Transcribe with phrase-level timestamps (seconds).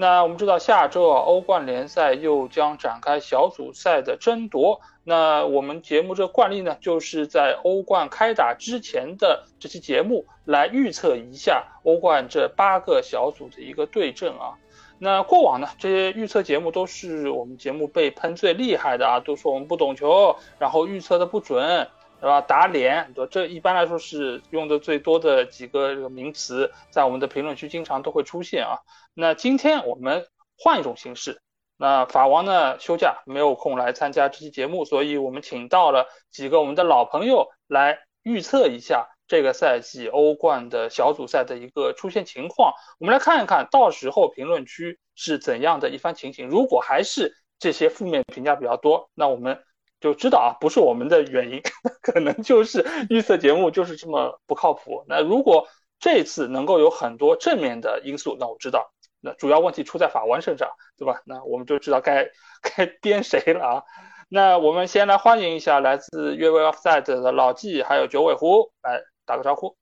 [0.00, 4.80] 那我们知道，下周啊，欧冠联赛又将展开小组赛的争夺。
[5.04, 14.56] 那我们节目这个惯例呢，就是在欧冠开打之前的这期节目来预测一下欧冠这八个小组的一个对阵啊。
[14.98, 21.88] 那过往呢，这些预测节目都是我们节目被喷最厉害的啊，都说我们不懂球，然后预测的不准。
[22.20, 22.42] 对吧？
[22.42, 28.76] 打脸，这一般来说是用的最多的几个这个名词，在我们的评论区经常都会出现啊。
[29.14, 30.26] 那今天我们
[30.58, 31.40] 换一种形式，
[31.78, 42.74] 那法王呢休假没有空来参加这期节目，所以我们请到了几个我们的老朋友来预测一下这个赛季欧冠的小组赛的一个出现情况。
[42.98, 46.50] 我们来看一看到时候评论区是怎样的一番情形。
[46.50, 49.58] 如果还是这些负面评价比较多，那我们。
[50.00, 51.62] 就知道啊，不是我们的原因，
[52.00, 55.04] 可能就是预测节目就是这么不靠谱。
[55.06, 58.90] 那如果这次能够有很多正面的因素，那我知道，
[59.20, 61.20] 那主要问题出在法官身上，对吧？
[61.26, 62.26] 那我们就知道该
[62.62, 63.82] 该编谁了啊。
[64.30, 69.76] 那我们先来欢迎一下来自越位 offside 的老纪，还有九尾狐，来打个招呼。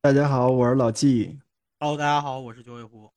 [0.00, 1.38] 大家好，我是老纪。
[1.78, 3.12] Hello，大家好，我是九尾狐。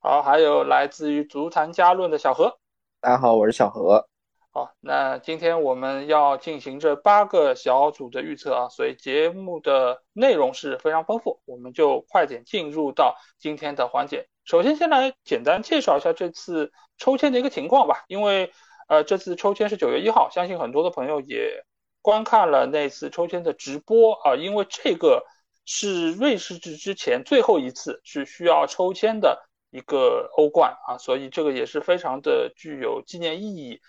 [0.00, 2.58] 好，还有来自于足坛加论的小何。
[3.00, 4.08] 大家好，我是小何。
[4.54, 14.28] 好，那今天我们要进行这八个小组的预测啊，所以节目的内容是非常丰富，我们就快点进入到今天的环节。
[14.44, 18.52] 首先，先来简单介绍一下这次抽签的一个情况吧，因为
[18.88, 21.64] 呃，这次抽签是九月一号，相信很多的朋友也
[22.02, 25.24] 观看了那次抽签的直播啊，因为这个
[25.64, 33.80] 是瑞士制之前最后一次是需要抽签的一个欧冠啊，所以这个也是非常的具有纪念意义。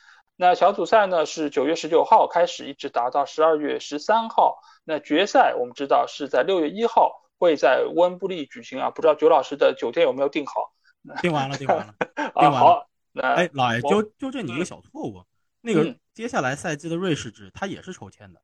[0.44, 4.60] 那小组赛呢是九月十九号开始，一直打到十二月十三号。
[4.84, 10.74] 那决赛我们知道是在六月一号会在温布利举行啊，不知道九老师的酒店有没有订好？
[11.22, 11.96] 订完了，订完了，
[12.36, 12.60] 订完了。
[12.60, 12.90] 好，
[13.22, 15.24] 哎，老爷纠纠正你一个小错误，
[15.62, 18.42] 那个接下来赛季的瑞士制它也是抽签的，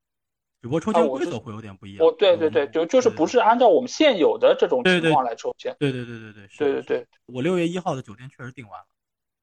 [0.62, 2.06] 只不过抽签规则会有点不一样。
[2.06, 5.76] 哦，对对对，就就是不是按照我们现有的这种情况来抽签。
[5.78, 8.86] 对对对对对对对对，我六月一号的酒店确实订完了，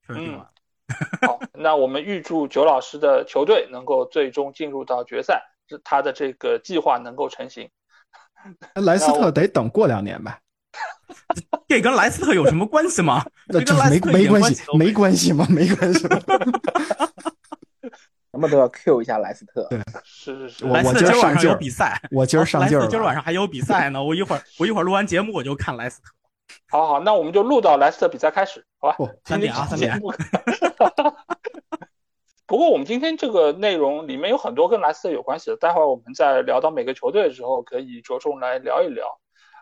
[0.07, 0.51] 确实订完了。
[1.57, 5.44] 好，那我们预祝九老师的球队能够最终进入到决赛，
[5.84, 7.69] 他的这个计划能够成型。
[8.75, 10.40] 莱斯特得等过两年吧？
[11.68, 13.25] 这跟莱斯特有什么关系吗？
[13.50, 13.59] 这
[13.90, 15.47] 没没关系，没关系吗？
[15.50, 16.07] 没关系。
[18.31, 19.66] 什么都要 Q 一下莱斯特。
[19.68, 20.66] 对，是是是。
[20.66, 22.85] 我今儿晚上有比赛，我今儿上劲儿。
[22.88, 26.12] 今儿晚上还有比赛呢，我一会儿我一会儿录完节目我就看莱斯特。
[26.69, 29.12] 好好，那我们就录到莱斯特比赛开始，好吧？
[29.25, 30.00] 三点啊，三点。
[32.47, 39.19] 不过我们今天这个内容里面有很多跟莱斯特有关系的，待会儿我们在聊到每个球队的时候，可以着重来聊一聊。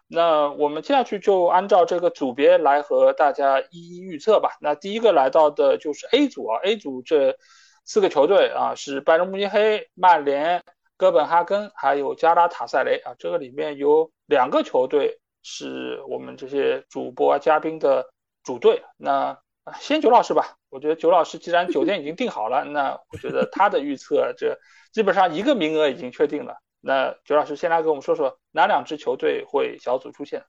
[0.07, 4.51] 那我们接下去就按照这个组别来和大家一一预测吧。
[4.62, 7.35] 那第一个来到的就是 A 组啊，A 组这
[7.84, 10.63] 四个球队啊是拜仁慕尼黑、曼联、
[10.95, 15.19] 哥本哈根还有加拉塔塞雷啊，这个里面有两个球队。
[15.47, 18.03] 是我们这些主播、嘉宾的
[18.41, 18.81] 主队。
[18.97, 19.38] 那
[19.79, 24.59] 先九老师吧，我觉得九老师既然酒店已经订好了，那我觉得他的预测这
[24.91, 26.53] 基本上一个名额已经确定了。
[26.81, 30.44] 那九老师先来给我们说说哪两支球队会小组出现？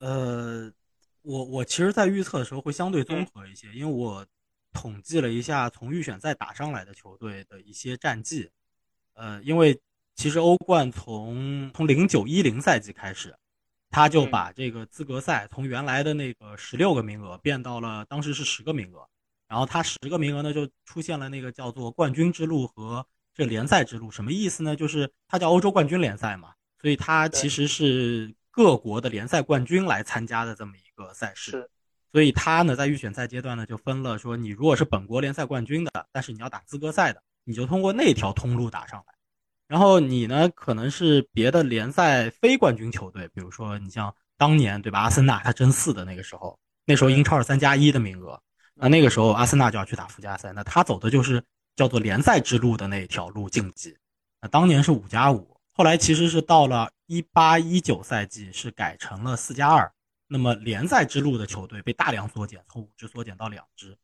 [0.00, 0.70] 呃，
[1.22, 4.26] 我我其实，在预测的时候会相对综合一些，因为我
[4.74, 8.50] 统计了一下从预选赛打上来的球队的一些战绩。
[9.14, 9.80] 呃，因为
[10.16, 13.34] 其实欧冠从从零九一零赛季开始。
[13.90, 19.06] 他就把这个资格赛从原来的那个十六个名额变到了当时是十个名额，
[19.48, 24.74] 然后他十个名额呢就出现了那个叫做冠军之路和这联赛之路，什么意思呢？
[24.74, 31.70] 就是它叫欧洲冠军联赛嘛，所以它其实是各国的联赛冠军来参加的这么一个赛事。
[32.10, 39.14] 所以他呢在预选赛阶段呢就分了说，你如果是本国联赛冠军的，但是你要打资格赛的，你就通过那条通路打上来。
[39.68, 48.40] 然后你呢，可能是别的联赛非冠军球队，比如说你像当年对吧，阿森纳他争四的那个时候，那时候英超是三加一的名额，
[48.74, 51.44] 那那个时候阿森纳就要去打附加赛，那他走的就是
[51.76, 53.94] 叫做联赛之路的那条路晋级。
[54.40, 59.92] 那当年是五加五，后来其实是到了一八一九赛季是改成了四加二，
[60.28, 63.98] 那么联赛之路的球队被大量缩减，从五支缩减到两支。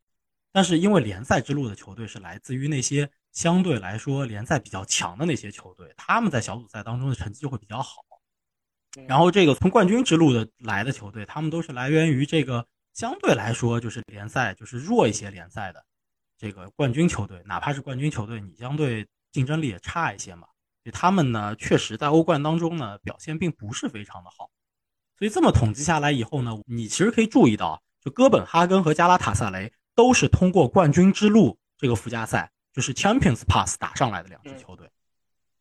[0.53, 3.11] 但是因为联赛之路的球队是来自于那些。
[3.35, 8.01] 相对来说联赛比较强的那些球队，他们在小组赛当中的成绩就会比较好。
[9.09, 12.65] 然后这个从冠军之路的来的球队，他们都是来源于这个
[12.95, 15.85] 相对来说就是联赛就是弱一些联赛的
[16.39, 20.47] 这个冠军球队，哪怕是冠军球队，你相对竞争力也差一些嘛。
[20.85, 24.49] 所以他们呢，确实在欧冠当中呢表现并不是非常的好。
[25.19, 34.91] 所以这么统计下来以后呢，你其实可以注意到，就哥本哈根和加拉塔萨雷都是通过冠军之路这个附加赛，就是 Champions Pass 打上来的两支球队。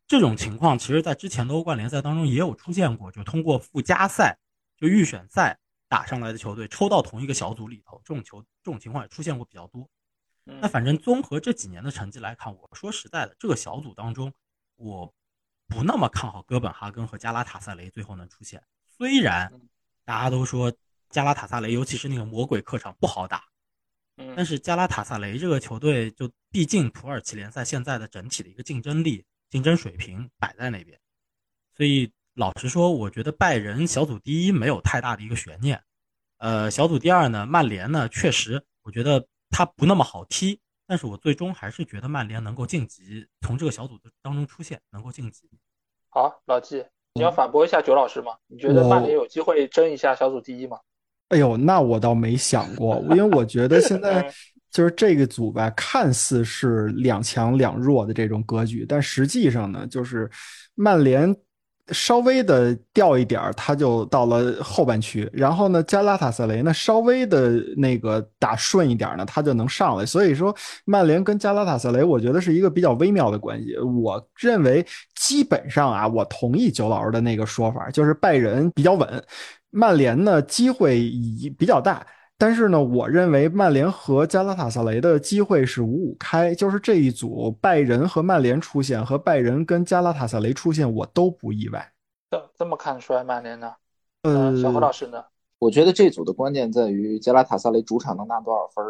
[0.07, 4.37] 这种情况其实，在之前的欧冠联赛当中也有出现过，就通过附加赛，
[4.75, 5.57] 就预选赛
[5.87, 9.87] 打上来的球队抽到同一个小组里头，这种球这种情况也出现过比较多。
[10.43, 14.33] 那反正综合这几年的成绩来看，我说实在的，这个小组当中，
[14.75, 15.13] 我
[15.67, 18.61] 不那么看好哥本哈根和加拉塔萨雷最后能出现。
[18.85, 19.53] 虽然
[20.03, 20.73] 大家都说
[21.09, 23.45] 加拉塔萨雷，尤其是那个魔鬼客场不好打，
[24.35, 29.25] 但是加拉塔萨雷这个球队，就毕竟土耳其联赛现在的整体的一个竞争力。
[29.49, 30.99] 竞争水平摆在那边，
[31.77, 35.79] 所以老实说，我觉得拜仁小组第一没有太大的一个悬念。
[36.39, 45.47] 呃，小组第二呢，曼联呢，确实我觉得他不那么好踢，但是我最终还是觉得曼联能够晋级，从这个小组当中出现，能够晋级。
[46.09, 46.83] 好，老季，
[47.13, 48.35] 你要反驳一下九老师吗？
[48.47, 50.79] 你觉得曼联有机会争一下小组第一吗？
[51.33, 54.31] 哎呦，那我倒没想过，因为我觉得现在。
[54.73, 60.27] 就是这个组吧，看似是两强两弱的这种格局，但实际上呢，就是
[60.73, 61.31] 曼联
[61.89, 65.29] 稍微的掉一点儿，他就到了后半区。
[65.31, 70.03] 然后呢，加拉塔萨雷呢稍微的那个打顺一点呢，他就能上来。
[70.07, 70.51] 所以说，
[70.85, 73.77] 曼联跟加拉塔萨雷，我觉得是一个比较微妙的关系。
[73.77, 74.83] 我认为
[75.13, 79.23] 基本上啊，我同意九老师的那个说法，就是拜仁比较稳，
[79.73, 82.05] 曼联呢机会以比较大。
[82.37, 91.93] 但是呢，我认为曼联和加拉塔萨雷的机会是五五开，就是这一组拜仁和曼联出现，和拜仁跟加拉塔萨雷出现，我都不意外。
[92.31, 93.73] 这这么看出来，曼联呢？
[94.23, 95.23] 呃，小何老师呢？
[95.59, 98.83] 我觉得这组的关键在于加拉塔萨雷主场能拿多少分，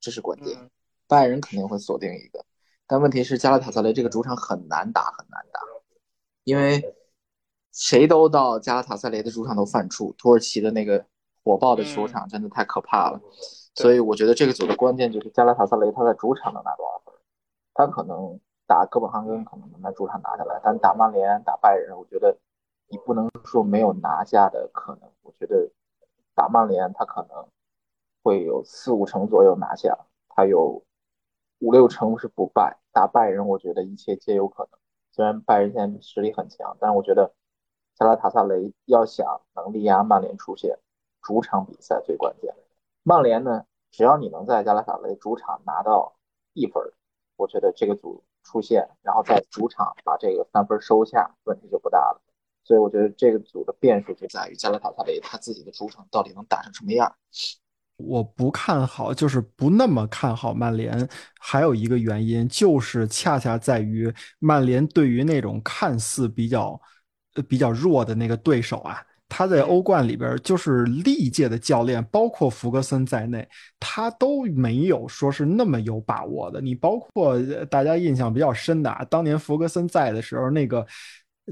[0.00, 0.54] 这是关键。
[1.08, 2.44] 拜仁肯定会锁定一个，
[2.86, 5.60] 但问题是加拉塔萨雷这个主场很难打，很难打，
[6.44, 6.94] 因为
[7.72, 11.04] 谁都到加拉塔萨雷的主场都犯怵，土耳其的那个。
[11.42, 13.18] 火爆的球场真的太可怕了，
[13.74, 17.14] 所以我觉得这个组的关键就是加拉塔萨雷他在主场能拿多少分，
[17.72, 22.36] 他可能打哥本哈根可能能在主场拿下来，但打曼联、打拜仁，我觉得
[22.88, 25.10] 你不能说没有拿下的可能。
[25.22, 25.70] 我觉得
[26.34, 27.48] 打曼联他可能
[28.22, 30.82] 会有四五成左右拿下，他有
[31.60, 32.78] 五六成是不败。
[32.92, 34.78] 打拜仁，我觉得一切皆有可能。
[35.10, 37.32] 虽然拜仁现在实力很强，但是我觉得
[38.00, 40.78] 加拉塔萨雷要想能力压曼联出线。
[41.22, 42.50] 主场比赛最关键。
[43.02, 46.16] 曼联呢，只要你能在加拉塔雷主场拿到
[46.54, 46.82] 一分，
[47.36, 52.22] 我觉得这个组出线，然后在主场把这个三分收下，问题就不大了。
[52.64, 57.14] 所以我觉得这个组的变数就在于加拉塔萨雷他自己的主场到底能打成什么样。
[57.98, 61.06] 我不看好，就是不那么看好曼联。
[61.38, 66.80] 还有一个原因，就是恰恰在于曼联对于那种看似比较
[67.48, 69.02] 比较弱的那个对手啊。
[69.32, 76.60] 他在欧冠里边，就是历届的教练，包括福格森在内，他都没有说是那么有把握的。
[76.60, 80.84] 你包括大家印象比较深的啊，当年福格森在的时候，那个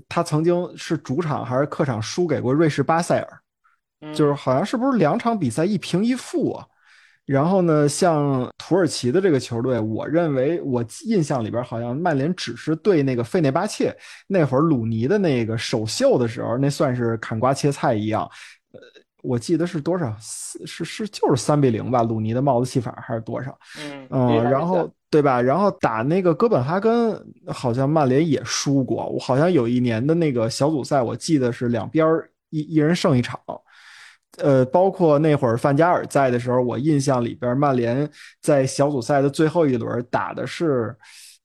[0.08, 6.66] 他曾经是主场还是客场输给过瑞士巴塞尔，就是好像是不是两场比赛一平一负啊？
[7.28, 13.94] 然后呢，像土耳其的这个球队，我认为我印象里边好像曼联只是对那个费内巴切
[14.26, 18.22] 那会儿鲁尼的那个首秀的时候，那算是砍瓜切菜一样。
[18.72, 18.80] 呃，
[19.22, 20.16] 我记得是多少？
[20.18, 22.02] 是是就是三比零吧？
[22.02, 23.58] 鲁尼的帽子戏法还是多少？
[23.78, 25.42] 嗯嗯，然后对吧？
[25.42, 29.06] 然后打那个哥本哈根，好像曼联也输过。
[29.06, 32.08] 我好像有一年的那个小组赛，我记得是两边
[32.48, 33.38] 一一人胜一场。
[34.38, 38.08] 呃，包括那会儿范加尔在的时候，我印象里边，曼联
[38.40, 40.94] 在小组赛的最后一轮打的是，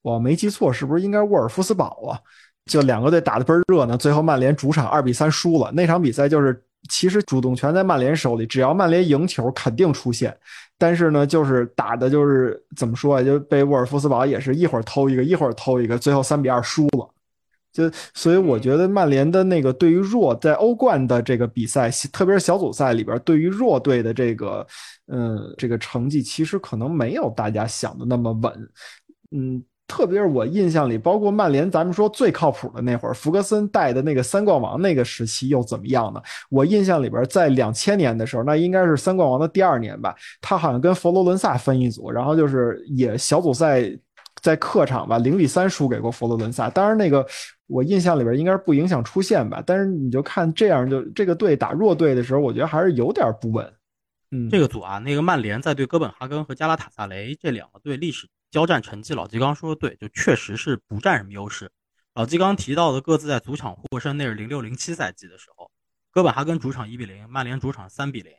[0.02, 2.20] 我没记错，是不是应该沃尔夫斯堡啊？
[2.66, 5.72] 就两个队打的倍儿热闹，最后曼联主场二比三输了。
[5.74, 10.36] 那场比赛就是，其实主动权在曼联手里，只要曼联赢球，肯定出线。
[10.78, 17.10] 但是呢，就是打的就是怎么说啊，就被沃尔夫斯堡也是一会儿偷一个，一会儿偷一个，最后三比二输了。
[17.74, 24.66] 就所以我觉得曼联的那个对于弱在欧冠的这个比赛，特别是小组赛里边，对于弱队的这个，
[25.08, 28.54] 嗯，这个成绩其实可能没有大家想的那么稳。
[29.32, 36.22] 嗯，特别是我印象里，包括曼联，咱们说最靠谱的那会儿，福格森带的那个三冠王那个时期又怎么样呢？
[36.52, 43.92] 我印象里边，在两千年的时候，那应该是三冠王的第二年吧，他好像跟佛罗伦萨分一组，然后就是也小组赛。
[44.44, 47.26] 在客场吧零比三输给过佛罗伦萨，当然那个
[47.66, 53.74] 我印象里边应该是不影响出线吧，但是你就看这样就这个队打弱队的时候，我觉得还是有点不稳。
[54.32, 61.72] 嗯，这个组啊，那个曼联在对哥本哈根和加拉塔萨雷这两个队历史交战成绩，老季刚说的对，就确实是不占什么优势。
[62.14, 65.72] 老季刚提到的各自在主场获胜，那是零六零七赛季的时候，
[66.12, 68.34] 哥本哈根主场一比零，曼联主场三比零。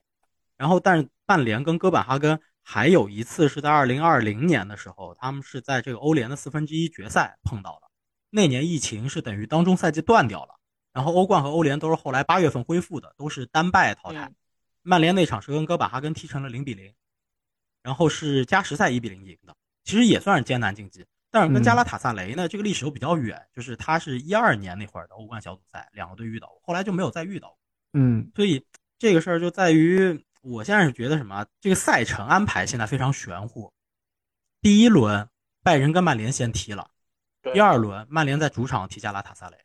[0.56, 7.88] 然后，但是曼联跟哥本哈根还有一次是在二零二零年的时候，他们是在这个欧联的四分之一决赛碰到的。
[8.30, 10.54] 那年疫情是等于当中赛季断掉了，
[10.92, 14.32] 然后欧冠和欧联都是后来八月份恢复的，都是单败淘汰。
[14.82, 16.92] 曼联那场是跟哥本哈根踢成了零比零，
[17.82, 19.54] 然后是加时赛一比零赢的，
[19.84, 21.06] 其实也算是艰难晋级。
[21.30, 27.58] 但是跟加拉塔萨雷呢，这个历史又比较远，就是他是一二年那会儿的欧冠小组赛，两个队遇到过，后来就没有再遇到过。
[27.94, 28.64] 嗯，所以
[28.98, 33.72] 这个事儿就在于，我现在是觉得什么，这个赛程安排现在非常玄乎。
[34.60, 35.28] 第一轮
[35.62, 36.90] 拜仁跟曼联先踢了，
[37.52, 39.56] 第二轮曼联在主场踢加拉塔萨雷，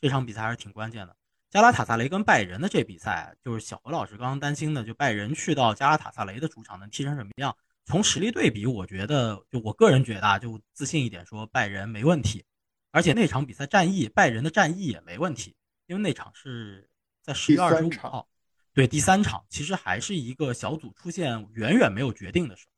[0.00, 1.16] 这场比赛还是挺关键的。
[1.48, 7.56] 加拉塔萨雷跟拜仁的这比赛，就是小何老师刚刚担心的，就拜仁去到加拉塔萨雷的主场能踢成什么样？
[7.86, 12.44] 从实力对比，我觉得就我个人觉得啊，就自信一点说拜仁没问题，
[12.90, 15.54] 而且那场比赛战役拜仁的战役也没问题，
[15.86, 16.90] 因为那场是
[17.22, 18.28] 在十月二十五号，
[18.76, 22.70] 对第三场，其实还是一个小组出现远远没有决定的时候，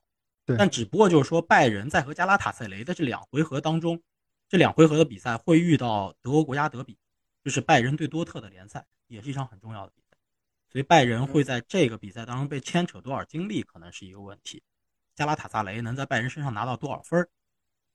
[0.47, 4.01] 对但只不过就是说拜仁在和加拉塔塞雷的这两回合当中，
[4.49, 6.97] 这两回合的比赛会遇到德国国家德比，
[7.43, 10.17] 就是拜仁对多特的联赛，也是一场很重要的比赛，
[10.71, 14.63] 所以拜仁会在这个比赛当中被牵扯多少精力，可能是一个问题。
[15.17, 17.29] 加拉塔萨雷能在拜仁身上拿到多少分儿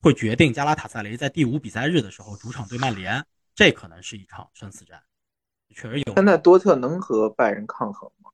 [0.01, 5.01] 会决定加拉塔萨雷在第五比赛日的时候主场对曼联，这可能是一场生死战。
[5.73, 6.13] 确实有。
[6.13, 8.29] 现在多特能和拜仁抗衡吗？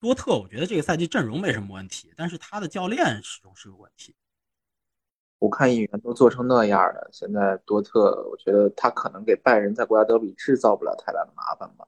[0.00, 4.14] 多特，我觉得这个赛季阵容没什么问题，但是他的教练始终是个问题。
[5.38, 11.86] 我看演员都做成那样了，现在多特，我觉得他可能给拜仁在国家德比制造不了太大的麻烦吧。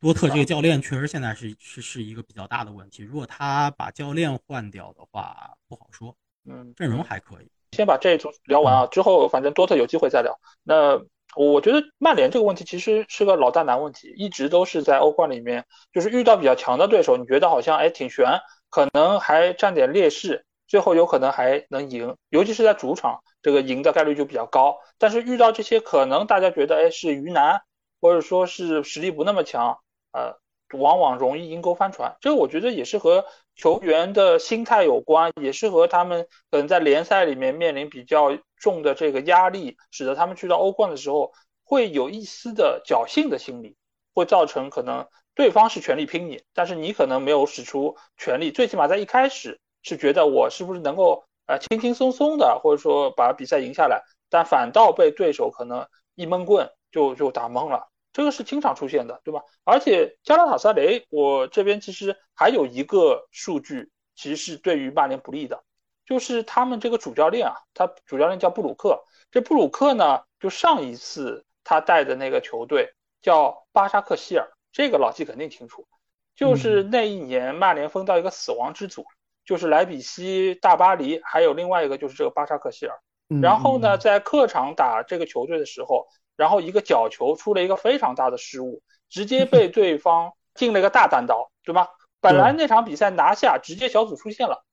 [0.00, 3.02] 多特这个教练确实现在是是是一个比较大的问题。
[3.02, 6.16] 如果他把教练换掉的话，不好说。
[6.44, 7.50] 嗯，阵容还可以。
[7.72, 10.38] 先把这一组聊完啊，之后反正多特有机会再聊。
[10.62, 10.98] 那
[11.36, 18.26] 我觉得曼联这个问题其实是个老大难问题，一直都是在欧冠里面，就是遇到比较强的对手，你觉得好像哎挺悬，
[18.70, 24.78] 可能还占点劣势，最后有可能还能赢，尤其是在主场，这个赢的概率就比较高。
[24.98, 27.60] 但是遇到这些可能大家觉得哎是鱼腩。
[27.98, 29.78] 或者说是实力不那么强，
[30.12, 30.36] 呃，
[30.78, 32.14] 往往容易阴沟翻船。
[32.20, 33.24] 这个我觉得也是和
[33.56, 41.32] 球员的心态有关，也是和他们可能在联赛里面面临比较重的这个压力，使得他们去到欧冠的时候
[41.64, 43.74] 会有一丝的侥幸的心理，
[44.14, 56.70] 会造成可能对方是全力拼你，但是你可能没有使出全力，最起码在一开始是觉得我是不是能够呃轻轻松松的，或者说把比赛赢下来，但反倒被对手可能一闷棍。
[56.92, 59.42] 就就打懵了，这个是经常出现的，对吧？
[59.62, 65.62] 而且加拉塔萨雷，我这边其实还有一个数据，其实是对于曼联不利的，
[66.06, 75.86] 就是他们这个主教练啊，他主教练叫布鲁克，这布鲁克呢，就上一次他带的那个球队叫巴沙克希尔，这个老季肯定清楚，
[76.34, 79.04] 就是那一年曼联分到一个死亡之组，
[79.44, 82.98] 就是莱比锡、大巴黎，还有另外一个就是这个巴沙克希尔，
[83.42, 86.08] 然后呢，在客场打这个球队的时候。
[86.36, 91.88] 然后一个角球出了一个非常大的失误，直接被对方进了一个大单刀，对吗？
[92.20, 94.64] 本来那场比赛拿下，直接小组出线了，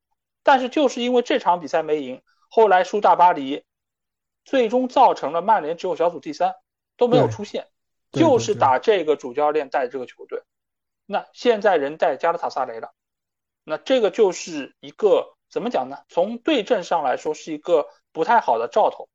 [0.44, 3.64] 但是就是因为这场比赛没赢，后来输大巴黎，
[4.44, 6.56] 最终造成了曼联只有小组第三，
[6.98, 7.68] 都没有出线，
[8.12, 10.42] 就是打这个主教练带这个球队，
[11.06, 12.92] 那现在人带加拉塔萨雷了，
[13.64, 15.98] 那这个就是一个怎么讲呢？
[16.10, 19.10] 从对阵上来说是一个不太好的兆头。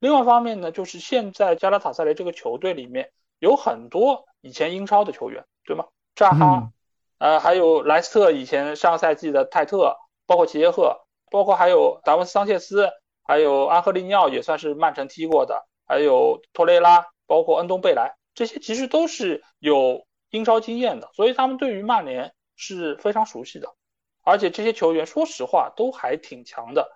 [0.00, 5.84] 另外一方面呢，就是现在加拉塔萨雷这个球队里面有很多以前英超的球员，对吗？
[6.14, 6.72] 扎哈，
[7.18, 12.90] 呃，还有莱斯特以前上赛季的泰特，包括齐耶赫，包括还有达文斯桑切斯，
[13.22, 23.74] 还有安赫利尼奥也算是曼城踢过的，还有托雷拉，包括恩东贝莱，这些其实都是有英超经验的，所以他们对于曼联是非常熟悉的，
[24.22, 26.90] 而且这些球员说实话都还挺强的。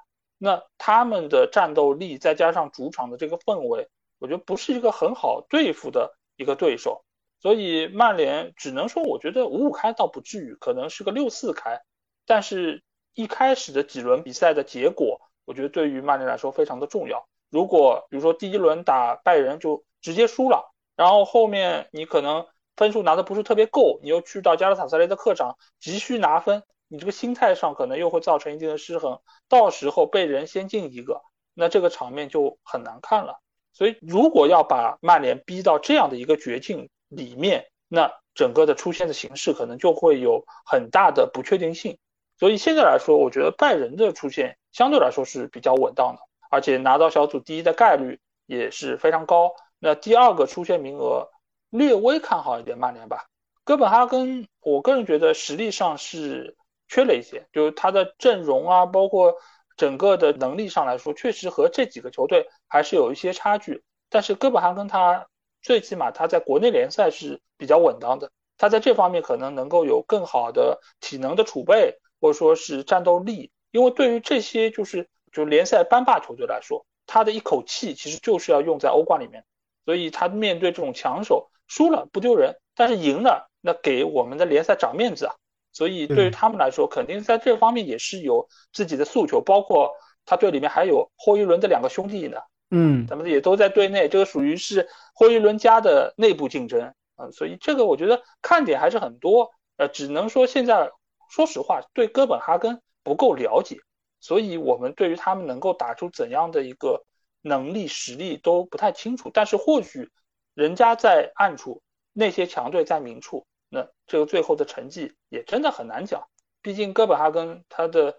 [0.44, 7.02] 那他们的战斗力再加上主场的这个氛围，我觉得不是一个很好对付的一个对手，
[7.40, 11.80] 所以曼联只能说，我觉得五五开倒不至于，可能是个六四开。
[12.26, 12.82] 但是
[13.14, 17.26] 一开始的几轮比赛的结果，我觉得对于曼联来说非常的重要。
[17.48, 22.46] 如果比如说第一轮打拜仁就直接输了，然后后面你可能
[22.76, 26.62] 分数拿的不是特别够，你又去到加拉塔萨雷的客场急需拿分。
[26.94, 31.22] 你这个心态上可能又会造成一定的失衡，到时候被人先进一个，
[31.52, 33.40] 那这个场面就很难看了。
[33.72, 41.98] 所以，如果要把曼联逼到这样的一个绝境里面，那整个的出现的形式可能就会有很大的不确定性。
[42.38, 49.50] 所以现在来说，我觉得拜仁的出现相对来说是比较稳当的，而且拿到小组第一的概率也是非常高。
[49.80, 51.28] 那第二个出线名额
[51.70, 53.26] 略微看好一点曼联吧。
[53.64, 56.56] 哥本哈根，我个人觉得实力上是
[56.88, 59.34] 缺了一些，就是他的阵容啊，包括
[59.76, 63.82] 整个的能力上来说，确实和这几个球队还是有一些差距。
[64.08, 65.26] 但是哥本哈根他
[65.62, 73.50] 最起码他在国内联赛是比较稳当的，他在这方面可能能够有更好的体能的储备，或者说是战斗力。
[73.72, 79.44] 因为对于这些就是就联赛班霸球队来说，他的一口气其实就是要用在欧冠里面，
[79.84, 83.50] 所以他面对这种强手，输了不丢人，但是赢了。
[83.60, 85.34] 那给我们的联赛长面子啊，
[85.74, 89.90] 所以对于他们来说，肯定在这方面也是有自己的诉求，包括
[90.24, 92.38] 他队里面还有霍伊伦的两个兄弟呢，
[92.70, 100.90] 嗯，咱们也都在队内，这个属于是霍伊伦家的内部竞争啊，所以这个我觉得看点还是很多，呃，只能说现在
[101.28, 103.76] 说实话，对哥本哈根不够了解，
[104.20, 107.04] 所以我们对于他们能够打出怎样的一个
[107.42, 110.08] 能力实力都不太清楚，但是或许
[110.54, 113.44] 人家在暗处，那些强队在明处。
[113.74, 116.22] 那这个最后的成绩也真的很难讲，
[116.62, 118.14] 毕竟哥本哈根它的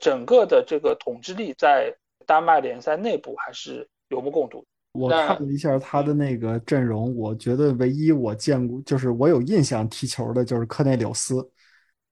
[0.00, 1.94] 整个的这个统治力在
[2.26, 4.64] 丹麦联赛内部还是有目共睹。
[4.92, 11.46] 我看了一下他的那个阵容，我觉得唯一我见过就是我有印象踢球的就是科内柳斯，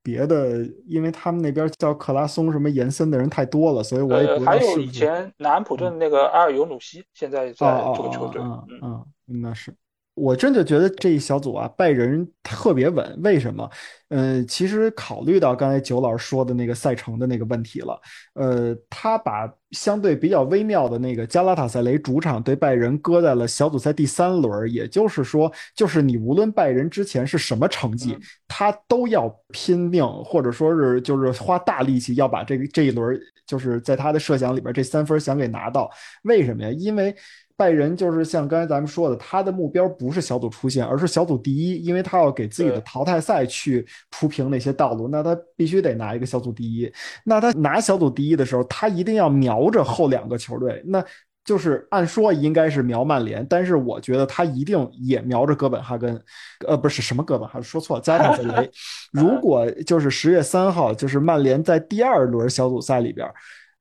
[0.02, 9.72] 别的因为他们那边叫克拉松什么延森的人太多了，所以我也不知道还有以前南安普顿那个阿尔尤努西，现在在这个球队，嗯嗯，那是。
[10.14, 13.18] 我真的觉得这一小组啊，拜仁特别稳。
[13.22, 13.68] 为什么？
[14.08, 17.98] 呃，其实考虑到刚才九老师说的那个赛程的那个问题了。
[18.34, 28.14] 呃，他把相对比较微妙的那个加拉塔塞雷主场对拜仁搁在了小组赛第三轮，也就是说，就是你无论拜仁之前是什么成绩，
[28.46, 35.90] 他都要拼命，或者说是就是花大力气要把这个这一轮，就是在他的设想里边这三分想给拿到。
[36.24, 36.70] 为什么呀？
[36.70, 37.16] 因为。
[37.62, 46.92] 拜仁就是像刚才咱们说的，他的目标不是小组出线，而是小组第一，因为他要给自己的淘汰赛去铺平那些道路，那他必须得拿一个小组第一。
[47.24, 51.04] 那他拿小组第一的时候，他一定要瞄着后两个球队，那
[51.44, 56.20] 就是按说应该是瞄曼联，但是我觉得他一定也瞄着哥本哈根，
[56.66, 58.68] 呃，不是什么哥本哈根，说错了，加塔萨 雷。
[59.12, 63.24] 如果就是十月三号，就是曼联在第二轮小组赛里边。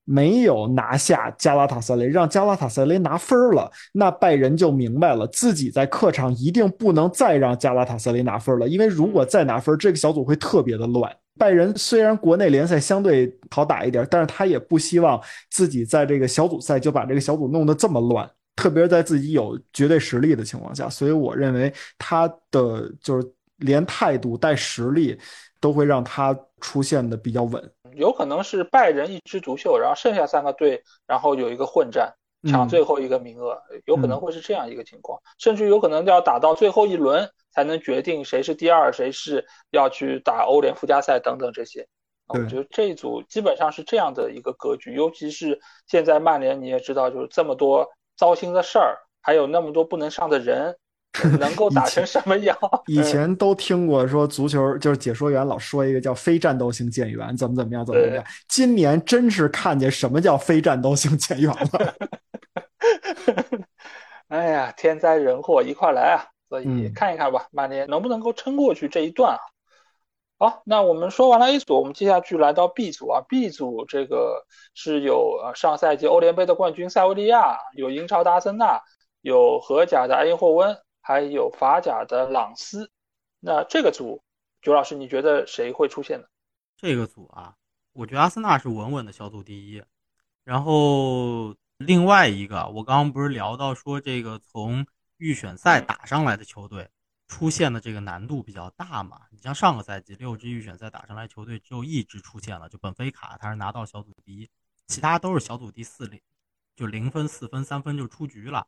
[0.06, 11.12] 没有拿下加拉塔萨雷，让加拉塔萨雷拿分了，那拜仁就明白了，自己在客场一定不能再让加拉塔萨雷拿分了，因为如果再拿分，这个小组会特别的乱。
[11.40, 25.18] 拜仁虽然国内联赛相对好打一点，但是他也不希望自己在这个小组赛就把这个小组弄得这么乱，特别是在自己有绝对实力的情况下，所以我认为他的就是连态度带实力
[25.60, 27.71] 都会让他出现的比较稳。
[27.93, 32.13] 有可能是拜仁一枝独秀，然后剩下三个队，然后有一个混战，
[32.47, 41.86] 抢最后一个名额，有可能会是这样一个情况，甚至有可能要打到最后一轮才能决定谁是第二，谁是要去打欧联附加赛等等这些。
[42.28, 50.78] 我觉得这一组基本上是这样的一个格局，尤其是现在曼联你也知道，就是这么多糟心的事儿，还有那么多不能上的人。
[51.39, 52.58] 能够打成什么样？
[52.88, 58.26] 以前都听过说足球就是解说员老说一个叫非战斗性减员，怎么怎么样，怎么怎么样。
[58.47, 61.93] 今年真是看见什么叫非战斗性减员了。
[64.30, 66.24] 哎呀，天灾人祸一块来啊！
[66.47, 69.39] 所以看一看吧，曼联能不能够撑过去这一段啊？
[70.39, 73.21] 好，那我们说完了 A 组，我们接下去来到 B 组啊。
[73.28, 78.82] B 组这个是有呃上赛季欧联杯的冠军塞维利亚，有英超的阿森纳，
[79.21, 80.78] 有荷甲的埃因霍温。
[81.04, 82.92] 还有法甲的朗斯，
[83.40, 84.24] 那这个组，
[84.62, 86.28] 九老师你觉得谁会出现呢？
[86.78, 87.56] 这个组啊，
[87.94, 89.84] 我觉得阿森纳是稳稳的小组第一。
[90.44, 94.86] 然后另外一个，我刚刚不是聊到说这个从
[95.18, 96.88] 预选赛打上来的球队
[97.28, 99.22] 出现的这个难度比较大嘛？
[99.32, 104.48] 你像上个赛季六支预选赛打上来球队只有一支出现了，就本菲卡，他是拿到小组第一，
[104.86, 106.22] 其他都是小组第四零，
[106.76, 108.68] 就零分、四分、三分就出局了。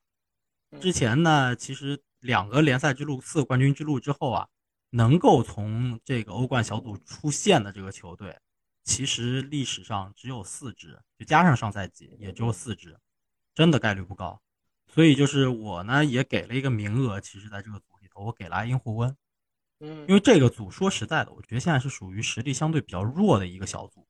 [0.82, 2.02] 之前呢，其实。
[2.24, 4.48] 两个联赛之路、四个冠军之路之后啊，
[4.92, 8.40] 能够从这个欧冠小组出线的这个球队，
[8.86, 12.98] 其实历史上只有四支，就加上上赛季也只有四支，
[13.54, 14.42] 真的概率不高。
[14.88, 19.18] 所以就是我呢也给了一个名额，其实在这个组里头，我给了阿因霍温，
[19.82, 24.08] 嗯，因为这个组说实在的，我觉得现在是属于实力相对比较弱的一个小组，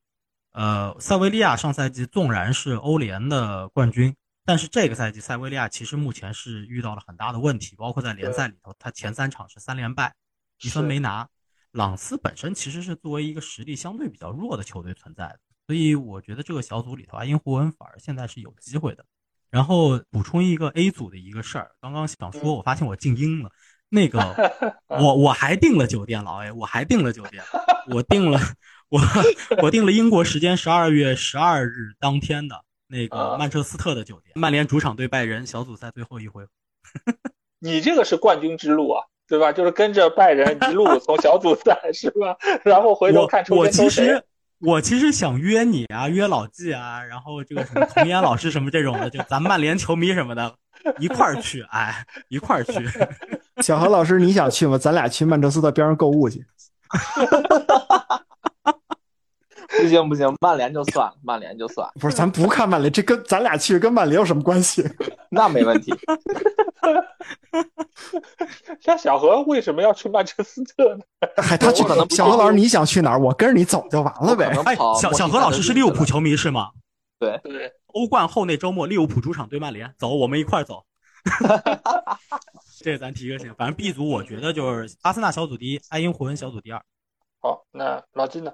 [0.52, 10.14] 呃，塞维利亚上赛季纵然是欧联的冠军，但是这个赛季塞维利亚其实目前是遇到了很大的问题，包括在联赛里头，他前三场是三连败，
[10.62, 11.28] 一分没拿。
[11.72, 19.04] 朗斯本身其实是作为一个实力相对比较弱的球队存在的，所以我觉得这个小组里头，阿因霍恩反而现在是有机会的。
[19.50, 23.50] 然后补充一个 A 组的一个事儿，刚刚想说，我发现我静音了。
[23.88, 24.18] 那个，
[24.88, 27.42] 我我还订了酒店，老 A，我还订了酒店，
[27.90, 28.40] 我订了，
[28.88, 29.00] 我
[29.62, 36.44] 我订了英国时间十二月十二日当天的那个曼彻斯特的酒店，曼联主场对拜仁小组赛最后一回。
[37.58, 39.50] 你这个是冠军之路啊，对吧？
[39.52, 42.36] 就是跟着拜仁一路 从小组赛是吧？
[42.62, 44.22] 然后回头看出我其实
[44.60, 50.54] 我其实想约你啊，约老纪啊，然后这个什么童颜老师什么这种的，就咱曼联球迷什么的
[50.98, 52.72] 一块儿去，哎，一块儿去。
[53.62, 54.76] 小何老师，你想去吗？
[54.76, 56.44] 咱俩去曼彻斯特边上购物去。
[59.80, 61.88] 不行不行，曼联就算了，曼联就算。
[62.00, 64.84] 不是，咱不看曼联，这跟咱俩去跟曼联有什么关系？
[65.30, 65.92] 那没问题。
[68.80, 71.04] 像小何为什么要去曼彻斯特呢？
[71.36, 72.08] 嗨，他去可能。
[72.10, 73.20] 小何老师，你想去哪儿？
[73.20, 74.46] 我跟着你走就完了呗。
[74.64, 76.70] 哎，小小何老师是利物浦球迷是吗？
[77.18, 77.72] 对对。
[77.88, 80.84] 欧冠后那周末，利物浦主场对曼联，走，我们一块儿走。
[82.82, 86.82] 这咱提个醒，反正 B 组我觉得就是阿森纳小组第一，埃因霍恩小组第二。
[87.40, 88.52] 好，那老金呢？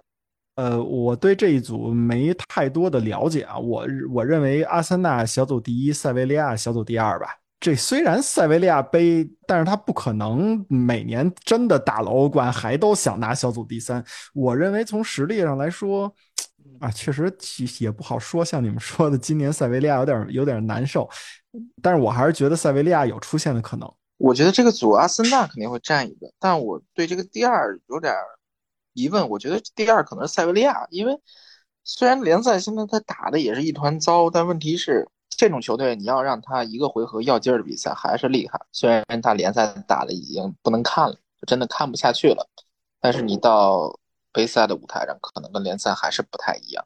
[0.61, 7.29] 呃，我对这一组没太多的了解啊，我我认为阿森纳小组第一，塞维利亚小组第二吧。
[7.59, 14.05] 这虽然塞维利亚杯，但是他不可能每年真的打了欧冠还都想拿小组第三。
[14.35, 16.15] 我认为从实力上来说，
[16.79, 17.33] 啊，确实
[17.79, 18.45] 也不好说。
[18.45, 21.09] 像你们说的，今年塞维利亚有点有点难受。
[21.81, 23.91] 但是我还是觉得塞维利亚有出现的可能。
[24.19, 28.13] 我觉得这个组阿森纳肯定会占一个，但我对这个第二有点
[28.93, 29.29] 疑问。
[29.29, 31.19] 我觉得第二可能是塞维利亚，因为
[31.85, 38.61] 虽然联赛现在他打的也是一团糟，但问题是这种球队你要让他一个回合要劲儿的比赛还是厉害。
[38.73, 42.49] 虽然他联赛打的已经不能看了，就真的看不下去了，
[43.01, 43.99] 但是你到
[44.33, 46.85] 杯赛的舞台上，可能跟联赛还是不太一样。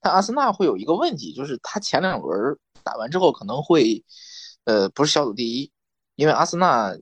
[0.00, 2.56] 但阿森纳会有一个问题，就是他前两轮。
[2.84, 4.04] 打完之后可能会，
[4.62, 5.72] 呃，不是小组第一，
[6.14, 6.96] 因为阿森纳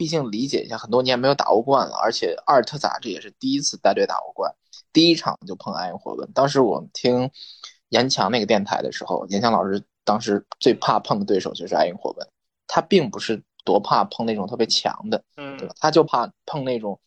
[0.00, 4.50] 毕竟理解一下，很多年没有打欧冠了，而且阿尔特塔这也是第一次带队打欧冠，
[4.94, 6.32] 第一场就碰埃因霍温。
[6.32, 7.30] 当时我们听
[7.90, 12.26] 严强那个电台的时候，严强老师当时最怕碰的对手就是埃因霍温，
[12.66, 15.74] 他并不是多怕碰那种特别强的，嗯，对吧？
[15.78, 16.98] 他就怕碰那种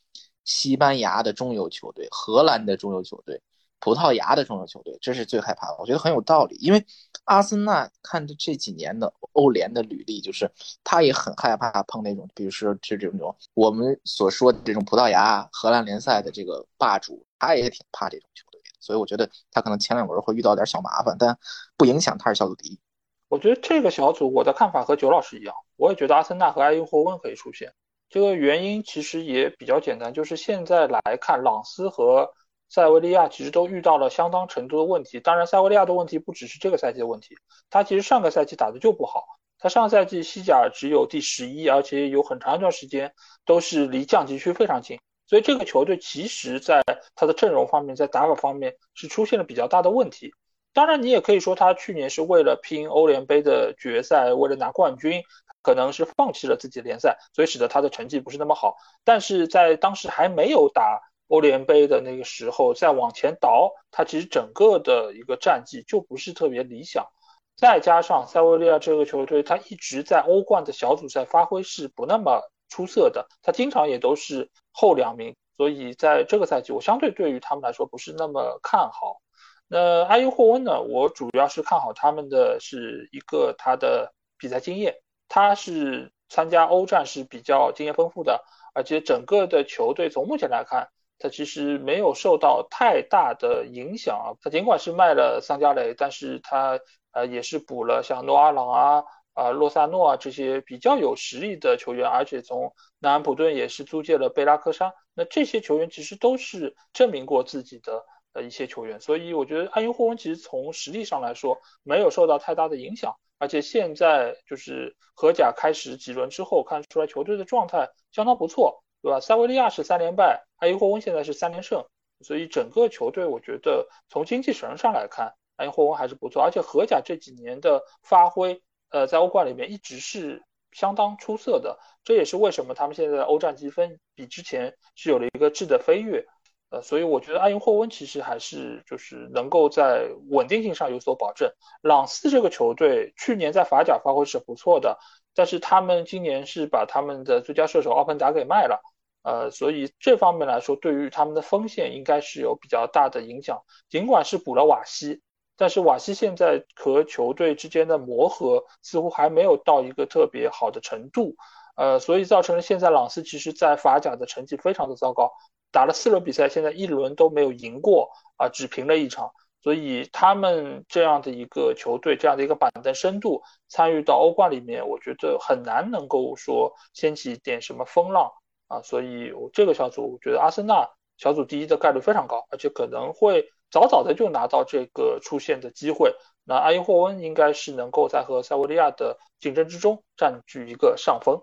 [0.45, 3.41] 西班牙的中游球队、荷兰的中游球队。
[3.83, 5.75] 葡萄牙的中游球队，这是最害怕的。
[5.77, 6.85] 我觉得很有道理，因为
[7.25, 10.49] 阿森纳看着这几年的欧联的履历，就是
[10.85, 18.61] 他也很害怕碰那种，比如说这这种我们所说的这种葡萄牙、荷兰联赛的这个霸主，他也挺怕这种球队。
[18.79, 21.37] 所以我觉得他可能前两轮会遇到点小麻烦，但
[21.75, 22.79] 不影响他是小组第一。
[23.27, 27.73] 我觉得这个小组我的看法和九老师一样，我也觉得阿森纳和埃因霍温可以出现。
[28.09, 32.29] 这个原因其实也比较简单，就是现在来看，朗斯和
[32.73, 37.37] 塞维利亚其实都遇到了相当程度的问题，当然塞维利亚的问题不只是这个赛季的问题，
[37.69, 39.23] 他其实上个赛季打的就不好，
[39.59, 43.13] 他上赛季西甲只有第十一，而且有很长一段时间
[43.45, 46.81] 都是离降级区非常近，所以这个球队其实在
[47.13, 50.33] 他的阵容方面，在打法方面是出现了比较大的问题。
[50.73, 55.21] 当然，你也可以说他去年是为了拼欧联杯的决赛，为了拿冠军，
[55.61, 58.77] 可能是放弃了自己的联赛，所以使得他的成绩不是那么好。
[59.03, 60.99] 但是在当时还没有打。
[61.33, 67.07] 欧联杯的那个时候，再往前倒，他其实整个的一个战绩就不是特别理想。
[67.55, 75.35] 再加上塞维利亚这个球队，他一直在欧冠的小组赛发挥是不那么出色的，他经常也都是后两名。
[75.57, 79.19] 所以在这个赛季，我相对对于他们来说不是那么看好。
[79.67, 80.83] 那阿尤霍温呢？
[80.83, 88.43] 我主要是看好他们的是一个他的比赛经验，他是参加欧战是比较经验丰富的，
[88.75, 90.89] 而且整个的球队从目前来看。
[91.23, 96.77] 他其实没有受到太大的影响啊，他尽管是卖了桑加雷，但是他
[97.13, 118.83] 呃也是补了像诺阿朗啊、啊洛萨诺啊这些比较有实力的球员，而且从南安普顿也是租借了贝拉科沙，那这些球员其实都是证明过自己的呃一些球员，所以我觉得安因霍温其实从实力上来说没有受到太大的影响，而且现在就是荷甲开始几轮之后，看出来球队的状态相当不错。
[119.03, 119.19] 对吧？
[119.19, 121.85] 塞维利亚是三连败，埃因霍温现在是三连胜，
[122.21, 126.41] 所以整个球队我觉得从精气神上来看，埃因霍温还是不错。
[126.41, 128.61] 而且荷甲这几年的发挥，
[128.91, 136.25] 呃，在欧冠里面一直是相当出色的，这也是为什么他们现在的欧战积分比之前是有了一个质的飞跃。
[136.69, 141.51] 呃，所以我觉得阿因霍温其实还是就是能够在稳定性上有所保证。
[141.81, 144.97] 朗斯这个球队去年在法甲发挥是不错的，
[145.35, 148.81] 但是他们今年是把他们的最佳射手奥彭达给卖了，
[149.23, 153.63] 呃，所以这方面来说，对于他们的锋线应该是有比较大的影响。
[153.89, 155.21] 尽管是补了瓦西，
[155.57, 161.35] 但是瓦西现在和球队之间的磨合似乎还没有到一个特别好的程度，
[161.75, 165.31] 呃，所以造成了现在朗斯其实在法甲的成绩非常的糟糕。
[165.71, 169.31] 打了四轮比赛，现在一轮都没有赢过啊，只平了一场。
[169.63, 178.29] 所以他们这样的一个球队，这样的一个板凳深度，参与到欧冠里面，我觉得很难能够说掀起点什么风浪
[178.73, 178.81] 啊。
[178.83, 186.15] 所以，我这个小组，我觉得阿森纳小组第一的概率非常高，而且可能会早早的就拿到这个出线的机会。
[186.43, 191.41] 那阿因霍温应该是能够在和塞维利亚的竞争之中占据一个上风。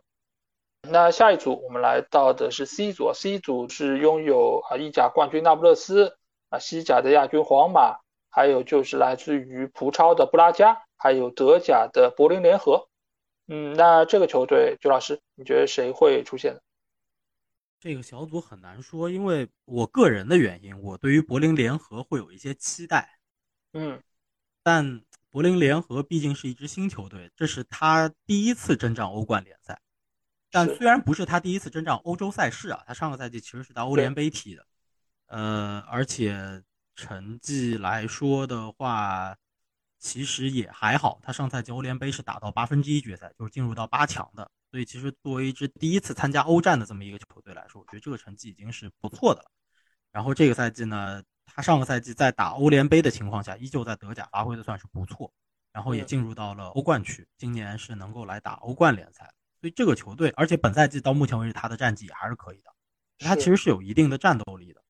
[0.88, 6.16] 那下一组我们来到的是 C 组，C 组是拥有啊意甲冠军那不勒斯
[6.48, 7.98] 啊西甲的亚军皇马，
[8.30, 12.88] 还有就是来自于葡超的布拉加，还有德甲的柏林联合。
[13.46, 16.60] 嗯，那这个球队，朱老师，你觉得谁会出现呢？
[17.80, 23.18] 这个小组很难说，因为我个人的原因，我对于柏林联合会有一些期待。
[23.72, 24.02] 嗯，
[24.62, 29.80] 但柏林联合毕竟是一支新球队，这是他第一次征战欧冠联赛。
[30.50, 34.66] 但虽然不是他第一次征战欧洲赛事啊，他上个赛季其实是在欧联杯踢的，
[35.26, 36.62] 呃，而且
[36.94, 39.34] 成绩来说的话，
[39.98, 41.18] 其实也还好。
[41.22, 44.50] 他上赛季欧联杯是打到八分之一决赛，就是进入到八强的。
[44.70, 49.50] 所以其实作为一支第一次参加欧战的这么一个球队来说，我觉得这个成绩已经是不错的了。
[50.12, 55.33] 然后这个赛季呢，他上个赛季在打欧联杯的情况下，依旧在德甲发挥的算是不错，
[55.72, 59.33] 然后也进入到了欧冠区，今年是能够来打欧冠联赛。
[59.61, 62.70] 所以这个球队，而且本赛季到目前为止，他的战绩也还是可以的，
[63.18, 64.83] 他其实是有一定的战斗力的。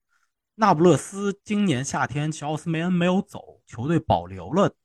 [0.55, 4.75] 那不勒斯今年夏天，其实奥斯梅恩没有走，球队保留了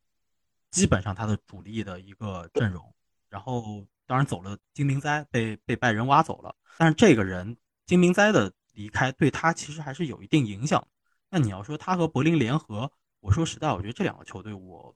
[0.70, 2.94] 基本上他的主力的一个阵容，
[3.28, 6.54] 然后当然走了金明哉，被被拜仁挖走了。
[6.78, 10.86] 但是这个人金明哉的离开，对他其实还是有一定影响。
[11.30, 12.90] 那你要说他和柏林联合，
[13.20, 14.94] 我说实在，我觉得这两个球队我。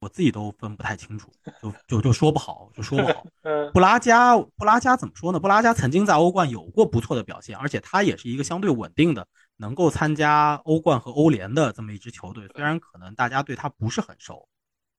[0.00, 3.26] 我自己都分不太清楚，就就就说不好，就说不好。
[3.74, 5.40] 布拉加，布拉加怎么说呢？
[5.40, 12.46] 布拉加曾经在欧冠有过不错的表现，而且他也是一个相对稳定的，能够参加欧冠和欧联的这么一支球队。
[12.54, 14.48] 虽然可能大家对他不是很熟，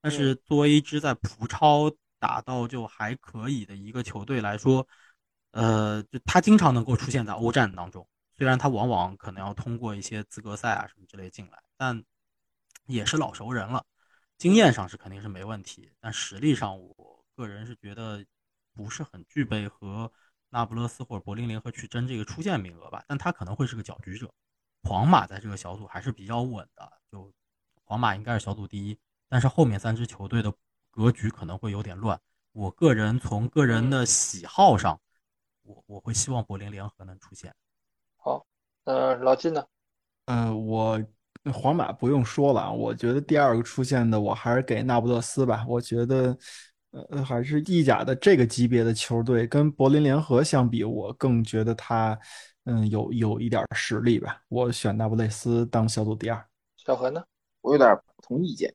[0.01, 1.89] 但是作为一支在葡超
[2.21, 4.87] 打到就还可以的一个球队来说，
[5.51, 8.07] 呃，就他经常能够出现在欧战当中。
[8.37, 12.03] 虽然他往往可能要通过一些资格赛啊什么之类进来，但
[12.85, 13.83] 也是老熟人了。
[14.37, 18.23] 经验上是肯定是没问题，但实力上，我个人是觉得
[18.73, 20.11] 不是很具备和
[20.49, 23.03] 那不勒斯或者柏林联合去争这个出线名额吧。
[23.07, 24.31] 但他可能会是个搅局者。
[24.83, 27.31] 皇马在这个小组还是比较稳的，就
[27.83, 28.97] 皇马应该是小组第一，
[29.29, 30.51] 但是后面三支球队的
[30.91, 32.19] 格局可能会有点乱。
[32.51, 34.99] 我个人从个人的喜好上，
[35.63, 37.51] 我我会希望柏林联合能出现。
[38.17, 38.45] 好，
[38.83, 39.65] 呃，老金呢？
[40.25, 41.03] 呃，我。
[41.51, 45.65] 皇马不用说了啊，我觉得第二个出现的我还是给那不勒斯吧。
[45.67, 46.37] 我觉得，
[46.91, 52.15] 呃，还是意甲的这个级别的球队跟柏林联合相比，我更觉得他，
[52.65, 54.39] 嗯，有有一点实力吧。
[54.49, 56.47] 我选那不勒斯当小组第二。
[56.77, 57.23] 小何呢？
[57.61, 58.71] 我有点不同意见。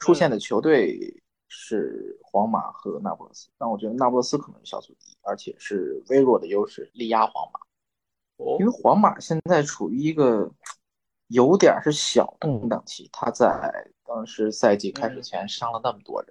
[0.00, 1.21] 出现的球队
[1.52, 7.60] 是皇马和那不勒斯，但我觉得那不勒斯可能是小组第一，而且是微弱的优势力压皇马。
[8.58, 10.50] 因为皇马现在处于一个。
[11.28, 13.72] 有点是小动荡期，他在
[14.04, 16.30] 当时赛季开始前伤了那么多人，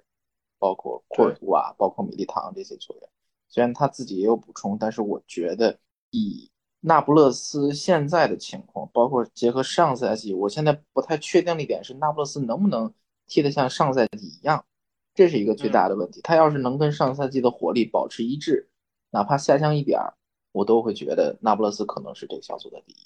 [0.60, 3.02] 包括库尔图瓦，包括米利唐这些球员。
[3.48, 5.76] 虽然他自己也有补充，但是我觉得
[6.10, 12.94] 以那不勒斯现在的情况，包括结合上赛季，我现在不太确定的一点是那不勒斯能不能
[13.26, 14.64] 踢得像上赛季一样，
[15.14, 16.20] 这是一个最大的问题。
[16.22, 18.68] 他要是能跟上赛季的火力保持一致，
[19.10, 20.14] 哪怕下降一点儿，
[20.52, 22.96] 我都会觉得那不勒斯可能是这个小组的第一。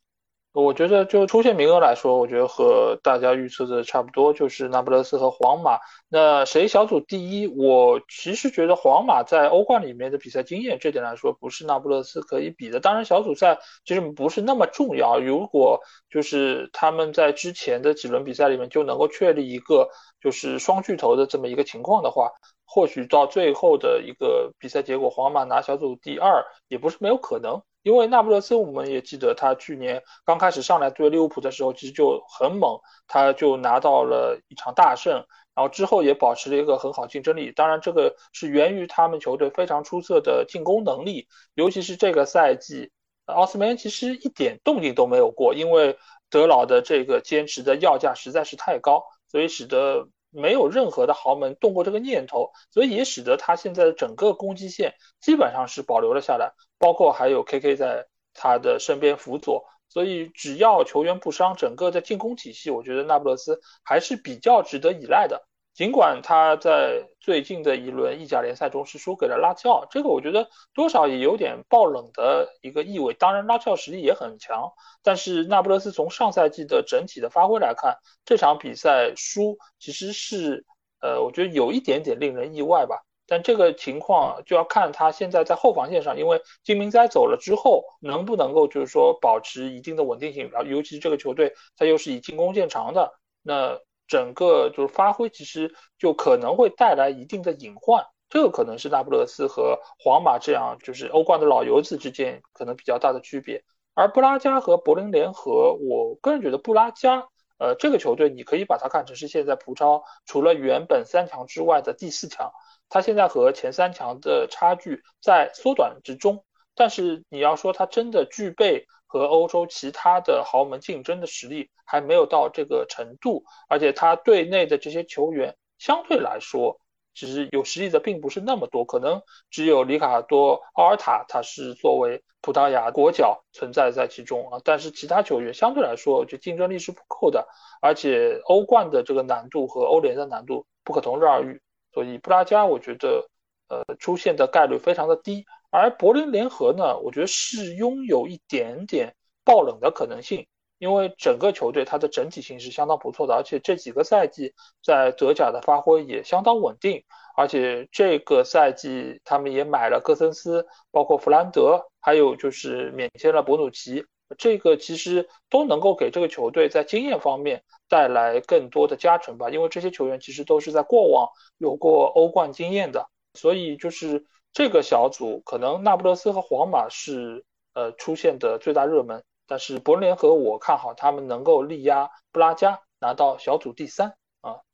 [0.62, 5.78] 我觉得就出线名额来说，我觉得和大家预测的差不多，就是那不勒斯和皇马。
[6.08, 7.46] 那谁小组第一？
[7.46, 12.80] 我其实觉得皇马在欧冠里面的比赛经验这点来说，不是那不勒斯可以比的。
[12.80, 15.20] 当然，小组赛其实不是那么重要。
[15.20, 19.90] 如果就是他们在之前的几轮比赛里面就能够确立一个
[20.22, 22.30] 就是双巨头的这么一个情况的话，
[22.64, 27.60] 或许到最后的一个比赛结果，皇马拿小组第二也不是没有可能。
[27.87, 37.53] 因为那不勒斯，我们也记得他去年刚开始上来对利物浦的时候，其实就很猛，他就拿到了一场大胜，然后之后也保持了一个很好竞争力。
[37.53, 42.90] 当然，这个是源于他们球队非常出色的进攻能力，尤其是这个赛季，
[43.27, 45.96] 奥斯梅恩其实一点动静都没有过，因为
[46.29, 65.45] 德劳的这个坚持的要价实在是太高，所以使得没有任何的豪门动过这个念头，所以也使得他现在的整个攻击线基本上是保留了下来，包括还有 KK 在他的身边辅佐，所以只要球员不伤，整个的进攻体系，我觉得那不勒斯还是比较值得依赖的。
[65.76, 73.12] 尽管他在最近的一轮意甲联赛中是输给了拉齐奥，这个我觉得多少也有点爆冷的一个意味。
[73.12, 80.64] 当然，拉齐奥实力也很强，但是那不勒斯从上赛季的整体的发挥来看，这场比赛输其实是
[81.02, 83.02] 呃，我觉得有一点点令人意外吧。
[83.26, 93.12] 但这个情况就要看他现在在后防线上，因为金明哉走了之后，能不能够就是说保持一定的稳定性，然后尤其是这个球队，他又是以进攻见长的，
[93.42, 93.78] 那。
[94.06, 103.64] 整个就是发挥，其实就可能会带来一定的隐患，这个可能是那不勒斯和皇马这样就是欧冠的老油子之间可能比较大的区别。
[103.94, 112.52] 而布拉加和柏林联合，我个人觉得布拉加，呃，这个球队你可以把它看成是现在葡超除了原本三强之外的第四强，
[112.90, 116.44] 它现在和前三强的差距在缩短之中。
[116.74, 118.86] 但是你要说它真的具备
[119.18, 123.44] 和欧洲其他的豪门竞争的实力，还没有到这个程度。
[123.68, 126.81] 而且他队内的这些球员相对来说，
[127.14, 134.61] 其实有实力的并不是那么多，可能只有里卡多·奥尔塔，他是作为葡萄牙国脚存在在其中啊。
[134.64, 137.48] 但是其他球员相对来说，就竞争力是不够的。
[137.81, 141.61] 而且欧冠的这个难度和欧联的难度不可同日而语，
[141.92, 143.29] 所以布拉加我觉得，
[143.68, 145.46] 呃，出现的概率非常的低。
[145.70, 150.46] 而柏林联合呢，我觉得是拥有一点点爆冷的可能性，
[150.79, 157.02] 因为整个球队它的整体性是相当不错的，而且这几个赛季在德甲的发挥也相当稳定，
[157.37, 164.05] 而且这个赛季他们也买了戈森斯，包括弗兰德，还有就是免签了博努奇，
[164.38, 174.24] 这个其实都能够给这个球队在经验方面带来更多的加成吧，因为这些球员其实都是在过往有过欧冠经验的，所以就是。
[174.56, 184.16] 这个小组可能那不勒斯和皇马是呃出现的最大热门，但是柏林联合我看好他们能够力压布拉加拿到小组第三。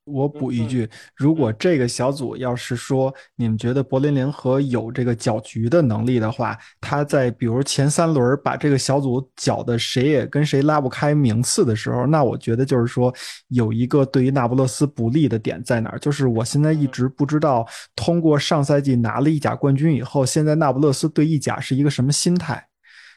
[0.05, 13.15] 我补一句，如果这个小组要是说你们觉得柏林联合有这个搅局的能力的话，他在比如前三轮把这个小组搅的谁也跟谁拉不开名次的时候，那我觉得就是说
[13.47, 22.67] 有一个对于那不勒斯不利的点在哪儿，就是我现在一直不知道通过上赛季拿了意甲冠军以后，现在那不勒斯对意甲是一个什么心态。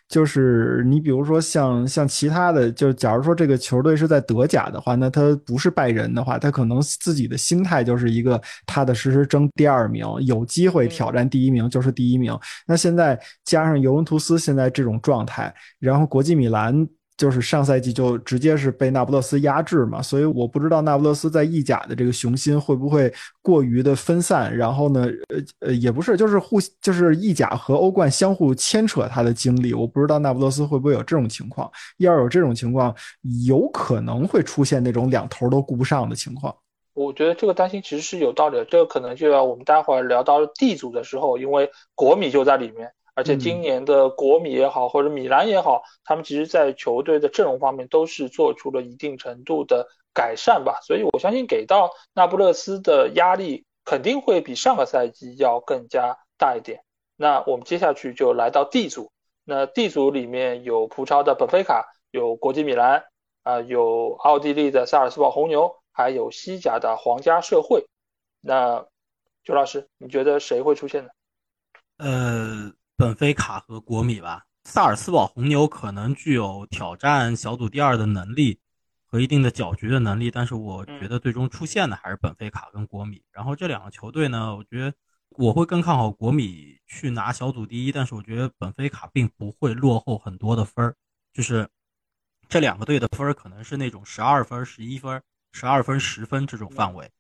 [0.07, 12.37] 就是你比如说像像其他的，就假如说这个球队是在德甲的话，那他不是拜仁的话，他可能自己的心态就是一个踏踏实实争第二名，有机会挑战第一名就是第一名。
[12.67, 16.87] 那现在加上尤文图斯现在这种状态，然后国际米兰。
[17.17, 32.93] 就是上赛季就直接是被那不勒斯压制嘛，所以我不知道那不勒斯在意甲的这个雄心会不会过于的分散，然后呢，呃呃也不是，就是互就是意甲和欧冠相互牵扯他的精力，我不知道那不勒斯会不会有这种情况，要有这种情况，
[33.45, 36.53] 有可能会出现那种两头都顾不上的情况。
[36.93, 42.91] 我觉得这个担心其实是有道理的，这个可能就要我们待会儿聊到 D 组的时候，因为国米就在里面。
[43.15, 50.81] 而且今年的国米也好，或者米兰也好，他们其实在球队的阵容方面都是做出了一定程度的改善吧。
[50.81, 56.83] 所以我相信给到那不勒斯的压力肯定会比上个赛季要更加大一点。
[57.15, 59.09] 那我们接下去就来到 D 组，
[59.45, 63.05] 那 D 组里面有葡超的本菲卡，有国际米兰，
[63.43, 67.85] 啊，有奥地利的萨尔斯堡红牛，还有西甲的皇家社会。
[68.41, 68.85] 那
[69.45, 71.09] 周老师，你觉得谁会出现呢？
[71.99, 72.73] 呃。
[72.97, 78.57] 本菲卡和国米吧，萨尔斯堡红牛可能具有挑战小组第二的能力
[79.05, 83.21] 和一定的搅局的能力，但是我觉得最终出现的还是本菲卡跟国米。
[83.33, 84.93] 然后这两个球队呢，我觉得
[85.31, 90.95] 我会更看好国米去拿小组第一，但是我觉得本菲卡并不会落后很多的分儿，
[91.33, 91.67] 就是
[92.47, 95.21] 这两个队的分儿可能是那种十二分、十一分、
[95.51, 97.11] 十二分、十分这种范围。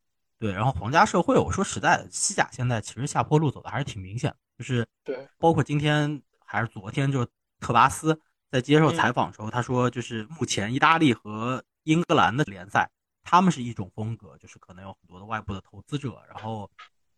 [0.45, 4.37] 对，然后皇家社会，我说实在的，西甲现在其实下坡路走的还是挺明显的。
[4.59, 7.27] 就是对，包括今天还是昨天，就是
[7.59, 8.21] 特巴斯
[8.51, 12.87] 在接受采访的时候，他说，就是目前意大利和英格兰的联赛，
[13.23, 16.69] 他们是一种风格，就是可能有很多的外部的投资者，然后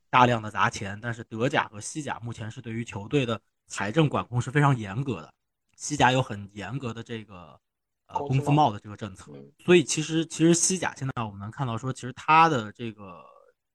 [0.10, 0.98] 大量的砸钱。
[1.02, 5.34] 但是德甲和西甲目前是对于球队的财政管控是非常严格的，
[5.76, 7.60] 西甲有很严格的这个
[8.08, 9.32] 呃工资帽的这个政策，
[9.66, 13.24] 所以其实其实西甲现在我们能看到说，其实它的这个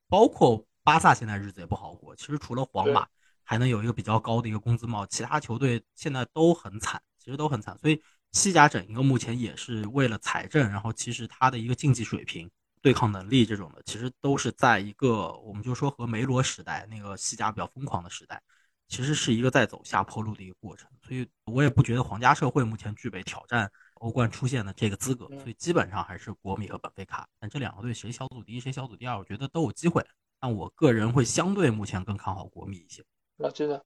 [0.09, 3.07] 包括巴萨现在日子也不好过，其实除了皇马。
[3.45, 7.03] 还能有一个比较高的一个工资帽，其他球队现在都很惨。
[7.19, 7.77] 其实都很惨。
[7.79, 18.41] 所以西甲整一个目前也是为了财政，然后其实它的一个竞技水平、对抗能力这种的，其实都是在一个我们就说和梅罗时代那个西甲比较疯狂的时代，
[18.89, 20.89] 其实是一个在走下坡路的一个过程。
[21.07, 23.71] 所以我也不觉得皇家社会目前具备挑战
[24.03, 27.29] 欧冠出线的这个资格，所以基本上还是国米和本菲卡。
[27.39, 30.05] 但这两个队谁小组第一谁小组第二，我觉得都有机会。
[30.41, 33.01] 但我个人会相对目前更看好国米一些。
[33.37, 33.81] 老记得。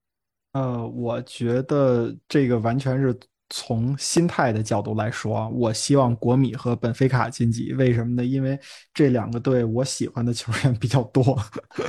[0.53, 3.15] 呃，我觉得这个完全是
[3.51, 7.73] 从心态的角度来说，我希望国米和本菲卡晋级。
[7.75, 8.25] 为什么呢？
[8.25, 8.59] 因为
[8.93, 11.39] 这两个队我喜欢的球员比较多，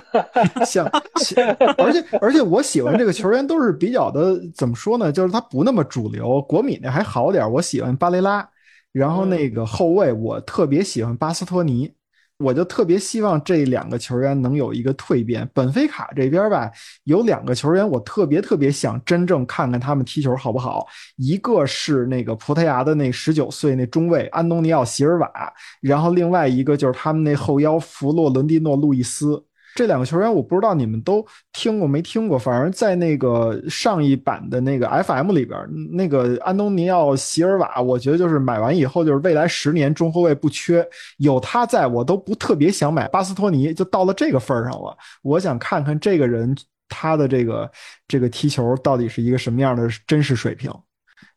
[0.65, 0.85] 像，
[1.77, 5.11] 而且而且我喜欢这个球员都是比较的，怎么说呢？
[5.11, 6.41] 就是他不那么主流。
[6.43, 8.47] 国米那还好点，我喜欢巴雷拉，
[8.91, 11.91] 然后那个后卫我特别喜欢巴斯托尼。
[12.39, 15.49] 我就特别希望这两个球员能有一个蜕变。
[15.55, 16.71] 本菲卡这边吧，
[17.05, 20.85] 有两个球员，我特别特别想真正看看他们踢球好不好。
[21.15, 29.46] 一个是那个葡萄牙的那十九岁那中卫安东尼奥·席尔瓦，然后另外一个就是他们那后腰弗洛伦蒂诺·路易斯。
[29.77, 31.23] 这两个球员我不知道你们都
[31.53, 35.55] 听过没听过，反正在那个上一版的那个 FM 里边，
[35.91, 40.83] 那个安东尼奥·席尔瓦，我觉得就是买完以后就是未来十年中后卫不缺，
[41.17, 44.97] 有他在我都不特别想买巴斯托尼，就到了这个份儿上了。
[45.21, 46.57] 我想看看这个人
[46.89, 47.71] 他的这个
[48.07, 50.73] 这个踢球到底是一个什么样的真实水平。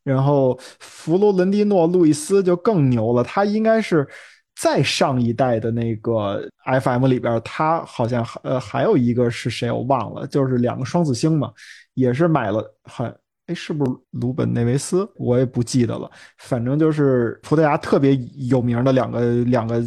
[0.02, 4.08] 然后弗洛伦蒂诺·路易斯就更牛了，他应该是。
[4.56, 11.52] 再上一代的那个 FM 里边，他好像呃还有一个是谁我忘了，就是两个双子星嘛，
[11.94, 13.06] 也是买了，很
[13.46, 15.10] 哎是不是鲁本内维斯？
[15.16, 18.14] 我也不记得了，反正就是葡萄牙特别
[18.48, 19.82] 有名的两个两个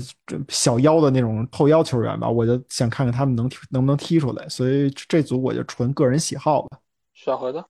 [0.50, 6.80] 小腰的那种后腰球员吧，我就想看看他们能能不能踢出来，所以这组我就纯个人喜好吧。
[7.14, 7.64] 小盒子，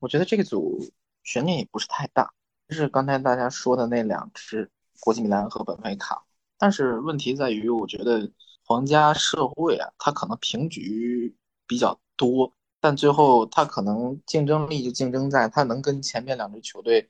[0.00, 0.78] 我觉得这个组
[1.22, 2.28] 悬念也不是太大，
[2.68, 4.68] 就是刚才大家说的那两支
[4.98, 6.20] 国际米兰和本菲卡。
[6.60, 8.30] 但是问题在于，我觉得
[8.66, 11.34] 皇家社会啊，他可能平局
[11.66, 17.08] 比较多，但最后他可能竞争力就竞争在他能跟前面两支球队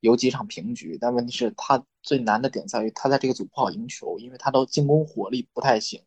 [0.00, 0.98] 有几场平局。
[1.00, 6.02] 但问题是，他最难的点在于他在这个组不好赢球，因为他的进攻火力不太行。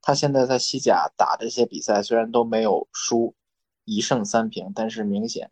[0.00, 3.34] 他现在在西甲打这些比赛，虽然都没有输，
[3.84, 5.50] 一胜三平，但是明显，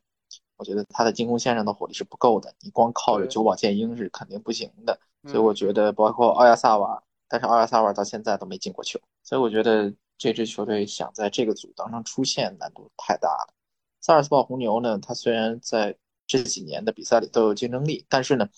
[0.57, 2.55] 我觉得他的进攻线上的火力是不够的。
[2.61, 4.99] 你光靠着久保建英是肯定不行的。
[5.25, 13.55] 所以我觉得，包括奥亚萨瓦，但是奥亚萨瓦到现在都没进过球，所以我觉得这支球队想在这个组当中出现难度太大了。
[14.01, 15.97] 萨尔斯堡红牛呢，他虽然在
[16.27, 18.49] 这几年的比赛里都有竞争力，但是呢，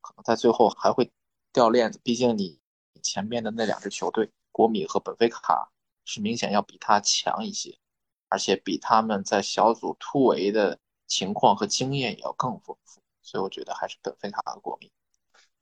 [0.00, 1.10] 可能在最后还会
[1.52, 2.00] 掉链子。
[2.02, 2.60] 毕竟你
[3.02, 5.70] 前面的那两支球队，国米和本菲卡
[6.04, 7.76] 是明显要比他强一些，
[8.28, 13.00] 而且比他们在小组突围的情况和经验也要更丰富。
[13.20, 14.90] 所以我觉得还是本菲卡和国米。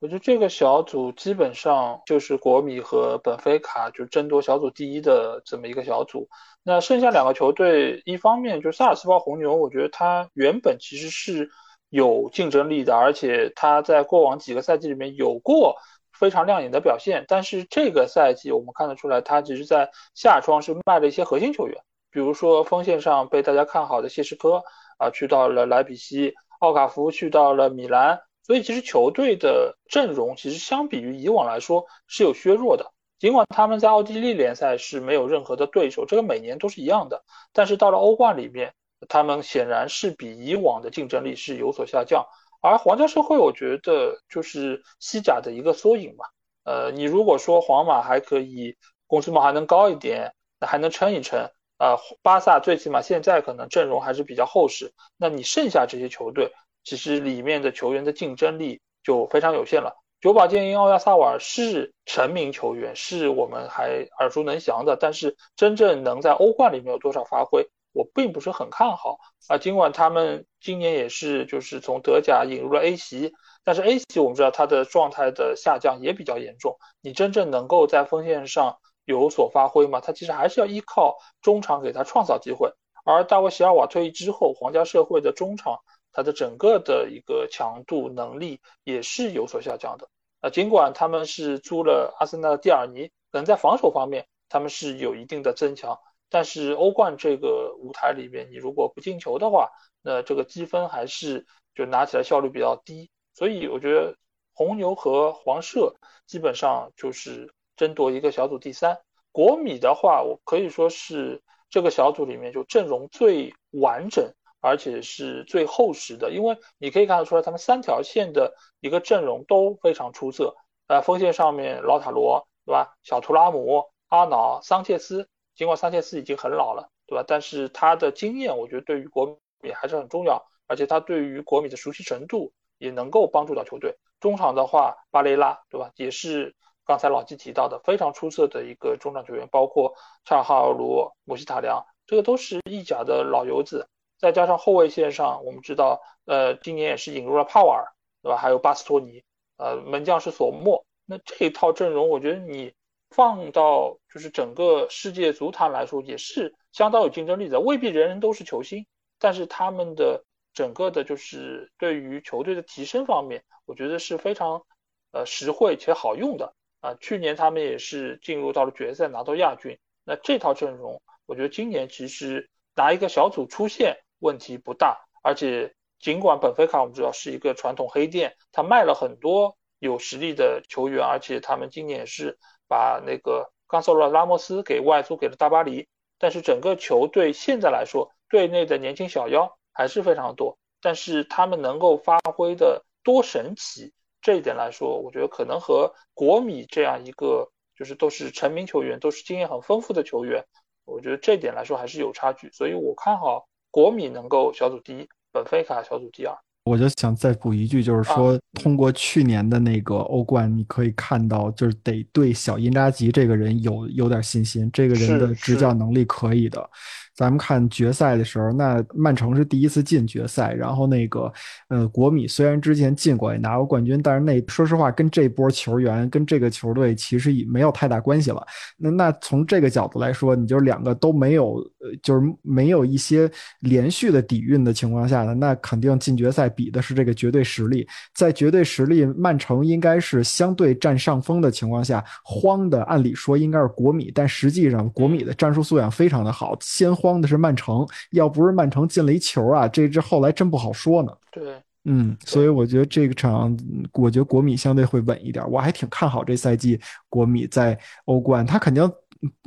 [0.03, 6.27] 我觉得这个小组基本上就是国米和本菲卡就争夺小组第一的这么一个小组。
[6.61, 11.49] 那剩下两个球队，一方面就萨尔斯堡红牛，我觉得他原本其实是
[11.87, 15.77] 有竞争力的，而且他在过往几个赛季里面有过
[16.11, 17.23] 非常亮眼的表现。
[17.29, 21.77] 但是这个赛季我们看得出来，他只是在夏窗是卖了一些核心球员，
[22.11, 24.63] 比如说锋线上被大家看好的谢什科
[24.97, 28.19] 啊，去到了莱比锡，奥卡福去到了米兰。
[28.45, 37.23] 所以其实球队的阵容其实相比于以往来说是有削弱的，尽管他们在奥地利联赛是没有任何的对手，这个每年都是一样的。
[37.53, 38.73] 但是到了欧冠里面，
[39.07, 42.25] 他们显然是比以往的竞争力是有所下降。
[42.61, 46.25] 而皇家社会，我觉得就是西甲的一个缩影吧。
[46.65, 48.75] 呃，你如果说皇马还可以，
[49.07, 51.49] 工资帽还能高一点，那还能撑一撑。
[51.77, 54.93] 呃，巴萨最起码现在可能阵容还是比较厚实。
[55.17, 56.51] 那你剩下这些球队。
[56.83, 59.95] 其实里面的球员的竞争力就非常有限了。
[60.21, 69.17] 久保建英、奥亚萨瓦是成名球员，是我们还耳熟能详的，但是真正能在欧冠里面有多少发挥，我并不是很看好
[69.49, 69.57] 啊。
[69.57, 73.33] 尽管他们今年也是就是从德甲引入了 A 席，
[73.65, 76.77] 但是 A 席我们知道他的状态的下降也比较严重。
[77.01, 79.99] 你真正能够在锋线上有所发挥吗？
[79.99, 82.71] 他其实还是要依靠中场给他创造机会。
[83.03, 85.81] 而大卫席尔瓦退役之后，皇家社会的中场。
[86.13, 90.07] 他的整个的一个强度能力也是有所下降的
[90.39, 95.99] 啊，尽管他们是租了阿森纳的蒂尔尼，可能在防守方面他们是有一定的增强，
[96.29, 99.69] 但是欧冠这个舞台里面，你如果不进球的话，
[100.01, 104.15] 那这个积分还是就拿起来效率比较低，所以我觉得
[104.53, 105.95] 红牛和黄社
[106.27, 108.99] 基本上就是争夺一个小组第三。
[109.31, 114.31] 国米的话，我可以说是这个小组里面就阵容最完整。
[114.63, 120.55] 而且是最厚实的，因为你可以看得出来，他们三条线的一个阵容都非常出色。
[120.87, 122.95] 呃，锋线上面老塔罗，对吧？
[123.03, 127.25] 小图拉姆、阿瑙、桑切斯，尽管桑切斯已经很老了，对吧？
[127.27, 133.97] 但是他的经验，我觉得对于国米还是很重要，而且他对于国米的熟悉程度也能够帮助到球队。
[134.21, 135.91] 中场的话，巴雷拉，对吧？
[135.95, 136.55] 也是
[136.85, 139.93] 刚才老季提到的非常出色的一个中场球员，包括
[140.23, 143.89] 查哈尔卢、姆希塔良，这个都是意甲的老油子。
[144.23, 148.37] 再加上后卫线上，我们知道，呃，今年也是引入了帕瓦尔，对吧？
[148.37, 149.21] 还有巴斯托尼，
[149.57, 150.85] 呃，门将是索莫。
[151.05, 152.73] 那这一套阵容，我觉得你
[153.09, 157.59] 放到就是整个世界足坛来说，也是相当有竞争力的。
[157.59, 158.85] 未必人人都是球星，
[159.19, 164.65] 但是他们的整个的，就是对于球队的提升方面，我觉得是非常
[165.11, 166.95] 呃实惠且好用的啊。
[167.01, 169.77] 去年他们也是进入到了决赛，拿到亚军。
[170.05, 173.97] 那这套阵容，我觉得今年其实拿一个小组出线。
[174.23, 182.37] 问题不大，而且尽管本菲卡我们知道是一个传统黑店，他卖了很多有实力的球员，而且他们今年是
[182.69, 200.45] 把那个冈萨洛拉莫斯给外租给了大巴黎，但是整个球队现在来说，队内的年轻小妖还是非常多，但是他们能够发挥的多神奇，这一点来说，我觉得可能和国米这样一个就是都是成名球员，都是经验很丰富的球员，
[200.85, 203.47] 我觉得这一点来说还是有差距，所以我看好。
[203.73, 206.37] 国米能够小组第一，本菲卡小组第二。
[206.65, 216.69] 我就想再补一句，就是说，通过去年的那个欧冠，你可以看到，就是得对小因扎吉这个人有有点信心，这个人的执教能力可以的。
[217.15, 221.31] 咱们看决赛的时候，那曼城是第一次进决赛，然后那个，
[221.73, 228.41] 呃，国米虽然之前进过也拿过冠军，但是那说实话，跟这波球员跟这个球队其实也没有太大关系了。
[228.77, 237.87] 那那从这个角度来说，你就两个都没有，呃，就是没有一些连续的底蕴的情况下呢，那肯定进决赛比的是这个绝对实力。
[238.15, 246.93] 在绝对实力，曼城应该是相对占上风的情况下，慌的按理说应该是国米，但实际上国米的战术素养非常的好，先。
[246.93, 251.11] 慌的是曼城，要不是曼城进了一球啊，这支后来真不好说呢。
[251.33, 253.57] 对，嗯，所以我觉得这个场，
[253.93, 256.79] 我觉得国米相对会稳一点，我还挺看好这赛季
[257.09, 258.89] 国米在欧冠，他肯定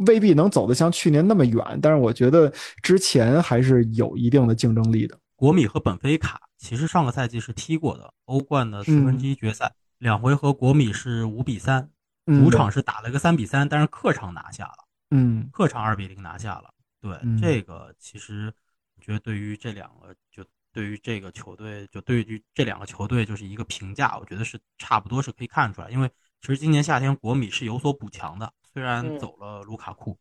[0.06, 5.18] 未必能走得像去年那么远，但是我觉得之前还是有一定的竞争力的。
[5.36, 11.90] 国米和本菲卡其实上个赛季是踢过的欧冠的四分之一决赛，两回合国米是五比三，
[12.24, 16.70] 主场是打了个三比三，但是客场拿下了，嗯，客场二比零拿下了。
[17.00, 18.52] 对这个，其实
[18.96, 20.42] 我觉得对于这两个，就
[20.76, 24.14] 对于这个球队，就对于这两个球队，就是一个评价。
[24.18, 26.10] 我觉得是差不多是可以看出来，因为
[26.42, 30.18] 其实今年夏天国米是有所补强的，虽然走了卢卡库，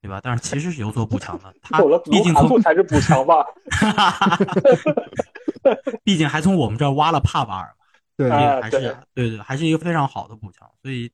[0.00, 0.20] 对吧？
[0.20, 1.54] 但是其实是有所补强的。
[1.62, 1.78] 他
[2.10, 3.46] 毕竟从才是补强吧，
[6.02, 7.74] 毕竟还从我们这儿挖了帕瓦尔嘛，
[8.16, 10.68] 对，还是对对，还是一个非常好的补强。
[10.82, 11.08] 所以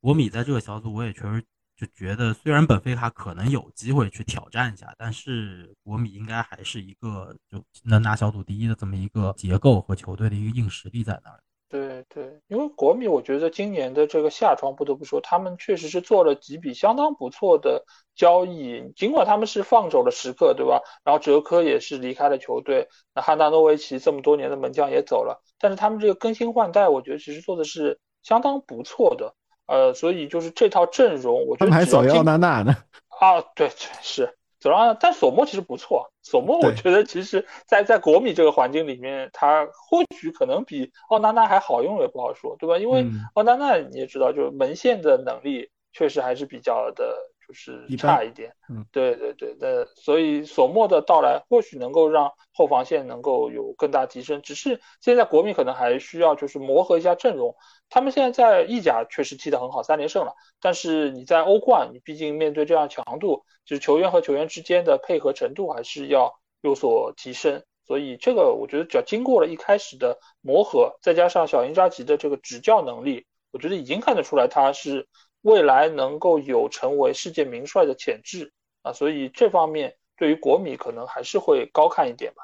[0.00, 1.44] 国米在这个小组，我也确实。
[1.76, 11.38] 就觉得虽然本菲卡可能有机会去挑战一下，但是国米应该还是一个就能拿小组第一的这么一个结构和球队的一个硬实力在那儿。
[11.68, 20.80] 对对，因为国米我觉得今年的这个夏窗不得不说，他们确实是做了几笔相当不错的交易，尽管他们是放走了时刻，对吧？
[21.04, 29.34] 然后哲科也是离开了球队，那汉达诺维奇这么多年的门将也走了，但是他们这个更新换代，我觉得其实做的是相当不错的。
[29.66, 32.76] 呃，所以就是这套阵容，我觉得还走奥纳纳呢。
[33.20, 33.70] 啊，对，
[34.02, 36.10] 是走了，但索莫其实不错。
[36.22, 42.78] 索莫我觉得其实，在在国米这个环境里面，他或许可能比奥纳纳还好用，也不好说，对吧？
[42.78, 47.16] 因为奥纳纳你也知道，就是门线的能力确实还是比较的。
[47.46, 57.54] 就是差一点，嗯，对对对，那所以索莫的到来或许能够让后防线能够有更大提升，只是现在国米可能还需要就是磨合一下阵容。
[57.88, 67.62] 他们现在在意甲确实踢得很好，三连胜了，但是你在欧冠，你毕竟面对这样强度，就是球员和球员之间的配合程度还是要有所提升。
[67.86, 75.06] 所以这个我觉得只要经过了一开始的磨合，再加上小因扎吉的这个执教能力，我觉得已经看得出来他是。
[75.42, 82.42] 未来能够有成为世界名帅的潜质啊，所以这方面对于国米可能还是会高看一点吧。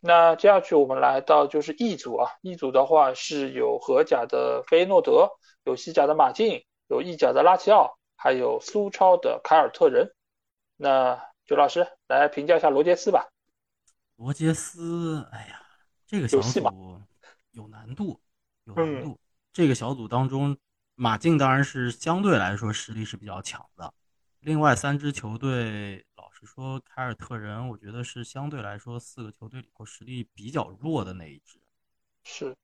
[0.00, 5.30] 那接下去我们来到就是 E 组啊，E 组的话是有荷甲的菲耶诺德，
[5.64, 10.14] 有西甲的马竞，有意甲的拉齐奥，还有苏超的凯尔特人。
[10.76, 13.28] 那九老师来评价一下罗杰斯吧。
[14.16, 15.60] 罗杰斯，哎呀，
[16.06, 17.00] 这个小组
[17.52, 18.20] 有难度，
[18.64, 19.18] 有难度。
[19.52, 20.56] 这个小组当中。
[20.96, 23.94] 马竞当然是相对来说实力是比较强的，
[24.40, 31.58] 另外三支球队，老实实说，凯尔特人我觉得是相对来说四个球队里头实力比较弱的那一支，
[32.24, 32.56] 是，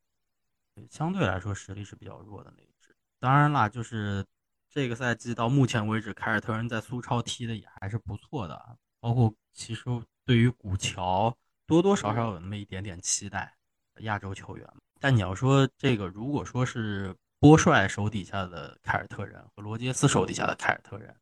[0.91, 2.95] 相对来说实力是比较弱的那一支。
[3.18, 4.24] 当然啦，就是
[4.70, 9.85] 这个赛季到目前为止，凯尔特人在苏超踢的也还是不错的，包括其实
[10.24, 13.57] 对于古乔多多少少有那么一点点期待，
[14.01, 14.66] 亚洲球员。
[15.01, 21.12] 但你要说这个，如果说是波帅手底下的凯尔特人和罗杰斯手底下的凯尔特人。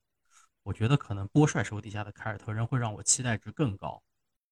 [0.62, 4.02] 我觉得可能波帅手底下的凯尔特人会让我期待值更高，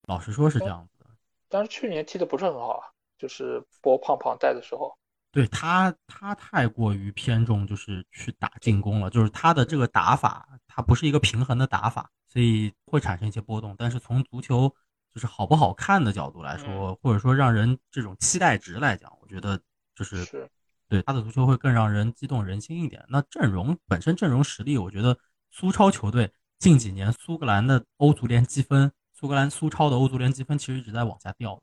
[0.06, 1.10] 老实说是这样子的。
[1.46, 2.88] 但是去年踢的不是很好啊，
[3.18, 4.96] 就是波胖胖带的时候，
[5.30, 13.76] 对他他太过于偏重就是去打进攻了，就是他的这个打法，他不是一个平衡的打法，所以会产生一些波动。
[13.76, 14.74] 但是从足球
[15.12, 19.60] 就是好不好看的角度来说，或者说让人这种期待值来讲，我觉得
[19.94, 20.50] 就是
[20.88, 23.04] 对他的足球会更让人激动人心一点。
[23.08, 25.16] 那阵容本身阵容实力，我觉得。
[25.50, 31.62] 苏超球队近几年苏格兰的欧足联积分，苏格兰苏超的欧足联积分其实一直在往下掉的，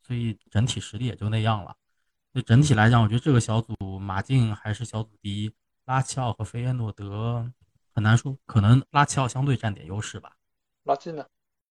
[0.00, 1.76] 所以整体实力也就那样了。
[2.32, 5.52] 那整体来讲，我觉得这个小组马竞还是小组第一，
[5.84, 7.52] 拉齐奥和菲耶诺德
[7.94, 10.32] 很难说，可能拉齐奥相对占点优势吧。
[10.84, 11.22] 拉近呢？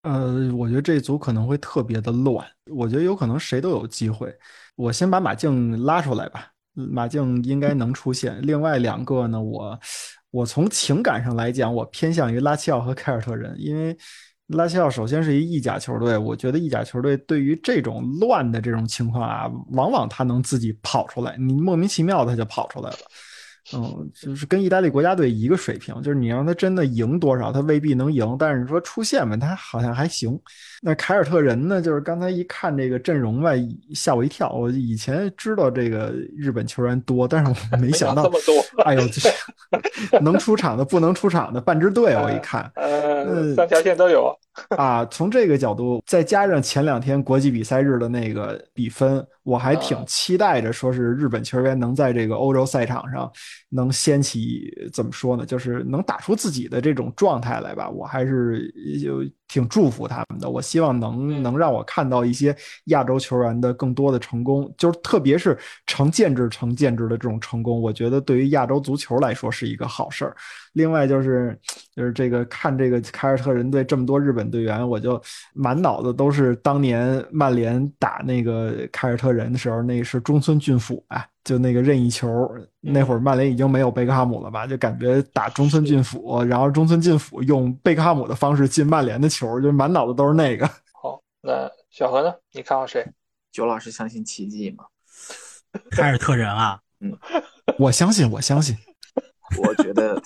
[0.03, 4.31] 呃，我觉得这组可能会特别的乱，我觉得有可能谁都有机会。
[4.75, 8.39] 我先把马竞拉出来吧，马竞应该能出现。
[8.41, 9.79] 另外两个呢，我。
[10.33, 13.93] 我从情感上来讲，我偏向于拉齐奥和凯尔特人，因为
[14.47, 22.97] 拉齐奥首先是一意甲球队，我觉得意甲球队对于这种乱的这种情况啊，往往他能自己跑出来，你莫名其妙他就跑出来了。
[23.73, 30.37] 嗯，就是跟意大利国家队一个水平，就是你让他真的赢多少，他未必能赢，但是说出线吧，他好像还行。
[30.81, 33.51] 那凯尔特人呢，就是刚才一看这个阵容吧，
[33.93, 34.51] 吓我一跳。
[34.51, 38.83] 我以前知道这个日本球员多，但是我没想到这么多。
[38.83, 39.01] 哎呦，
[40.21, 44.35] 能出场的不能出场的半支队，我一看，呃，三条线都有。
[44.75, 53.31] 啊，从这个角度，再加上前两天国际比赛日的那个比分，我还挺期待着，说是日本球员能在这个欧洲赛场上
[53.69, 57.89] 能掀起，怎么说呢，就是能打出自己的这种状态来吧。
[57.89, 58.71] 我还是
[59.01, 60.49] 就挺祝福他们的。
[60.49, 70.35] 我希望能能让我看到一些亚洲球员的更多的成功，就是特别是成建制成建制的这种成功，我觉得对于亚洲足球来说是一个好事儿。
[70.73, 71.57] 另外就是，
[71.93, 75.21] 就是这个看这个凯尔特人队这么多日本队员，我就
[75.53, 82.27] 满脑子都是当年曼联打那个凯尔特人的时候，那是中村俊辅啊，就那个任意球，
[82.79, 84.67] 那会儿曼联已经没有贝克汉姆了吧？
[84.67, 90.69] 就感觉打中村俊辅，然后中村俊辅用贝克汉姆的方式进曼联的球，就满脑子都是那个。
[90.93, 92.33] 好，那小何呢？
[92.51, 93.05] 你看好谁？
[93.51, 94.85] 九老师相信奇迹吗？
[95.91, 97.17] 凯尔特人啊，嗯，
[97.79, 98.77] 我相信，我相信。
[99.57, 100.21] 我觉得。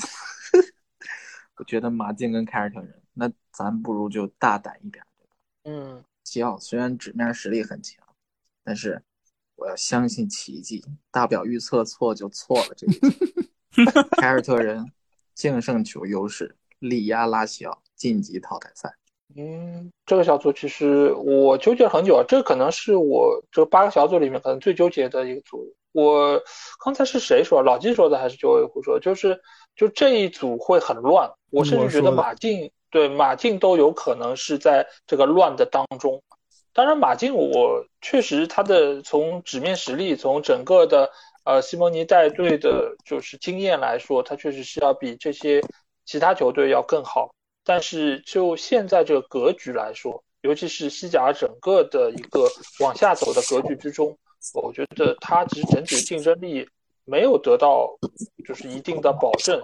[1.58, 5.34] 我觉得马竞跟凯尔特人，那咱不如就大胆一点，对吧？
[5.64, 8.06] 嗯，齐奥虽然纸面实力很强，
[8.62, 9.02] 但是
[9.56, 12.68] 我要相信奇迹，大不了预测错就错了。
[12.76, 12.88] 这
[13.86, 14.86] 个凯尔特人
[15.34, 18.94] 净胜球优势力压拉齐奥晋级淘汰赛。
[19.36, 25.66] 嗯，这个小组其实我纠结了很久啊，这可能是我这八个小组里面可能最纠结的一个组。
[25.92, 26.42] 我
[26.84, 27.62] 刚才是谁说？
[27.62, 29.00] 老季说的还是九尾狐说？
[29.00, 29.40] 就是。
[29.76, 36.24] 就这一组会很乱，我甚至觉得马竞对马竞都有可能是在这个乱的当中。
[36.76, 41.10] 当然，马竞我确实他的从纸面实力，从整个的
[41.46, 45.64] 呃西蒙尼带队的就是经验来说，他确实是要比这些
[46.06, 47.34] 其他球队要更好。
[47.64, 52.48] 但是就现在这个格局来说，尤其是西甲整个的一个
[52.82, 54.16] 往下走的格局之中，
[54.54, 56.68] 我觉得他其实整体的竞争力。
[57.08, 57.96] 没有得到
[58.48, 59.62] 就是一定的保证，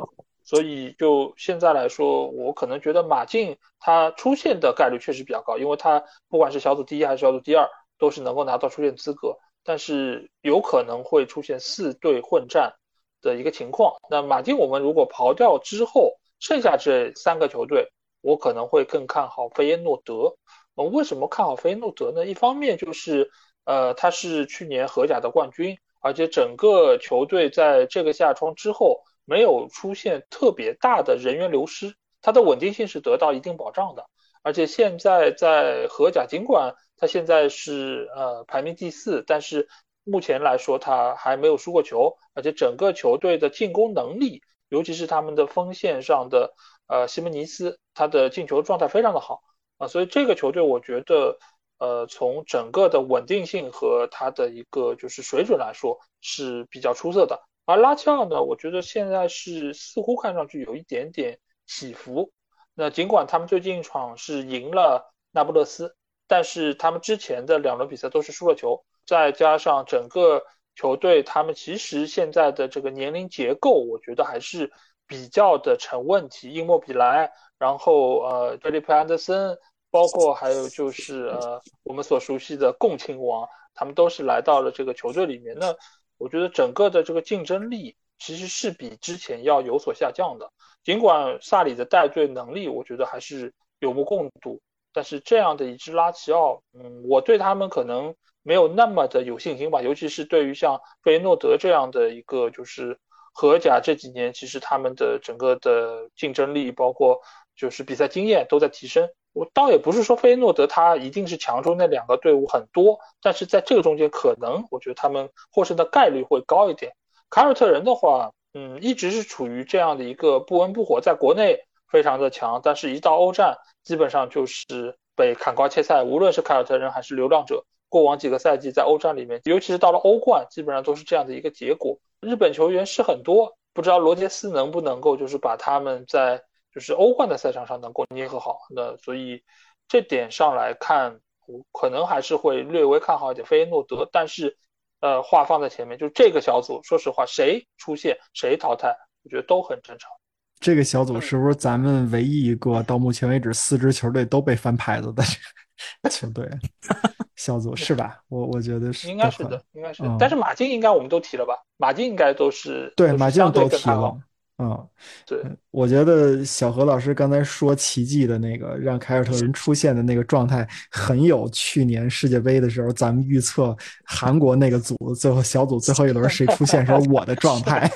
[0.52, 7.66] 所以就现在来说，我可能觉得马竞他出现的概率确实比较高，因为他不管是小组第一还是小组第二，
[7.98, 12.74] 都是能够拿到出线资格，但是有可能会出现四队混战
[13.22, 13.96] 的一个情况。
[14.10, 17.88] 那马竞我们如果刨掉之后，剩下这三个球队，
[18.20, 20.36] 我可能会更看好菲耶诺德。
[20.76, 22.26] 嗯，为什么看好菲耶诺德呢？
[22.26, 23.32] 一方面就是
[23.64, 25.78] 呃，他是去年荷甲的冠军。
[26.04, 34.06] 而且整个球队在这个夏窗之后没有出现特别大的人员流失，它的稳定性是得到一定保障的。
[34.44, 39.68] 而且现在在荷甲，尽管他现在是呃排名第四，但是
[40.04, 42.18] 目前来说他还没有输过球。
[42.34, 46.54] 而且整个球队的进攻能力，尤其是他们的锋线上的
[46.88, 49.42] 呃西门尼斯，他的进球状态非常的好
[49.78, 51.38] 啊，所以这个球队我觉得。
[51.82, 57.42] 呃，从整个的稳定性和它的一个就是水准来说是比较出色的。
[57.72, 62.32] 而拉齐奥呢，我觉得现在是似乎看上去有一点点起伏。
[62.74, 65.96] 那尽管他们最近一场是赢了那不勒斯，
[66.28, 70.44] 但是他们之前的两轮比赛都是输了球，再加上整个
[70.76, 74.72] 球队他们其实现在的这个年龄结构，我觉得还是
[75.06, 76.54] 比较的成问题。
[76.54, 79.58] 伊莫比莱，然后呃，菲利普安德森，
[79.90, 85.56] 包括还有就是呃，我们所熟悉的共亲王，他们都是来到了这个球队里面。
[85.60, 85.76] 那
[86.22, 90.52] 我觉得整个的这个竞争力其实是比之前要有所下降的。
[90.84, 94.62] 尽管萨里的带队能力，我觉得还是有目共睹，
[94.94, 98.14] 但是这样的一支拉齐奥，嗯，我对他们可能
[98.44, 99.82] 没有那么的有信心吧。
[99.82, 103.00] 尤其是对于像费诺德这样的一个，就是
[103.34, 107.20] 荷甲这几年，其实他们的整个的竞争力，包括
[107.56, 109.10] 就是比赛经验都在提升。
[109.34, 116.94] 我倒也不是说菲诺德他一定是强出那两个队伍很多，但是在这个中间，可能我觉得他们获胜的概率会高一点。
[117.30, 118.32] 凯尔特人的话。
[118.54, 126.04] 嗯，一直是处于这样的一个不温不火，在国内非常的强，但是一到欧战，基本上就是被砍瓜切菜。
[126.04, 131.98] 无论是凯尔特人还是流浪者，过往几个赛季在欧战里面，尤其是到了欧冠，基本上都是这样的一个结果。
[132.20, 136.44] 日本球员是很多，不知道罗杰斯能不能够就是把他们在
[136.74, 138.60] 就是欧冠的赛场上能够捏合好。
[138.74, 139.44] 那所以
[139.88, 144.58] 这点上来看，我可能还是会略微看好一点费耶诺德，但是。
[145.04, 150.12] 呃，话放在前面，就这个小组，说实话，谁出现谁淘汰，我觉得都很正常。
[150.60, 155.24] 这个小组是不是咱们唯一一个到目前为止四支球队都被翻牌子的
[156.08, 156.48] 球队
[157.36, 158.22] 小组是吧？
[158.30, 160.04] 我我觉得是，应该是的，应该是。
[160.20, 161.56] 但是马竞应该我们都提了吧？
[161.78, 164.16] 马竞应该都是对马竞都提了。
[164.64, 164.88] 嗯，
[165.26, 177.92] 对，我觉得小何老师刚才说奇迹的那个让凯尔特人出现的那个状态，很有去年世界杯的时候咱们预测韩国那个组最后小组最后一轮谁出现时候我的状态，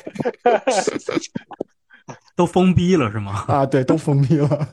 [2.35, 3.45] 都封逼了是吗？
[3.47, 4.67] 啊，对，都封逼了。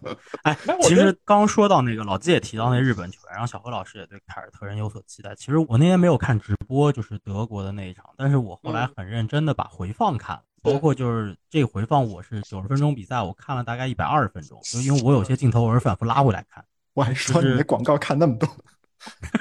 [0.44, 5.34] 哎，其实刚刚说到那个老季也提到那日本球员，然后小何老师也对凯尔特人有所期待。
[5.34, 10.42] 其实我那天没有看直播，就是德国的那一场，但是我后来很认真的把回放看了。
[10.62, 16.64] 包括就是这个回放，我是九十分钟比赛，我看了大概一百二十分钟，就因为我有些镜头我是反复拉回来看。
[16.94, 18.48] 我还说你的广告看那么多，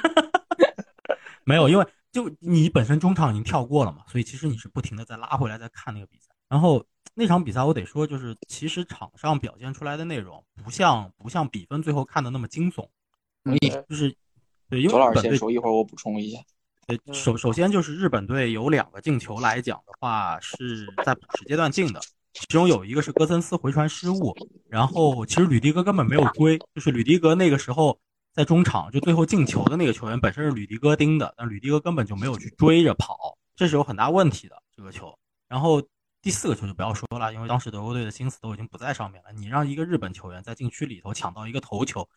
[1.46, 6.34] 没有，因为就你本身中场已经跳过了嘛，所以其实你是不停的在拉回来再看那个比赛。
[6.50, 12.88] 然后那场比赛我得说，就是其实场上表现出来的内容不像不像比分最后看的那么惊悚。
[13.44, 14.16] 同意，就是
[14.70, 16.40] 对，因为周老师先说，一会儿我补充一下。
[17.14, 22.02] 首首先就是日本队有两个进球来讲的话，是在补时阶段进的，
[22.34, 24.36] 其中有一个是戈森斯回传失误，
[24.68, 27.98] 然后其实吕迪格根本没有追，就是吕迪格那个时候
[28.34, 35.18] 在中场就最后进球的那个球员本身是吕迪格盯的，但吕迪格根本就没有去追着跑，这是有很大问题的这个球。
[35.48, 35.82] 然后
[36.22, 42.10] 第四个球就不要说了，因为当时德国队的心思都已经不在上面了，你让一个日本球员在禁区里头抢到一个头球。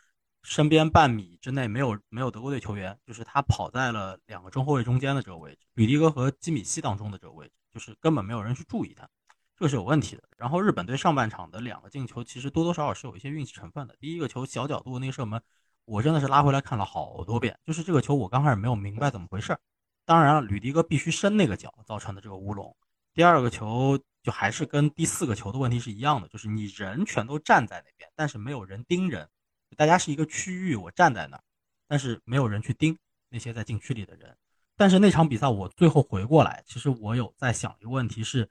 [0.44, 9.08] 身边半米之内没有没有德国队球员，就是他跑在了两个中后卫中间的这个位置，吕迪格和基米希当中的这个位置，就是根本没有人去注意他，
[9.56, 10.22] 这个是有问题的。
[10.36, 13.96] 然后日本队上半场的两个进球，其实多多少少是有一些运气成分的。
[13.98, 15.40] 第一个球小角度那个射门，
[15.86, 19.56] 我真的是拉回来看了好多遍，就是这个球我刚开始没有明白怎么回事。
[20.04, 22.76] 当然了，吕迪格必须伸那个脚造成的这个乌龙。
[23.14, 29.26] 第二个球就还是跟第四个球的问题是一样的，就是你人全都站在那边，但是没有人盯人。
[29.74, 31.42] 大家是一个区域，我站在那儿，
[31.86, 32.96] 但是没有人去盯
[33.28, 34.36] 那些在禁区里的人。
[34.76, 38.48] 但是那场比赛我最后回过来，其实我有在想一个问题是，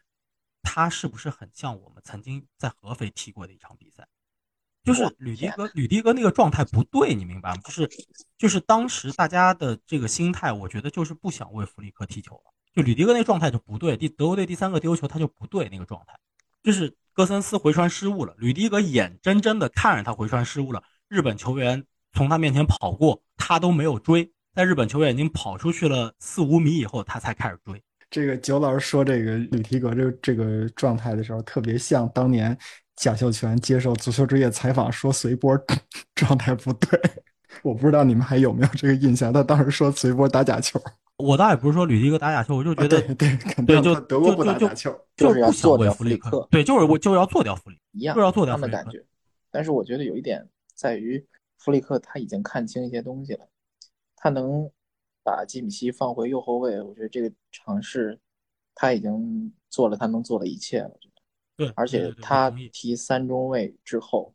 [0.61, 4.07] 他是不是很像我们曾经在合肥踢过的一场比赛？
[4.83, 7.61] 就是吕迪格，吕迪格那个状态不对，你明白吗？
[7.63, 7.89] 就是
[8.37, 12.53] 就是当时大家的这个心态，我觉得就是不想为弗里克踢球了。
[12.73, 16.19] 就吕迪格那状态就不对，第德国队第三个丢球他就不对那个状态，
[16.61, 20.83] 就是戈森斯回传失误了，吕迪格眼睁睁的看着他回传失误了。
[21.13, 21.83] 日本球员
[22.13, 24.27] 从他面前跑过，他都没有追。
[24.55, 27.79] 在日本球员已经跑出去了四五米以后，他才开始追。
[28.09, 32.57] 这个九老师说这个吕提格这个这个状态的时候，特别像当年
[32.95, 35.55] 贾秀全接受足球之夜采访说随波
[36.15, 36.99] 状态不对。
[37.61, 39.31] 我不知道你们还有没有这个印象？
[39.31, 40.81] 他当时说随波打假球。
[41.17, 43.35] 我倒也不是说吕迪格打假球，我就觉得对
[43.67, 46.47] 对，就德国不打假球，就是要做掉弗里克。
[46.49, 48.99] 对，就是我就要做掉弗里，一样就要做掉的感觉。
[49.51, 50.43] 但是我觉得有一点。
[50.73, 51.25] 在于
[51.57, 53.47] 弗里克他已经看清一些东西了，
[54.15, 54.69] 他能
[55.23, 58.19] 把基米希放回右后卫，我觉得这个尝试
[58.75, 60.89] 他已经做了他能做的一切了。
[60.89, 61.21] 我觉得，
[61.55, 64.33] 对，而且他踢三中卫之后，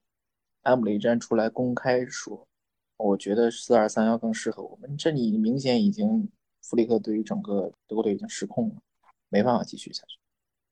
[0.62, 2.48] 埃姆雷詹出来公开说，
[2.96, 4.96] 我觉得四二三幺更适合我们。
[4.96, 6.30] 这你明显已经
[6.62, 8.76] 弗里克对于整个德国队已经失控了，
[9.28, 10.18] 没办法继续下去。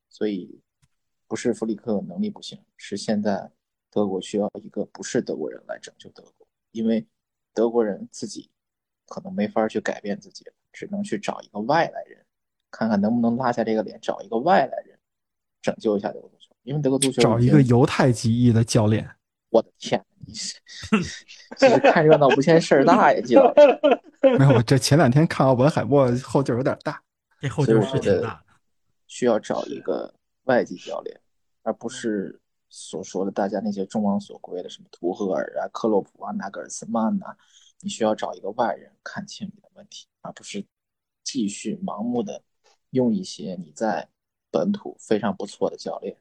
[0.09, 0.61] 所以
[1.27, 3.51] 不是弗里克能力不行，是现在。
[3.97, 7.07] 德国需要一个不是德国人来拯救德国，因为
[7.55, 8.51] 德国人自己
[9.07, 12.22] 可能没法去改变自己，只能去找一个外来人，
[12.70, 14.99] 看看能不能拉下这个脸，找一个外来人
[15.62, 16.55] 拯救一下德国足球。
[16.64, 19.09] 因为德国足球找一个犹太籍裔的教练，
[19.49, 20.61] 我的天，你是
[21.57, 23.80] 这是看热闹不嫌事儿大呀，季老师。
[24.38, 27.03] 没有，这前两天看奥本海默后劲儿有点大，
[27.40, 28.55] 这后劲儿是挺大的。
[29.07, 31.18] 需要找一个外籍教练，
[31.62, 32.38] 而不是
[32.79, 37.35] 所说的大家那些众望所归的什么图赫尔啊、克洛普啊、纳格尔斯曼呐。
[37.81, 40.64] 你需要找一个外人看清你的问题，而不是
[41.22, 42.43] 继续盲目的
[42.91, 44.09] 用一些你在
[44.51, 46.16] 本土非常不错的教练。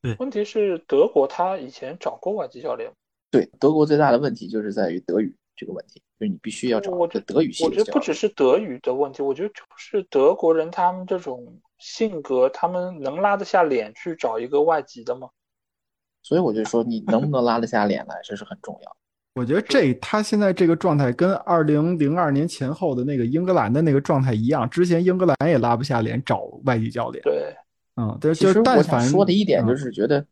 [0.00, 2.92] 对，问题是德国他以前找过外籍教练。
[3.30, 15.28] 对，德国最大的问题就是在于德语这个问题，就是你必须要找一个德语系我觉得不只是德语的问题，我觉得就是德国人他们这种性格，他们能拉得下脸去找一个外籍的吗？
[16.22, 18.96] 所以我就说，你能不能拉得下脸来，这是很重要。
[19.34, 27.22] 我觉得这他现在这个状态跟二零零二年前后的那个英格兰的那个状态一样，之前英格兰也拉不下脸找外籍教练。
[27.22, 27.54] 对。
[27.96, 30.24] 嗯，对，其实我想说的一点就是觉得，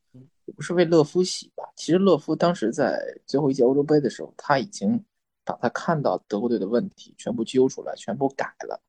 [0.57, 1.63] 不是为勒夫洗吧？
[1.77, 4.99] 其实勒夫当时在最后一届欧洲杯的时候，他已经
[5.45, 8.81] 把他看到德国队的问题全部揪出来，全部改了。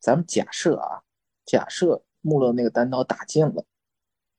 [0.00, 1.00] 咱们假设啊，
[1.44, 3.64] 假设穆勒那个单刀打进了，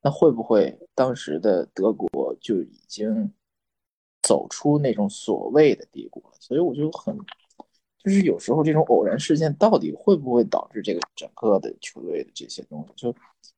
[0.07, 3.29] 那会不会当时的德国就已经
[4.21, 6.31] 走出那种所谓的低谷了？
[6.39, 7.17] 所以我就很。
[7.97, 13.13] 就是有时候这种偶然事件到底会不会导致这个整个的球队的这些东西，就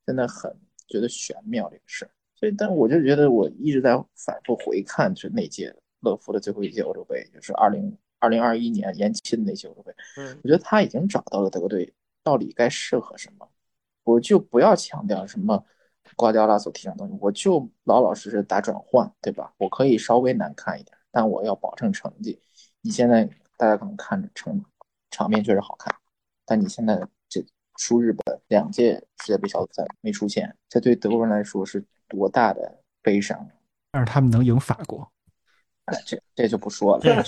[0.07, 0.51] 真的很
[0.87, 2.09] 觉得玄妙这个事儿。
[2.35, 9.93] 所以，但我就觉得我一直在反复回看，就是那届乐福的最后一届欧洲杯，就是二零二零二一年延期的那届欧洲杯。
[10.17, 11.93] 嗯，我觉得他已经找到了德国队
[12.23, 13.47] 到底该适合什么。
[14.03, 15.63] 我就不要强调什么
[16.15, 19.53] 瓜迪奥拉所提倡的东西，我就老老实实打转换，对吧？
[19.57, 22.41] 我可以稍微难看一点，但我要保证成绩。
[22.81, 23.29] 你现在。
[23.59, 24.63] 大家可能看着成
[25.11, 25.93] 场面确实好看，
[26.45, 26.97] 但你现在
[27.27, 27.45] 这
[27.75, 33.45] 输日本两届世界杯小组赛没出现，这对德国人来说是多大的悲伤？
[33.91, 35.11] 但是他们能赢法国，
[35.83, 37.01] 哎，这这就不说了。
[37.03, 37.21] 这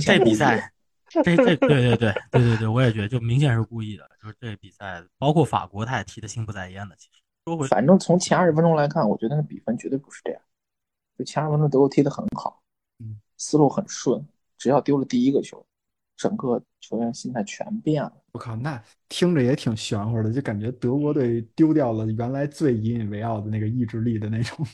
[0.00, 0.70] 这比赛，
[1.08, 4.06] 这这对对对对对对，我也觉得就明显是故意的。
[4.22, 6.94] 就是这比赛，包括法国，他也踢得心不在焉的。
[6.96, 7.17] 其实
[7.48, 10.40] 说回，反正从前二十分钟来看，我觉得那比分绝对不是这样。
[11.18, 12.62] 就前二十分钟德国踢得很好，
[13.00, 14.24] 嗯，思路很顺。
[14.56, 15.64] 只要丢了第一个球，
[16.16, 18.12] 整个球员心态全变了。
[18.32, 24.66] 我靠，那听着也挺玄乎的，就感觉德国队丢掉了原来最引以为傲的那个意志力的那种。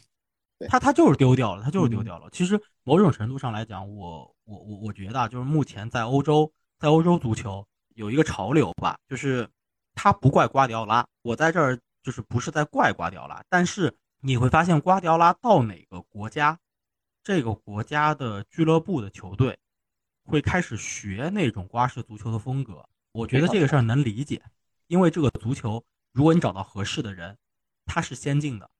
[0.68, 2.28] 他他就是丢掉了，他就是丢掉了。
[2.30, 9.46] 其实某种程度上来讲，我我我我觉得就是目前在欧洲，在欧洲足球有一个潮流吧，就是
[9.94, 16.60] 他不怪瓜迪奥拉，我在这儿就是不是在怪瓜迪奥拉，但是你会发现瓜迪奥拉到哪个国家，
[17.24, 19.58] 这个国家的俱乐部的球队。
[20.26, 24.42] 会开始学那种瓜式足球的风格，我觉得这个事儿能理解，
[24.86, 27.36] 因为这个足球，如果你找到合适的人，
[27.84, 28.70] 他是先进的，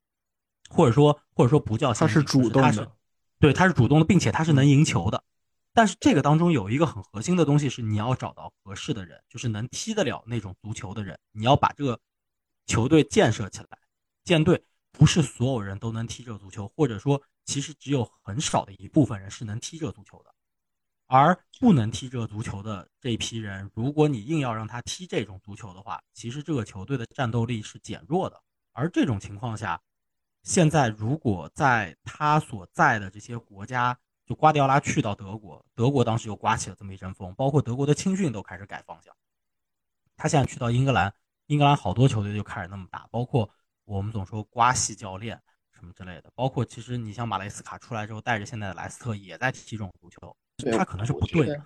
[0.71, 2.91] 或者说或者说不叫他是主动的，
[3.39, 5.23] 对，他是主动的，并且他是能赢球的。
[5.75, 12.01] 但是这个当中有一个很核心的东西是你要找到合适的人，就是能踢得了那种足球的人，你要把这个
[12.67, 13.79] 球队建设起来。
[14.25, 20.35] 建队不是所有人都能踢这足球，或者说其实只有很少的一部分人是能踢这足球的。
[21.07, 28.41] 而不能踢这足球的这一批人，如果你硬要让他踢这种足球的话，其实这个球队的战斗力是减弱的。
[28.73, 29.81] 而这种情况下，
[30.43, 39.15] 现在如果在他所在的这些国家，就瓜迪奥拉去到德国，德国当时又刮起了这么一阵风，包括德国的青训都开始改方向。
[40.17, 41.15] 他现在去到英格兰，
[41.47, 43.49] 英格兰好多球队就开始那么打，包括
[43.85, 45.41] 我们总说瓜系教练
[45.73, 50.37] 什么之类的，包括其实你像马雷斯卡出来之后，带着现在的莱斯特也在踢这种足球。
[50.73, 51.61] 他可能是不对的。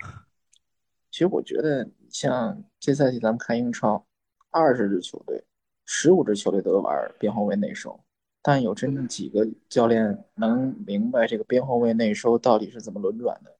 [1.10, 4.04] 其实我觉得，像这赛季咱们看英超，
[4.50, 5.44] 二十支球队，
[5.84, 7.98] 十五支球队都玩边后卫内收，
[8.42, 13.57] 但有真正几个教练能明白这个边后卫内收到底是怎么轮转的，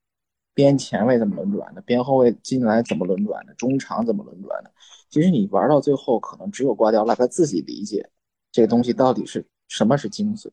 [0.59, 4.71] 边前卫怎么轮转的，边后卫进来怎么轮转的，中场怎么轮转的？
[5.09, 8.05] 其实你玩到最后，可能只有瓜迪奥拉他自己理解
[8.51, 10.51] 这个东西到底是什么是精髓，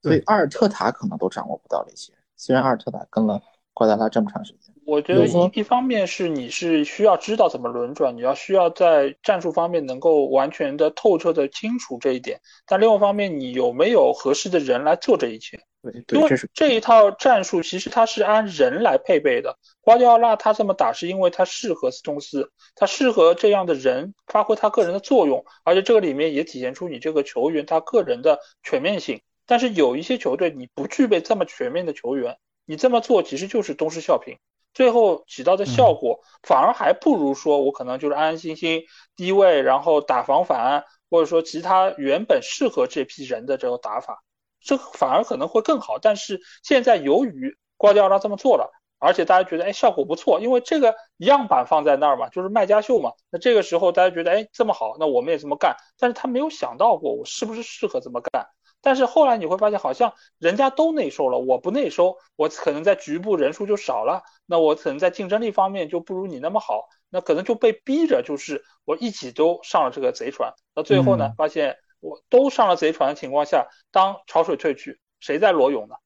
[0.00, 2.14] 所以阿尔特塔可能都掌握不到这些。
[2.34, 3.42] 虽然阿尔特塔跟了。
[3.78, 12.40] 瓜迪奥拉这么长时间，我觉得一一方面是你是需要知道怎么轮转，你要需要在战术方面能够完全的透彻的清楚这一点。
[12.66, 15.60] 但另外一方面，你有没有合适的人来做这一切？
[16.06, 19.58] 对，因为这一套战术其实它是按人来配备的。
[19.80, 29.22] 瓜迪奥拉他这么打是因为他适合斯通斯，他适合这样的人发挥他个人的作用，而且这个里面也体现出你这个球员他个人的全面性。
[29.46, 34.38] 但是有一些球队你不具备这么全面的球员，你这么做其实就是东施效颦，
[34.74, 38.82] 最后起到的效果反而还不如说我可能就是安安心心
[39.14, 44.24] 低位，然后打防反，或者说其他原本适合这批人的这种打法，
[44.66, 45.98] 这反而可能会更好。
[45.98, 48.72] 但是现在由于瓜迪奥拉这么做了。
[48.98, 53.12] 而且大家觉得，哎，效果不错，因为这个样板放在那儿嘛，就是卖家秀嘛。
[53.30, 55.76] 那这个时候大家觉得，哎，这么好，那我们也这么干。
[55.98, 58.46] 但是他没有想到过，我是不是适合这么干？
[58.80, 70.54] 但是后来你会发现，好像人家都内收了，我不内收，我可能在局部人数就少了，那我可能在竞争力方面就不如你那么好，那可能就被逼着，就是我一起都上了这个贼船。
[70.74, 71.76] 那最后呢，发现
[72.06, 75.96] 我都上了贼船的情况下，当潮水退去，谁在裸泳呢？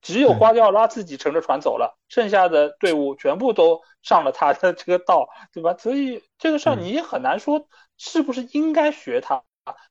[0.00, 5.76] 只有瓜迪奥拉自己乘着船走了，剩下的队伍全部都上了他的这个道，对吧？
[5.76, 7.68] 所以这个事儿你也很难说
[7.98, 9.42] 是不是应该学他。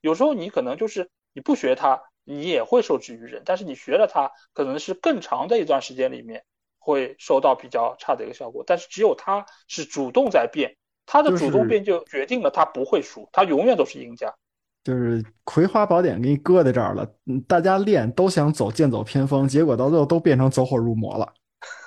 [0.01, 6.45] 有时候你可能就是你不学他，你也会受制于人；但是你学了他，可能是更长的一段时间里面
[6.79, 8.63] 会收到比较差的一个效果。
[8.65, 14.33] 但是只有他是主动在变，他的主动变就决定了他不会输，他永远都是赢家。
[14.83, 21.33] 就是葵花宝典给你搁在这儿了，嗯，大家练都想走剑走偏锋，结果到最后都变成走火入魔了，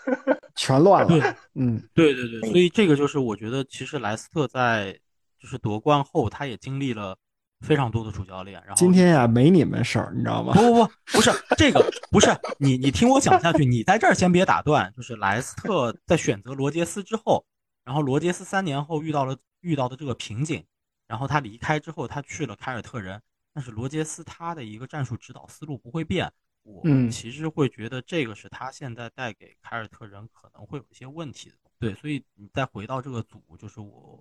[0.57, 1.37] 全乱了。
[1.55, 4.99] 嗯，对对对，所以这个就是我觉得，其实莱斯特在
[5.39, 7.15] 就是夺冠后，他也经历了
[7.61, 8.59] 非常多的主教练。
[8.65, 10.55] 然后今天呀，没你们事儿，你知道吗？
[10.55, 14.91] 不不不，不 是这个，不是你你听我讲下去，你在这儿先别打断。
[14.97, 17.45] 就是莱斯特在选择罗杰斯之后，
[17.85, 20.65] 然后罗杰斯三年后遇到了遇到的这个瓶颈。
[21.07, 26.33] 然后他离开之后，他去了凯尔特人，但是罗杰斯他的一个战术指导思路不会变。
[26.63, 31.57] 我其实会觉得这个是他现在带给凯尔特人可能会有一些问题的。
[31.79, 34.21] 对，所以你再回到这个组，就是我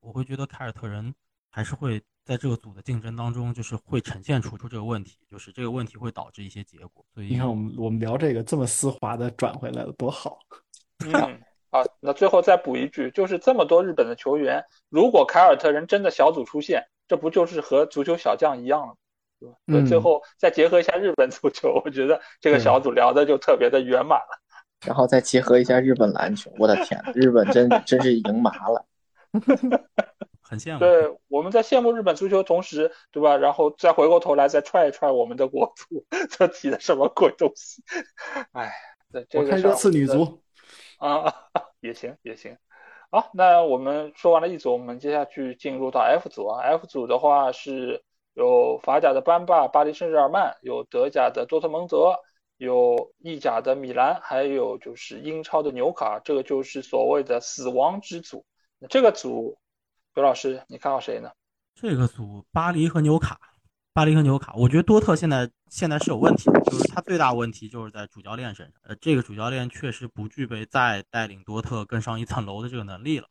[0.00, 1.14] 我会觉得凯尔特人
[1.48, 7.02] 还是会在这个组的竞争当中，就是会呈现出出这个问题，就是这个问题会导致一些结果。
[7.14, 10.38] 所以你看，我们我们聊这个这么丝滑的转回来了，多好。
[11.06, 11.40] 嗯。
[11.70, 18.94] 啊，那最后再补一句，就是这么多日本的球员，如果凯尔特人真的小组出线，这不就是和足球小将一样了，
[19.40, 19.54] 对吧？
[19.66, 19.86] 嗯。
[19.86, 24.40] 最后再结合一下日本足球，我觉得这个小组聊的就特别的圆满了。
[24.86, 28.84] 然后再结合一下日本篮球，我的天，日本真真是赢麻了，
[30.42, 30.78] 很羡慕。
[30.78, 33.36] 对，我们在羡慕日本足球同时，对吧？
[33.36, 37.82] 然后再回过头来再踹一踹我们的国足， 这踢的什么鬼东西？
[38.52, 38.70] 哎，
[39.12, 40.40] 这个我看热刺女足。
[40.98, 41.32] 啊，
[41.80, 42.56] 也行也行，
[43.10, 46.60] 好，那我们说完了一组，我们接下去进入到 F 组啊。
[46.62, 48.02] F 组的话是
[48.34, 52.14] 有法甲的班霸巴黎圣日耳曼，有德甲的多特蒙德，
[52.56, 58.44] 有意甲的米兰，还有就是英超的纽卡，这个就是所谓的死亡之组。
[58.78, 59.58] 那这个组，
[60.14, 61.30] 刘老师你看好谁呢？
[61.74, 63.38] 这个组巴黎和纽卡。
[63.96, 68.74] 巴黎和纽卡，我觉得多特现在现在是有问题的，就是他最大问题就是在主教练身上。
[68.82, 73.26] 呃，这个主教练确实不具备再带领多特更上一层楼的这个能力了。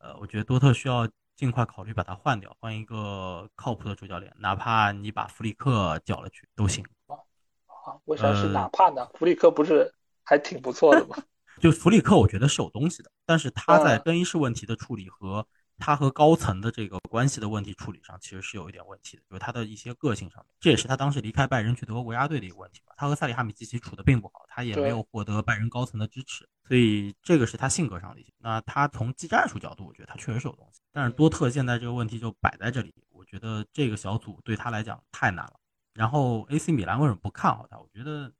[0.00, 6.82] 呃，我觉得多特需要尽快考虑把他换掉，换一个靠谱的主教练，哪怕你把弗里克叫了去都行。
[7.06, 9.06] 啊，为啥是哪怕呢？
[9.18, 9.92] 弗里克不是
[10.24, 11.18] 还挺不错的吗？
[11.60, 15.46] 就弗里克，我觉得是有东西的，但是他在更衣室问题的处理和。
[15.84, 22.94] 他和高层的这个关系的问题处理上，其实是有一点问题的，就是他的一些个性上面，这也是他当时离开拜仁去德国国家队的一个问题吧。
[22.96, 28.32] 他和萨里哈米基奇处的并不好，他也没有获得拜仁高层的支持，所以这个是他性格上的一些。
[28.38, 30.80] 那他从技战术角度，我觉得他确实是有东西。
[30.92, 35.54] 但是多特现在这个问题就摆在这里，我觉得这个小组对他来讲太难了。
[35.94, 37.76] 然后 AC 米兰为什么不看好他？
[37.76, 38.32] 我觉得。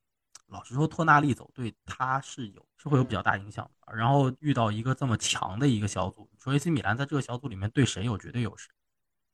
[0.53, 3.95] 老实说，托纳利走对他是有是会有比较大影响的。
[3.95, 8.69] 然后遇到一个这么强的一个小组，你说 AC 米兰在这个小组里面对谁有绝对优势？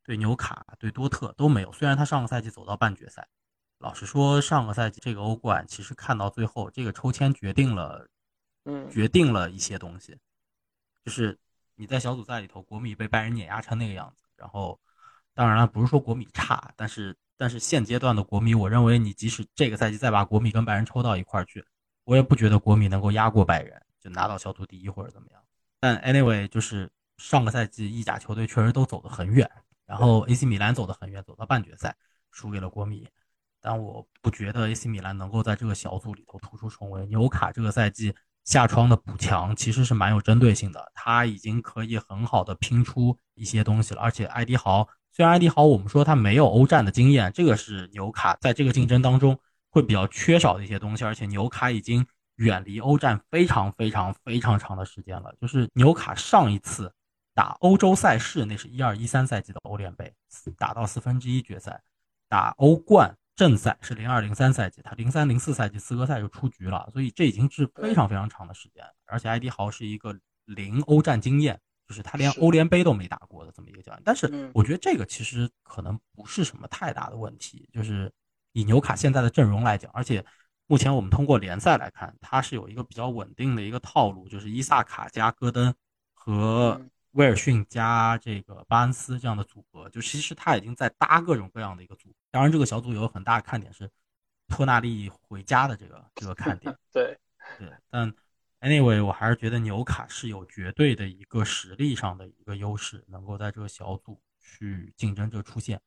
[0.06, 1.72] 对纽卡、对多特都没有。
[1.74, 3.28] 虽然他上个赛季走到半决赛，
[3.80, 8.08] 老实说，上个赛季这个欧冠其实看到最后，这个抽签决定了，
[8.64, 10.18] 嗯，决定了一些东西。
[11.04, 11.38] 就是
[11.76, 14.24] 你在小组赛里头，国米被拜仁碾压成那个样子。
[14.38, 14.80] 然后，
[15.34, 17.16] 当然了，不是说国米差，但是。
[17.40, 21.66] 但是现阶段的国米，我认为你即使这个赛季再把国米跟拜仁抽到一块儿去，
[22.04, 25.42] 我也不觉得国米能够压过拜仁，就拿到小组第一或者怎么样。
[25.80, 29.50] 但 anyway，就是上个赛季意甲球队确实都走得很远，
[29.86, 31.96] 然后 AC 米兰走得很远，走到半决赛
[32.30, 33.08] 输给了国米。
[33.62, 37.06] 但我不觉得 AC 米兰能够在这个小组里头突出重围。
[37.06, 38.14] 纽卡这个赛季
[38.44, 44.86] 下窗的补强其实是蛮有针对性的，他已经可以很好的拼出一些东西了，而且艾迪豪。
[45.12, 49.38] 虽然埃迪豪，我们说他没有欧战的经验，这个是纽卡在这个竞争当中
[49.70, 51.04] 会比较缺少的一些东西。
[51.04, 52.06] 而且纽卡已经
[52.36, 55.34] 远离欧战非常非常非常长的时间了。
[55.42, 56.94] 就是纽卡上一次
[57.34, 60.14] 打欧洲赛事，那是一二一三赛季的欧联杯，
[60.58, 61.74] 打到四分之一决赛；
[62.28, 68.84] 打欧冠正赛是零二零三赛季，他零三零四赛季资格赛就出局了，所以这已经是非常非常长的时间。
[69.06, 70.14] 而且埃迪豪是一个
[70.46, 71.60] 零欧战经验，
[71.90, 74.02] 就是他连欧联杯都没打过的这么一个教练。
[74.06, 78.10] 但是我觉得这个其实可能不是什么太大的问题，就是
[78.54, 80.24] 以纽卡现在的阵容来讲，而且
[80.68, 85.74] 目前我们通过联赛来看，他是有一个比较稳定的一个套路，就是伊萨卡加戈登
[86.14, 86.82] 和。
[87.14, 92.14] 威尔逊加这个巴恩斯这样的组合，就其实他已经在搭各种各样的一个组。
[92.30, 93.90] 当然，这个小组有很大的看点是
[94.48, 96.74] 托纳利回家的这个这个看点。
[96.94, 97.18] 对
[97.58, 98.14] 对，但
[98.62, 105.80] anyway，我还是觉得纽卡是有绝对的一个实力上的一个优势，能够在这个小组去竞争这出线。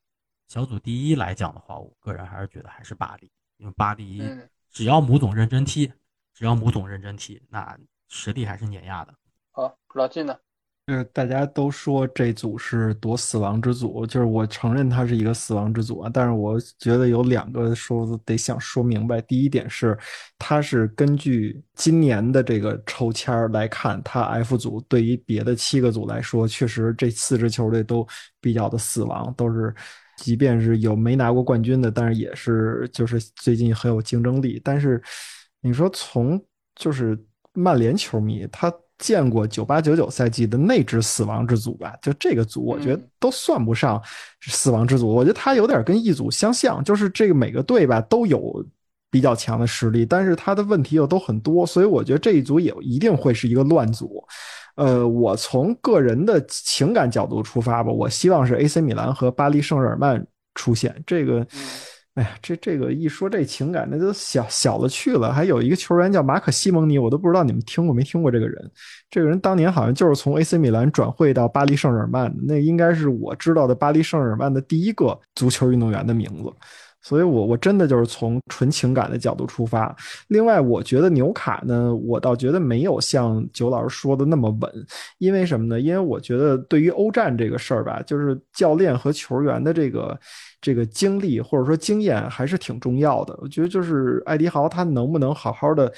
[0.48, 4.22] 小组第一来讲的话，我个人还是觉得还是巴黎，因为巴黎
[4.70, 5.92] 只要母总认真踢，
[6.34, 9.14] 只要母总认真踢，那实力还是碾压的。
[9.50, 10.38] 好，老季呢？
[10.84, 19.20] 就是大家都说这组是夺死亡之组，就是我承认它是一个死亡之组啊，但是我觉得有两个说得想说明白。
[19.20, 19.96] 第一点是，
[20.38, 28.04] 它是根据今年的这个抽签来看，它 F 组对于别的七个组来说，确实这四支球队都
[28.40, 29.72] 比较的死亡，都是
[30.18, 34.60] 即便是有没拿过冠军的，但是也是就是最近很有竞争力。
[34.64, 35.00] 但是
[35.60, 37.16] 你说从就是
[37.52, 38.72] 曼联球迷他。
[39.02, 41.92] 见过九八九九赛季的那支死亡之组吧？
[42.00, 44.00] 就这个组，我觉得都算不上
[44.42, 45.08] 死亡之组。
[45.08, 48.64] 我觉得他有点跟一组相像，就是这个每个队吧都有
[49.10, 54.24] 比较强的实力，但是他的问题又都很多，所以我觉得这一组也一定会是一个乱组。
[54.76, 60.24] 呃，我从个人的情感角度出发吧，我希望是 AC 米兰和巴黎圣日耳曼
[60.54, 61.44] 出现这个。
[62.14, 65.32] 哎呀，这这个一说这情感，那都小小了去了。
[65.32, 68.70] 还有一个球员叫马可西蒙尼，我都不知道你们听过没听过这个人。
[69.08, 76.52] 这个人当年好像就是从 AC 米兰转会到巴黎圣日耳曼的，那应该是我知道的巴黎圣日耳曼的第一个足球运动员的名字。
[77.02, 79.94] 所以，我我真的就是从纯情感的角度出发。
[80.28, 84.86] 另外，我觉得纽卡呢，我倒觉得没有像九老师说的那么稳。
[85.18, 85.80] 因为什么呢？
[85.80, 90.18] 因为我觉得对于欧战这个事儿吧，就是教练和球员的这个
[90.60, 93.36] 这个经历或者说经验还是挺重要的。
[93.42, 95.92] 我觉得就是艾迪豪他能不能好好的。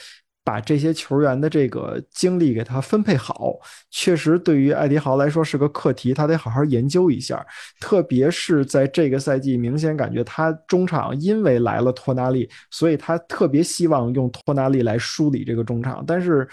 [0.44, 3.54] 把这些球员的这个精力给他分配好，
[3.90, 7.44] 确实对于艾迪豪来说是个课题，他得好好研究一下。
[7.80, 16.46] 特别是在这个赛季，明显感觉他中场因为来了托纳利，所以他特别希望用托纳利来梳理这个中场，但是。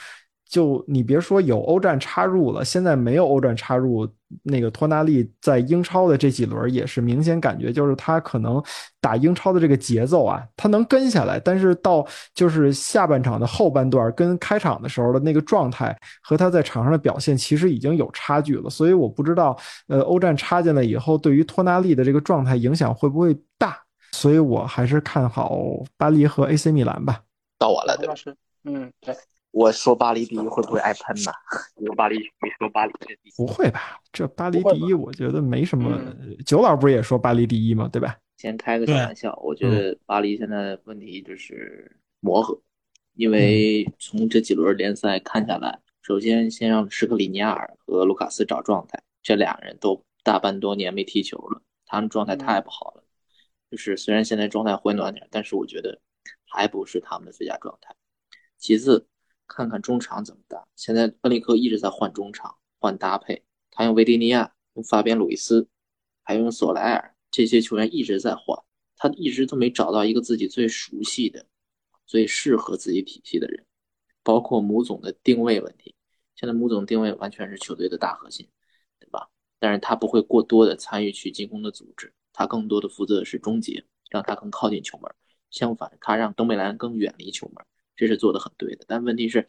[0.51, 4.05] 就你别说有欧战插入了，现在没有欧战插入，
[4.43, 8.61] 那个托纳利在英超的这几轮也是明显感觉，就是他可能
[8.99, 23.77] 打英超的这个节奏啊，他能跟下来，但是到就是下半场的后半段跟开场的时候的那个状态和他在场上的表现其实已经有差距了，所以我不知道，呃，欧战插进来以后对于托纳利的这个状态影响会不会大，
[24.11, 25.57] 所以我还是看好
[25.95, 27.21] 巴黎和 AC 米兰吧。
[27.57, 28.13] 到我了，对吧？
[28.15, 28.35] 是，
[28.65, 29.15] 嗯，对。
[29.51, 31.31] 我说巴黎第一会不会挨喷呢？
[31.75, 33.99] 你说巴黎你说巴黎第一，不会吧？
[34.11, 36.01] 这巴黎第一，我觉得没什么。
[36.45, 37.89] 九老不是也说巴黎第一吗？
[37.91, 38.17] 对吧？
[38.37, 42.57] 先开个小玩笑，我觉得巴黎现在问题就是磨合，
[43.15, 53.03] 因为从这几轮联赛看下来，首先先让施克里尼亚尔和卢卡斯找状态，这俩人都大半多年没踢球了，他们状态太不好了。
[53.69, 55.99] 就是虽然现在状态回暖点，但是我觉得
[56.47, 57.93] 还不是他们的最佳状态。
[58.57, 59.05] 其次。
[59.53, 60.65] 看看中场怎么打。
[60.75, 65.67] 现在恩里克一直在换中场、换搭配，他用维迪尼亚、用法边·鲁伊斯，
[66.23, 68.57] 还用索莱尔这些球员一直在换，
[68.95, 71.45] 他一直都没找到一个自己最熟悉的、
[72.05, 73.65] 最适合自己体系的人。
[74.23, 75.95] 包括母总的定位问题，
[76.35, 78.47] 现在母总定位完全是球队的大核心，
[78.99, 79.29] 对吧？
[79.59, 85.11] 但是他不会过多的参与去进攻的组织，他更多的负责的是终结，让他更靠近球门。
[85.49, 87.65] 相反，他让登贝莱更远离球门。
[88.01, 89.47] 这是做的很对的，但问题是，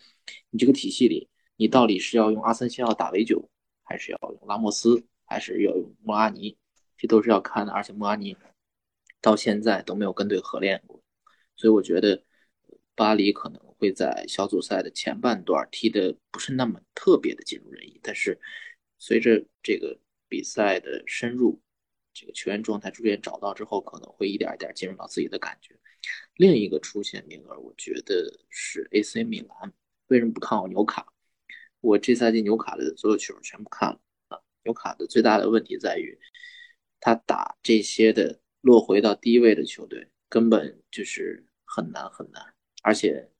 [0.51, 3.49] 你这个体系里，你到底是要用阿森西奥打维九，
[3.83, 6.59] 还是要用拉莫斯，还是要用莫阿尼？
[6.99, 7.73] 这都是要看的。
[7.73, 8.37] 而且莫阿尼
[9.23, 11.03] 到现在都没有跟队合练过，
[11.57, 12.23] 所以我觉得
[12.95, 17.99] 巴黎可能会在小组赛的前半段踢的不是那么特别的尽如人意。
[18.03, 18.39] 但是
[18.99, 19.99] 随着这个
[20.29, 21.59] 比赛的深入，
[22.13, 25.75] 这个球员状态逐渐找到之后，可能会一点一点进入到自己的感觉。
[26.37, 29.73] 另一个出线名额，我觉得是 AC 米兰。
[30.09, 31.13] 为什么不看好纽卡？
[31.81, 34.39] 我这赛季纽卡的所有球全部看了啊。
[34.65, 36.19] 纽卡的最大的问题在于，
[37.01, 42.55] 他打这些的落回到低位的球队，根本就是很难很难。
[42.83, 43.31] 而且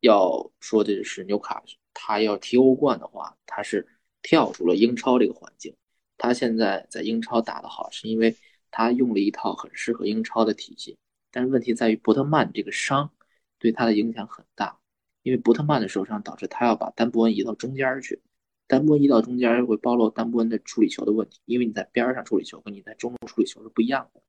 [0.00, 3.86] 要说的是，纽卡他要踢欧冠的话，他是
[4.22, 5.74] 跳出了英超这个环境。
[6.16, 8.36] 他现在在英超打得好，是因为
[8.70, 10.96] 他用了一套很适合英超的体系。
[11.30, 13.10] 但是问题在于伯特曼这个伤
[13.58, 14.80] 对他的影响很大，
[15.22, 18.20] 因为伯特曼的受伤导致他要把丹布恩移到中间去，
[18.66, 24.22] 丹布恩移到中间会暴露丹布恩的处理球的问题，因为你在边上处理球跟你在中路处理球是不一样的，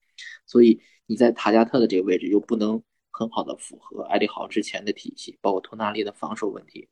[0.46, 6.88] 所以你在塔加特的这个位置又不能很好的符合埃利豪之前的体系，包括托纳利的防守问题，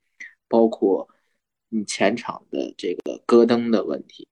[0.47, 1.07] 包括
[1.69, 4.27] 你前场的这个戈登的问题，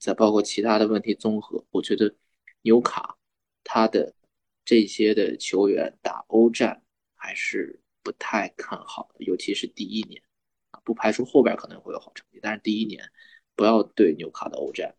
[0.00, 2.14] 再包括其他的问题综合，我觉得
[2.62, 3.16] 纽卡
[3.62, 4.14] 他的。
[4.64, 6.82] 这些的球员打欧战
[7.14, 10.22] 还是不太看好的，尤其是第一年
[10.70, 13.10] 啊，不排除后边可能会有好成绩，但是第一年
[13.54, 14.94] 不要对纽卡的欧战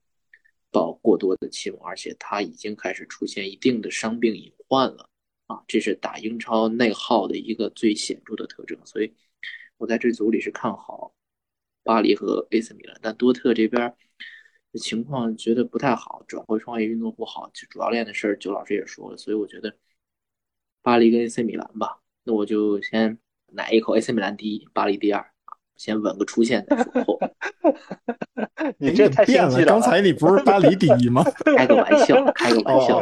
[0.72, 5.10] 抱过多的期望，而且他已经开始出现一定的伤病隐患了
[5.48, 9.14] 啊，这是打英超内耗的一个最显著的特征，所以
[9.78, 11.14] 我在这组里是看好
[11.84, 13.96] 巴黎和 AC 米兰，但多特这边。
[14.80, 19.76] 情况觉得不太好，转会创业运作不好，就主教练的事儿，九老师也说了，所以我觉得
[20.82, 23.18] 巴黎跟 AC 米兰吧，那我就先
[23.52, 25.26] 奶一口 AC 米兰第一，巴黎第二，
[25.76, 27.20] 先稳个出线再说。
[28.78, 31.24] 你这太变了，刚才你不是巴黎第一吗？
[31.56, 32.98] 开个玩笑，开个玩笑。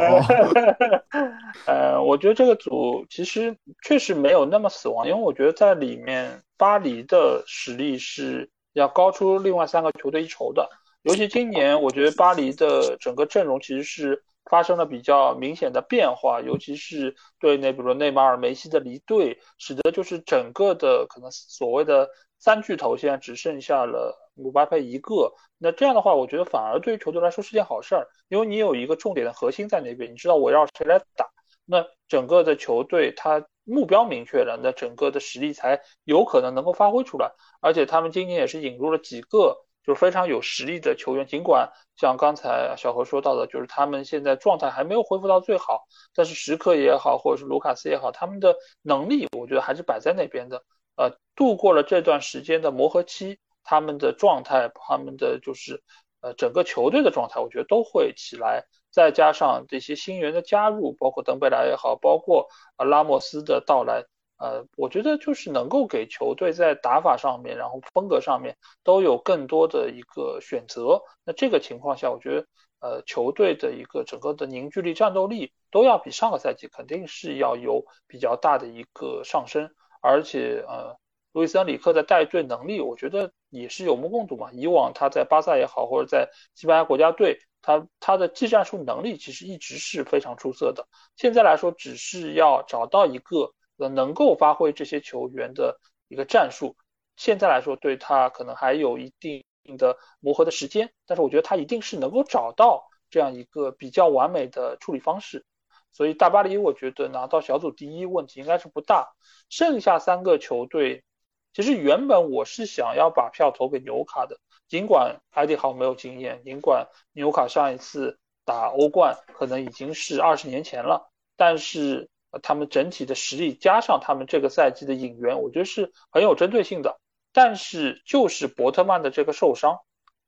[1.66, 10.68] 呃，我觉得这个组其实确实没有那么死亡，因为我觉得在里面巴黎的实力是要高出另外三个球队一筹的。
[11.02, 22.08] 尤其今年，我觉得巴黎的整个阵容其实是发生了比较明显的变化，尤其是对那比如内马尔、梅西的离队，使得就是整个的可能所谓的
[22.38, 25.32] 三巨头现在只剩下了姆巴佩一个。
[25.58, 31.28] 那这样的话，我觉得反而对于球队来说是件好事儿，因为你有一个重点的核心在那边，你知道我要谁来打，
[31.64, 37.32] 那整个的球队他目标明确了，那整个的实力才有可能能够发挥出来。
[37.60, 39.56] 而且他们今年也是引入了几个。
[39.84, 45.82] 就非常有实力的球员，尽管像刚才小何说到的，就是他们现在状态还没有恢复到最好，
[46.14, 50.62] 但是时刻也好，或者是卢卡斯也好，他们的能力我觉得还是摆在那边的。
[50.94, 55.82] 呃，度过了这段时间的磨合期，他们的状态，他们的就是
[56.20, 58.64] 呃整个球队的状态，我觉得都会起来。
[58.90, 62.46] 再加上这些新员的加入，包括登贝莱也好，包括
[62.76, 64.04] 呃拉莫斯的到来。
[64.42, 71.00] 呃，我觉得就是能够给球队在打法上面，然后风格上面都有更多的一个选择。
[71.24, 72.46] 那这个情况下，我觉得
[72.80, 79.70] 呃，球队的一个整个的凝聚力、战斗力都要比上个赛季肯定是要有比较大的一个上升。
[80.00, 80.96] 而且呃，
[81.30, 84.50] 路易斯·恩里克的带队能力，我觉得也是有目共睹嘛。
[84.52, 90.84] 以往他在巴萨也好，或者在西班牙国家队，他他的技战术能力其实一直是非常出色的。
[91.14, 93.52] 现在来说，只是要找到一个。
[93.88, 96.76] 能够发挥这些球员的一个战术，
[97.16, 99.44] 现在来说对他可能还有一定
[99.78, 105.44] 的磨合的时间，但是我觉得他一定是能够找到这样一个比较完美的处理方式。
[105.92, 109.12] 所以大巴黎，我觉得拿到小组第一问题应该是不大。
[109.48, 111.04] 剩下三个球队，
[111.52, 114.38] 其实原本我是想要把票投给纽卡的，
[114.68, 122.08] 尽管埃迪豪没有经验，尽管纽卡上一次打欧冠可能已经是二十年前了，但是。
[122.40, 126.98] 他们整体的实力加上他们这个赛季的引援，我觉得是很有针对性的。
[127.32, 129.80] 但是就是伯特曼的这个受伤，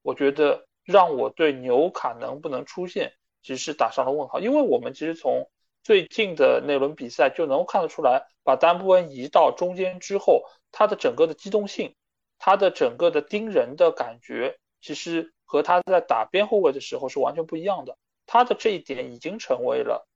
[0.03, 3.13] 我觉得让我对纽卡能不能出现
[3.43, 4.41] 其实是打上了问号。
[4.41, 5.51] 因为我们其实从
[5.83, 11.95] 最近的那轮比赛就能够看得出来，把丹布恩移到中间之后，他的整个的机动性，
[12.39, 17.99] 他的整个的盯人的感觉，其实和他在打边后卫的时候是完全不一样的。
[18.27, 20.09] 他的这一点已经成为了。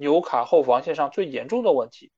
[0.00, 2.10] 纽卡后防线上最严重的问题，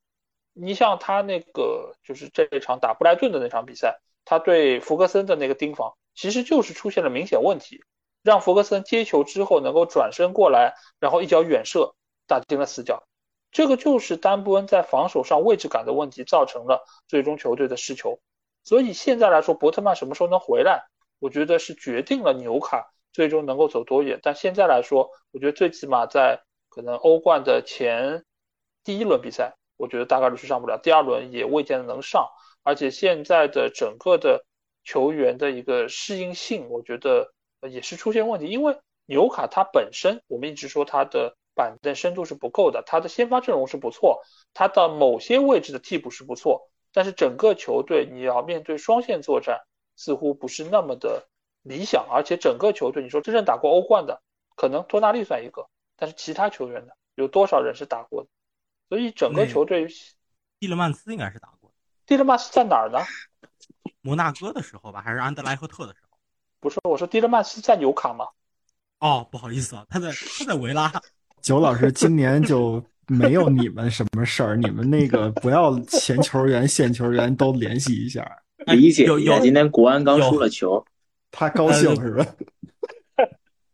[0.53, 7.83] 你像他那个就是这一场打布莱顿的那场比赛，他对福格森的那个盯防，其实就是出现了明显问题，
[8.23, 11.97] 让福格森接球之后能够转身过来，然后一脚远射
[12.29, 13.03] 打进了死角，
[13.51, 18.21] 这个就是丹布恩在防守上位置感的问题造成了最终球队的失球。
[18.63, 20.85] 所以现在来说，伯特曼什么时候能回来，
[21.19, 24.21] 我觉得是决定了纽卡最终能够走多远。
[24.23, 26.45] 但现在来说，我觉得最起码在。
[26.75, 28.25] 可能欧冠的前
[28.83, 32.31] 第一轮比赛，我觉得大概率是上不了，第二轮也未见得能上。
[32.63, 34.47] 而且现在的整个的
[34.83, 37.35] 球员的一个适应性，我觉得
[37.69, 38.47] 也是出现问题。
[38.47, 44.23] 因为纽卡它本身，我们一直说它的板凳深度是不够的，它的先发阵容是不错，
[44.55, 49.61] 它的某些位置的替补是不错，但是整个球队你要面对双线作战，
[49.95, 51.29] 似乎不是那么的
[51.63, 52.07] 理想。
[52.11, 54.23] 而且整个球队，你说真正打过欧冠的，
[54.57, 55.69] 可能托纳利算一个。
[56.03, 56.93] 但是其他球员呢？
[57.15, 58.29] 有多少人是打过的？
[58.89, 59.87] 所以整个球队，
[60.59, 61.77] 蒂勒曼斯应该是打过的。
[62.07, 62.99] 蒂勒曼斯在哪儿呢？
[64.01, 66.19] 摩纳哥的时候吧，还是安德莱赫特的时候？
[66.59, 68.27] 不是，我说蒂勒曼斯在纽卡吗？
[68.99, 70.93] 哦，不好意思啊，他在他在维拉。
[71.41, 78.29] 九老师今年就没有你们什么事儿，你们那个不要前球员、现球员都联系一下。
[78.67, 80.85] 理解有有今天国安刚输了球，
[81.31, 82.27] 他高兴是吧？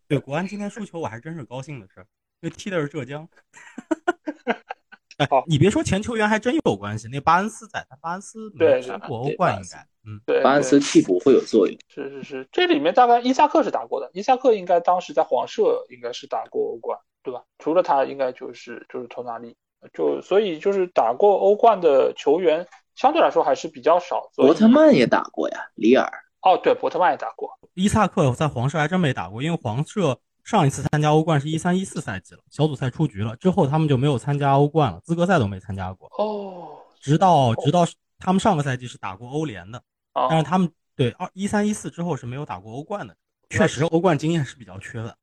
[0.08, 2.04] 对，国安今天输球，我还真是高兴的事，
[2.40, 3.28] 因为踢的是浙江。
[5.18, 11.76] 哎好，你别说前球员还真有关系，那巴恩斯在，他巴恩斯没对踢过欧冠应该，嗯，对，巴恩斯替补会有作用。
[11.88, 17.42] 是是是，这里面大概伊萨克是打过的，伊萨克应该当时在黄社应该是打过欧冠，对吧？
[17.58, 19.56] 除了他，应该就是就是托纳利，
[19.92, 22.64] 就所以就是打过欧冠的球员
[22.94, 24.30] 相对来说还是比较少。
[24.32, 26.08] 所以伯特曼也打过呀，里尔。
[26.42, 37.86] 哦，对，伯特曼也打过，伊萨克在黄社还真没打过，因为黄社上一次参加欧冠是一三一四赛季了，小组赛出局了，之后他们就没有参加欧冠了，资格赛都没参加过，哦，直到直到
[38.18, 39.82] 他们上个赛季是打过欧联的，
[40.12, 43.16] 啊，但是他们对二一三一四之后是没有打过欧冠的，
[43.50, 45.16] 确实欧冠经验是比较缺的。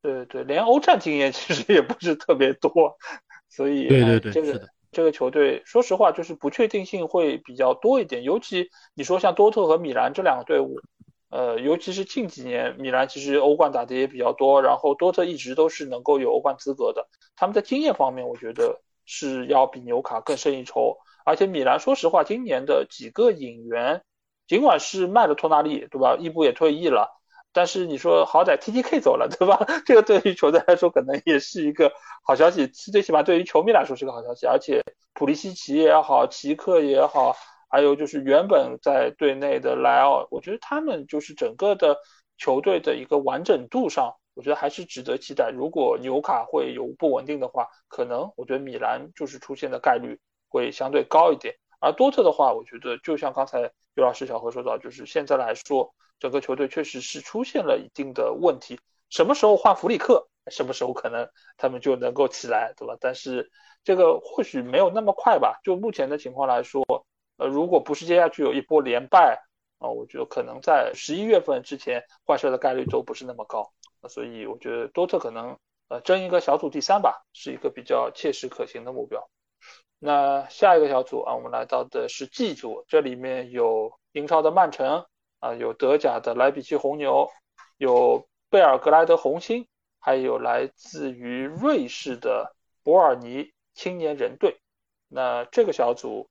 [0.00, 2.96] 对对，连欧战经验其实也不是特别多，
[3.48, 10.80] 所以对对对哎这个是的这个球队，说实话就是不确定性会比较多一点，尤其你说像多特和米兰这两个队伍，
[11.30, 17.06] 呃，尤其是近几年米兰其实欧冠打的也比较多，然后多特一直都是能够有欧冠资格的，
[17.36, 24.02] 他们在经验方面我觉得是要比纽卡更胜一筹，而且米兰说实话今年的几个引援，
[24.48, 26.16] 尽管是卖了托纳利，对吧？
[26.18, 27.17] 伊布也退役了。
[27.52, 29.64] 但是你说好歹 T T K 走了，对吧？
[29.86, 31.92] 这个对于球队来说可能也是一个
[32.24, 34.46] 好消息，最起码对于球迷来说是个好消息。
[34.46, 34.82] 而且
[35.14, 37.34] 普利西奇也好，奇克也好，
[37.70, 41.96] 还有就是原本在队内的莱奥，我觉得他们就是整个的
[42.36, 45.50] 球队的一个完整度上，我觉得还是值得期待。
[45.50, 51.54] 如果纽卡会有不稳定的话，可能我觉得米兰就是出现的概率会相对高一点。
[51.80, 58.78] 而多特的话，我觉得就像刚才刘老师小何说到，就是现在来说，整个球队确实是出现了一定的问题。
[59.10, 62.96] 什么时候换弗里克，什么时候可能他们就能够起来，对吧？
[63.00, 63.50] 但是
[63.84, 65.58] 这个或许没有那么快吧。
[65.64, 66.84] 就目前的情况来说，
[67.38, 69.42] 呃，如果不是接下去有一波连败
[69.78, 73.70] 啊、我觉得可能在十一月份之前换帅的概率都不是那么高。
[74.08, 75.56] 所以我觉得多特可能
[75.88, 79.28] 呃争一个小组第三吧，是一个比较切实可行的目标。
[80.00, 85.06] 那下一个小组啊，我们来到的是 G 组，这里面有英超的曼城
[85.40, 87.28] 啊，有德甲的莱比锡红牛，
[87.76, 89.66] 有贝尔格莱德红星，
[89.98, 94.60] 还有来自于瑞士的伯尔尼青年人队。
[95.08, 96.28] 那这个小组，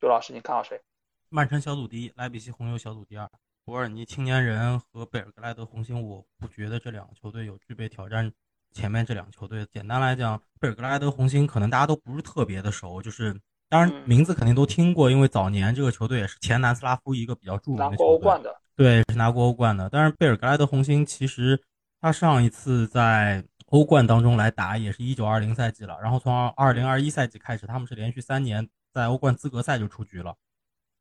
[0.00, 0.80] 刘老师你看好谁？
[1.28, 3.30] 曼城小组第一，莱比锡红牛小组第二，
[3.64, 8.30] 伯尔尼青年人和贝尔格莱德红星，我不觉得这两个球队有具备挑战
[8.72, 9.66] 前面这两个球队。
[9.72, 19.88] 简单来讲，贝尔格莱德红星可能大家都不是特别的熟，就是当然嗯名字肯定都听过，因为早年这个球队也是前南斯拉夫一个比较著名的球队过欧冠，的，对，是拿过欧冠的。
[19.88, 21.58] 但是贝尔格莱德红星其实
[22.00, 30.34] 他上一次在欧冠当中来打也是一九二零赛季了，然后从二零二一赛季开始，他们是连续三年在欧冠资格赛就出局了。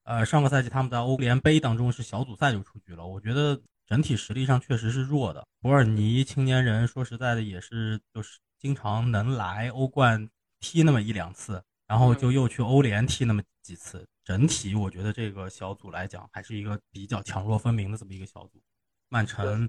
[0.03, 5.43] 呃，上个赛季他们在欧联杯当中是小组赛就出局了，我觉得整体实力上确实是弱的。
[5.61, 10.29] 伯尔尼青年人说实在的也是就是经常能来欧冠
[10.59, 14.06] 踢那么一两次，然后就又去欧联踢那么几次。
[14.24, 18.61] 整体我觉得这个小组来讲还是一个比较强弱分明的这么一个小组。
[19.10, 19.68] 曼城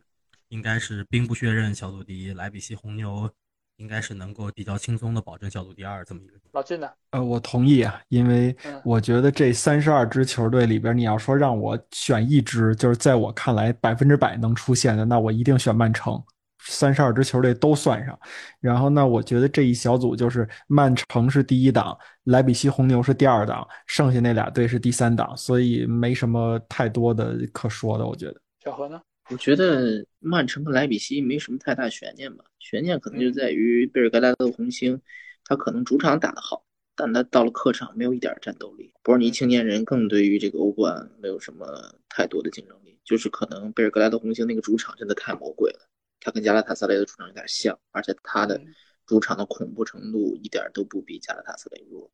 [0.49, 3.31] 应该是兵不血刃小组第一，莱比锡红牛
[3.77, 6.35] 应该是能够比较轻松的保证小组第二这么一个。
[6.53, 6.91] 老金呢？
[7.13, 16.23] 呃，我同意啊，因为嗯我觉得这三十二支球队里边，你要说让我选一支，就是在我看来百分之百能出现的，那我一定选曼城。
[16.62, 18.19] 三十二支球队都算上，
[18.61, 28.41] 然后呢，我觉得这一小组就是曼城是第一档，莱比锡红牛是第二档，剩下那俩队是第三档，所以没什么太多的可说的，我觉得。
[28.62, 29.01] 小何呢？
[29.31, 35.01] 我觉得曼城和莱比锡没什么太大悬念吧，悬念可能就在于贝尔格莱德红星，
[35.45, 36.65] 他可能主场打得好，
[36.97, 38.93] 但他到了客场没有一点战斗力。
[39.05, 41.66] 伯尔尼青年人更对于这个欧冠没有什么
[42.09, 45.78] 太多的竞争力，就是可能贝尔格莱德红星那个主场真的太魔鬼了，
[46.21, 48.61] 他跟加拉塔萨雷的主场有点像，而且他的
[49.07, 52.11] 主场的恐怖程度一点都不比加拉塔萨雷弱。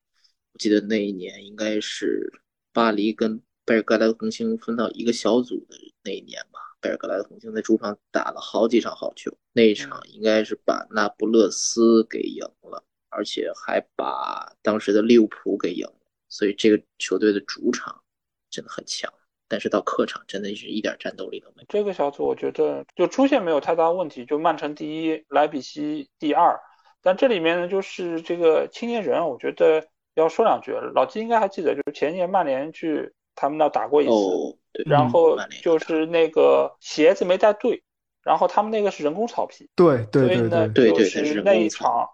[0.53, 2.33] 我记得那一年应该是
[2.73, 6.61] 巴黎跟贝尔格莱德红星分到一个小组的那一年吧。
[6.81, 16.01] 贝尔格莱德红星在主场打了好几场好球，那一场应该是把那不勒斯给赢了，而且还把当时的利物浦给赢了。
[16.29, 18.03] 所以这个球队的主场
[18.51, 19.13] 真的很强，
[19.49, 21.67] 但是到客场真的是一点战斗力都没有。
[21.69, 26.61] 这个小组我觉得就出现没有太大问题，就曼城第一，莱比锡第二。
[27.03, 30.73] 但这里面呢，就是这个青年人，我觉得要说两句。
[30.95, 37.85] 老季应该还记得，就是前年曼联去他们那打过一次，哦，对，然后就是那个鞋子没带对，
[38.25, 42.09] 然后他们那个是人工草皮，对对对所以呢，对，对对就是对那一场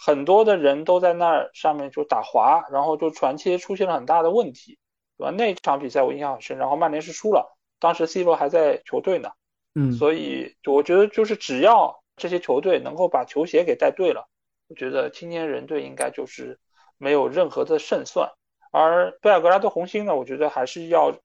[0.00, 4.78] 很多的人都在那上面就打滑，然后就传切出现了很大的问题，
[5.18, 5.30] 对吧？
[5.32, 9.30] 那场比赛我印象很深，然后曼联是输了，当时 C 罗还在球队呢，
[9.74, 14.28] 嗯，所以我觉得就是只要这些球队能够把球鞋给带对了，
[14.68, 16.58] 我觉得青年人队应该就是
[16.96, 18.30] 没有任何的胜算。
[18.70, 21.18] 而贝尔格拉德红星呢，我觉得还是要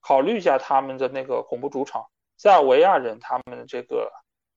[0.00, 2.06] 考虑一下他们的那个恐怖主场
[2.36, 4.12] 塞尔维亚人，他们的这个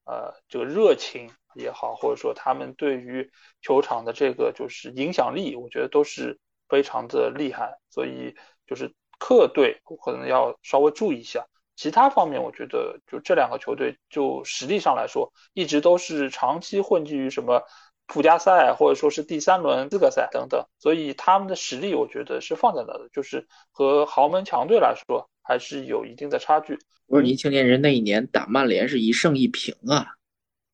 [0.06, 6.38] 呃这个热情也好，或者说他们对于球场的这个就是影响力，我觉得都是
[6.68, 7.80] 非常的厉害。
[7.90, 8.36] 所以
[8.74, 11.46] 就是客队可能要稍微注意一下。
[11.76, 17.64] 其他方面，我觉得就这两个球队就实力上来说，一直都是长期混迹于什么。
[18.10, 26.78] 附加赛或者说是第三轮资格赛等等，所以他们的实力我觉得是放在那的，就是和豪门强队来说还是有一定的差距。
[27.08, 30.06] 不是，尼青年人那一年打曼联是一胜一平啊。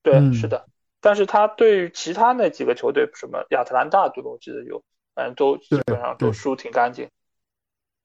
[0.01, 0.65] 对，是的。
[0.99, 4.31] 但是他对于其他那几个球队，什么亚特兰大对吧？
[4.31, 7.07] 我记得有，反正都基本上都输挺干净。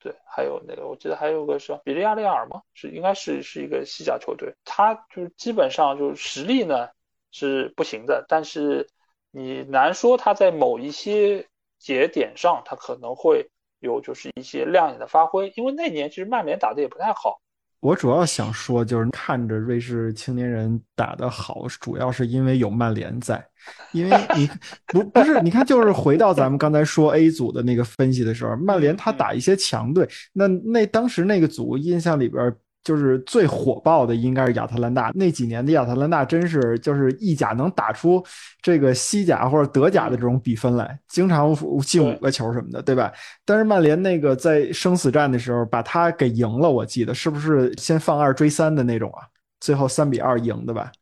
[0.04, 2.62] 对，还有那个我记得还有个是比利亚雷尔吗？
[2.74, 6.88] 是应该是是一个西甲球队，他就是基本上就是实力呢
[7.32, 8.88] 是不行的，但是。
[9.36, 13.50] 你难说他在某一些节点上，他可能会
[13.80, 17.40] 有就是一些亮眼的发挥，因为那年其实曼联打的也不太好。
[17.84, 23.46] 我主要想说，就是看着瑞士青年人打得好，主要是因为有曼联在，
[23.92, 24.48] 因为你
[24.86, 32.50] 不不是，你看，就是回到咱们刚才说 A 组的那个分析的时候，曼联他打一些强队，那那当时那个组印象里边。
[32.84, 38.22] 就是最火爆的应该是亚特兰大那几年的亚特兰大，真是就是意甲能打出
[38.60, 41.52] 这个西甲或者德甲的这种比分来，经常
[41.82, 43.10] 进五个球什么的，对吧？
[43.44, 49.24] 但是曼联那个在生死战的时候把他给赢了，我记得是不是先放二追三的那种啊？
[49.60, 50.92] 最后三比二赢的吧？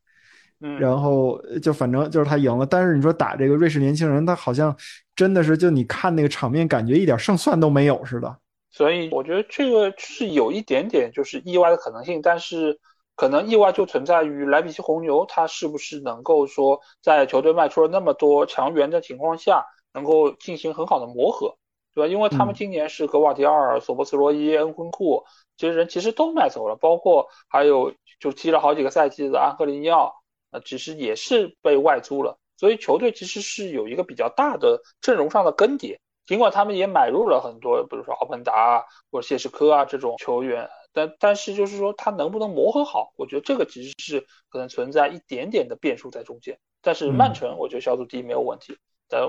[0.61, 2.65] 嗯，然后就反正就是他赢了。
[2.65, 4.73] 但是你说打这个瑞士年轻人，他好像
[5.17, 8.37] 真的是就你看那个场面，感觉一点胜算都没有似的。
[8.73, 12.81] 所以我觉得这个是有一点点就是意外的可能性，但是
[13.15, 21.55] 可能意外就存在于莱比锡红牛，他是不是能够说在球队卖出了那么多强援的情况下，能够进行很好的磨合，
[21.95, 22.11] 对吧？
[22.11, 25.23] 因为他们今年是格瓦迪奥尔、索博斯罗伊、恩昆库
[25.59, 30.15] 这些人其实都卖走了，包括还有就踢了好几个赛季的安赫利尼奥，
[30.51, 35.99] 呃，其实也是被外租了，所以球队其实是有一个比较大的阵容上的更迭。
[36.33, 46.59] 尽管他们也买入了很多，比如说奥本达啊或者谢什科啊这种球员，但但是就是说他能不能磨合好，我觉得这个其实是可能存在一点点的变数在中间。
[46.81, 48.79] 但是曼城，我觉得小组第一没有问题。
[49.11, 49.21] 但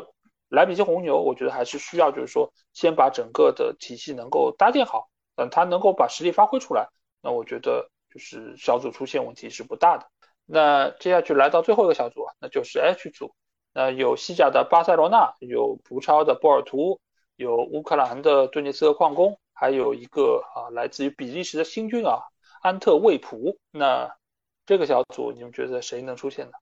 [0.47, 6.87] 莱比锡红牛，我觉得还是需要就是说先把整个的体系能够搭建好，等他能够把实力发挥出来，
[7.21, 10.05] 那我觉得就是小组出现问题是不大的。
[10.45, 13.35] 那接下去来到最后一个小组啊，那就是 H 组。
[13.73, 16.99] 那有西甲的巴塞罗那，有葡超的波尔图，
[17.35, 22.19] 有乌克兰的顿涅茨克矿工，还有一个啊来自于比利时的新军啊
[22.61, 23.57] 安特卫普。
[23.71, 24.15] 那
[24.65, 26.53] 这个小组你们觉得谁能出现呢？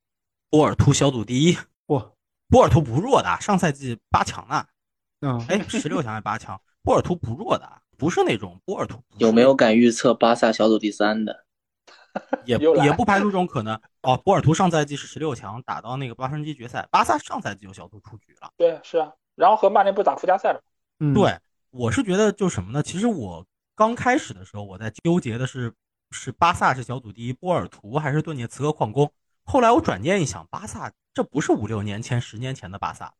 [0.49, 1.57] 波尔图小组第一，
[1.87, 2.11] 哇，
[2.49, 4.65] 波尔图不弱的，上赛季八强呢。
[5.19, 6.59] 嗯，哎，十六强还是八强？
[6.81, 9.03] 波尔图不弱的，不是那种波尔图。
[9.17, 11.45] 有没有敢预测巴萨小组第三的？
[12.45, 14.17] 也也不排除这种可能哦。
[14.17, 18.51] 波尔图上赛季是十六强打到那个八分之一决赛，巴萨上赛季就小组出局了。
[18.57, 19.11] 对，是啊。
[19.35, 20.61] 然后和曼联不打附加赛了。
[20.99, 21.37] 嗯，对，
[21.69, 22.83] 我是觉得就什么呢？
[22.83, 25.73] 其实我刚开始的时候我在纠结的是，
[26.11, 29.11] 是巴萨是小组第一，波尔图还是顿涅茨克矿工。
[29.43, 33.13] 后来我转念一想，巴萨这不是五六年前、十年前的巴萨，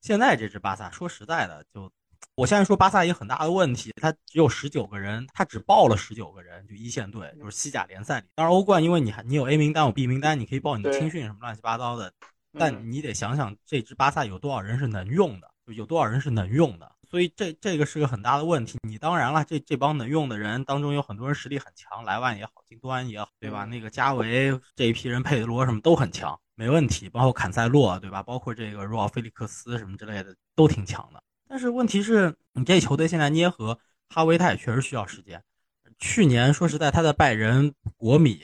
[0.00, 1.90] 现在这支巴萨说实在的就。
[2.38, 8.28] 我现在说巴萨一个很大的问题，他只有十九个人，他只报了十九个人，就一线队，就是西甲联赛里。
[8.36, 12.12] 当然欧冠，因为你还你有 A 名单，有 B 名单，你可以报你的青训什么乱七八糟的。
[12.56, 16.88] 但你得想想这支巴萨有多少人是能用的，有多少人是能用的。
[17.10, 18.78] 所以这这个是个很大的问题。
[18.86, 23.64] 你当然了，这这帮能用的人当中有很多人实力很强，莱万也好，金多安也好，对吧？
[23.64, 27.08] 那个加维这一批人，佩德罗什么都很强，没问题。
[27.08, 28.22] 包括坎塞洛，对吧？
[28.22, 31.20] 包括这个若奥菲利克斯什么之类的都挺强的。
[31.48, 35.42] 但是问题是你这球队现在捏合哈维，他也确实需要时间。
[35.98, 38.42] 去年说实在，他在拜仁、国米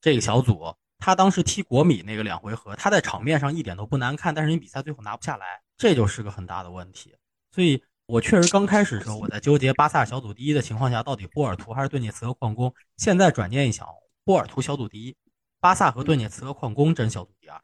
[0.00, 7.14] 这个小组，他当时踢国米那个两回合，他在场面上一点都不难看，但是你比赛最后拿不下来，这就是个很大的问题。
[7.50, 12.72] 所以我确实刚开始的时候我在纠结巴萨小组第一的情况下，到底波尔图还是顿涅茨克矿工。
[12.96, 13.86] 现在转念一想，
[14.24, 15.16] 波尔图小组第一，
[15.60, 17.60] 巴萨和顿涅茨克矿工争小组第二，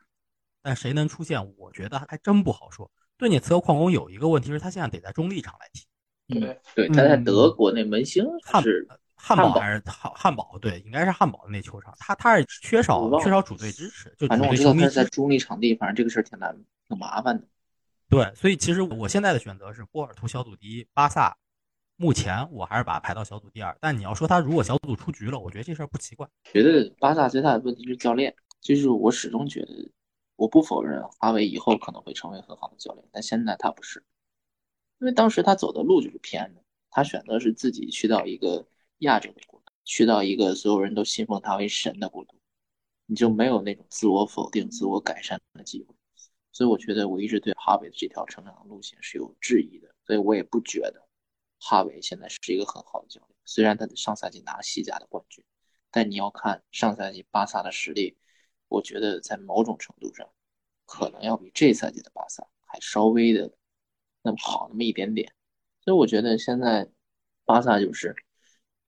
[0.62, 2.90] 但谁能出现，我觉得还真不好说。
[3.20, 5.86] 顿涅茨克矿工有一个问题是，他现在得在中立场来踢。
[6.26, 8.24] 对，对，他在德国那门兴
[8.62, 10.58] 是汉堡还是汉汉堡？
[10.58, 11.94] 对，应该是汉堡的那球场。
[11.98, 16.56] 他他是缺少缺少主队支持，就主队球迷在中立场地，反正这个事儿挺难
[16.88, 17.46] 挺麻烦的。
[18.08, 21.36] 对，所以其实我现在的选择是波尔图小组第一，巴萨
[21.96, 23.76] 目前我还是把它排到小组第二。
[23.80, 26.26] 但你要说他如果小组出局了，我觉得这事儿不奇怪。
[26.44, 29.90] 觉得巴萨最大的问题是教练，就是我始终觉得，
[30.40, 34.02] 我不否认哈维以后可能会成为很好的教练，但现在他不是，
[34.98, 38.66] 因为当时他走的路就是偏的，他选择是自己去到一个
[39.00, 42.40] 亚洲的国，去到一个所有人都信奉他为神的国度，
[43.04, 45.94] 你就没有那种自我否定、自我改善的机会。
[46.52, 51.06] 所以我觉得我一直对哈维的这条成长的路线是有质疑的，所以我也不觉得
[51.58, 53.36] 哈维现在是一个很好的教练。
[53.44, 55.44] 虽然他的上赛季拿西甲的冠军，
[55.90, 58.16] 但你要看上赛季巴萨的实力，
[58.70, 60.30] 我觉得在某种程度上，
[60.86, 63.52] 可能要比这赛季的巴萨还稍微的
[64.22, 65.34] 那么好那么一点点。
[65.80, 66.88] 所以我觉得现在
[67.44, 68.14] 巴萨就是，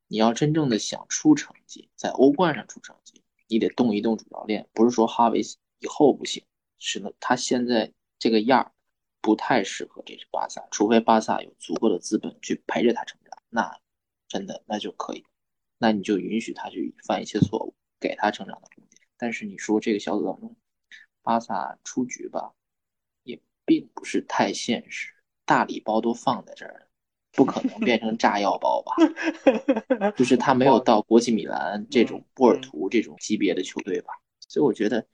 [0.07, 5.41] 你要真正的想出成绩，在欧冠上出成绩，你得动一动主教练，不是说哈维
[5.81, 6.45] 以后不行。
[6.79, 8.73] 是的，他现在这个样儿
[9.21, 13.81] 不太适合这支巴萨，除非巴萨有足够的资本去陪着他成长，那
[14.29, 15.25] 真的那就可以，
[15.79, 18.92] 那你就允许他去犯一些错误，给他成长的空间。
[19.23, 20.57] 但是你说这个小组当中，
[21.23, 22.53] 巴萨出局吧，
[23.23, 25.13] 也并不是太现实，
[25.45, 26.89] 大礼包都放在这儿了，
[27.31, 28.97] 不可能变成炸药包吧？
[30.19, 34.13] 就是他没有到国际米兰这种波尔图这种级别的球队吧？
[34.41, 35.07] 所以我觉得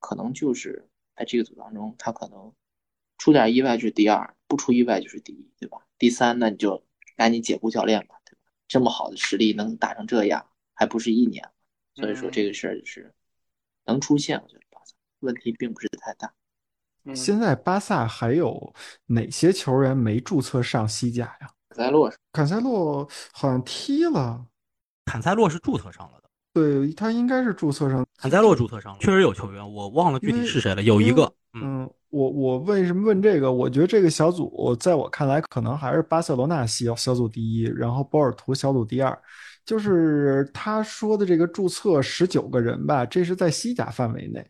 [0.00, 0.88] 可能就是。
[1.14, 2.52] 在这个组当中，他可能
[3.18, 5.86] 出点意外就是第二，不出意外就是第一，对吧？
[5.98, 6.82] 第三，那你就
[7.16, 8.40] 赶紧解雇教练吧，对吧？
[8.66, 11.48] 这么好的实力能打成这样，还不是一年
[11.94, 13.14] 所以说这个事儿就是
[13.86, 16.32] 能出现，我觉得巴萨问题并不是太大。
[17.14, 18.72] 现在巴萨还有
[19.06, 21.50] 哪些球员没注册上西甲呀？
[21.70, 24.46] 坎塞洛，坎塞洛好像踢了，
[25.06, 26.30] 坎塞洛是注册上了的。
[26.52, 31.32] 对他应该是注册上，坎塞洛注册上了，确实有球员，我忘了具体是谁了，有一个。
[31.54, 33.50] 嗯，我我为什么问这个？
[33.50, 39.18] 我觉得这个小组在我看来，可能还是巴塞罗那小小组第一，然后波尔图小组第二。
[39.64, 44.44] 就是他说的这个注册十九个人吧，这是在西甲范围内，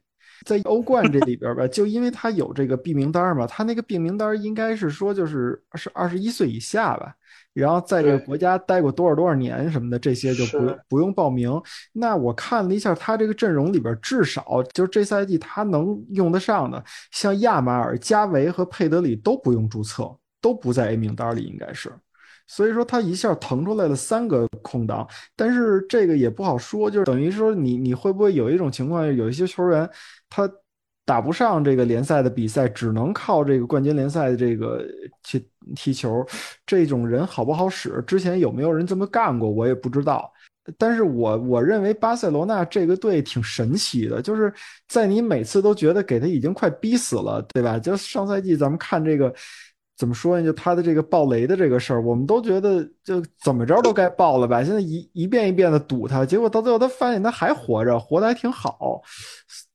[0.44, 7.14] 在欧冠这里边吧，就因为他有这个 B 名单嘛，他那个 B 名单应该是说就是是二十一岁以下吧。
[7.55, 11.51] 然后在这个国家待过多少多少年什么的，这些就不不用报名。
[11.93, 20.10] 那我看了一下他这个阵容里边，至少就是这赛季他能用得上的，像亚马尔、加维和佩德里都不用注册，
[20.40, 21.93] 都不在 A 名单里，应该是。
[22.52, 29.88] 所以说他一下腾出来了三个空档，但是这个也不好说，就是等于说你你会不会有一种情况，有一些球员
[30.28, 30.48] 他。
[31.04, 34.86] 打不上这个联赛的比赛，只能靠这个冠军联赛的这个
[35.24, 36.24] 去踢球，
[36.64, 38.00] 这种人好不好使？
[38.06, 39.50] 之前有没有人这么干过？
[39.50, 40.32] 我也不知道。
[40.78, 44.54] 但是我我认为巴塞罗那这个队挺神奇的，就是
[44.86, 47.80] 在你每次都觉得给他已经快逼死了，对吧？
[47.80, 49.34] 就上赛季咱们看这个
[50.02, 50.44] 怎么说呢？
[50.44, 54.60] 就他的这个爆雷的这个事儿，我们都觉得就怎么着都该爆了吧？
[54.64, 59.00] 现在一一遍一遍的堵他，结果到最后他发现他还活着，活得还挺好。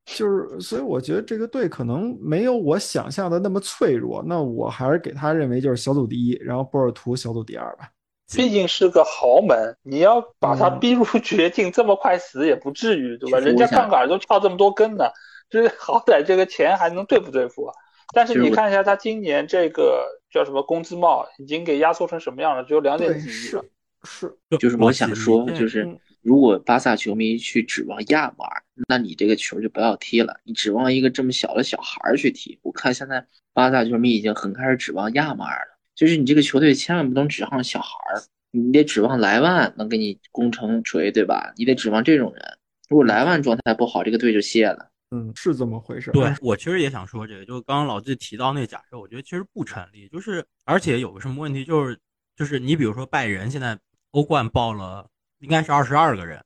[0.04, 4.22] 就是，所以我觉得这个队可能没有我想象的那么脆弱。
[4.28, 7.88] 那我还是给他认为就是小组第一，然后波尔图小组第二吧。
[8.36, 13.40] 毕竟是个豪门，你要把他逼入绝境，这么快死也不至于，对吧？
[13.40, 15.06] 人家杠杆都翘这么多根呢，
[15.50, 17.72] 就是好歹这个钱还能对付对付。
[18.14, 22.64] 但是你看一下他今年这个叫什么工资帽，已经给压缩成什么样了？
[22.64, 23.64] 只有两点几亿了。
[24.04, 25.86] 是，就是我想说，就是
[26.22, 30.40] 如果巴萨球迷去指望亚马尔，那你这个球就不要踢了。
[30.44, 35.78] 你指望一个这么小的小孩去踢，我看现在巴萨球迷已经很开始指望亚马尔了。
[35.96, 38.22] 就是你这个球队千万不能指望小孩儿，
[38.52, 41.52] 你得指望莱万能给你攻城锤，对吧？
[41.58, 42.58] 你得指望这种人。
[42.88, 44.92] 如果莱万状态不好，这个队就歇了。
[45.12, 46.12] 嗯，是这么回事。
[46.12, 50.08] 对我其实也想说这个，就刚刚老季提到那假设，我觉得其实不成立。
[50.10, 52.00] 就是而且有个什么问题，就是
[52.36, 53.78] 就是你比如说拜仁现在。
[54.12, 55.08] 欧冠报了
[55.40, 56.44] 应该是二十二个人，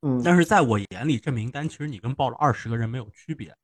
[0.00, 3.54] 嗯，但是在我眼里，这名单其实你跟报了二十个人没有区别，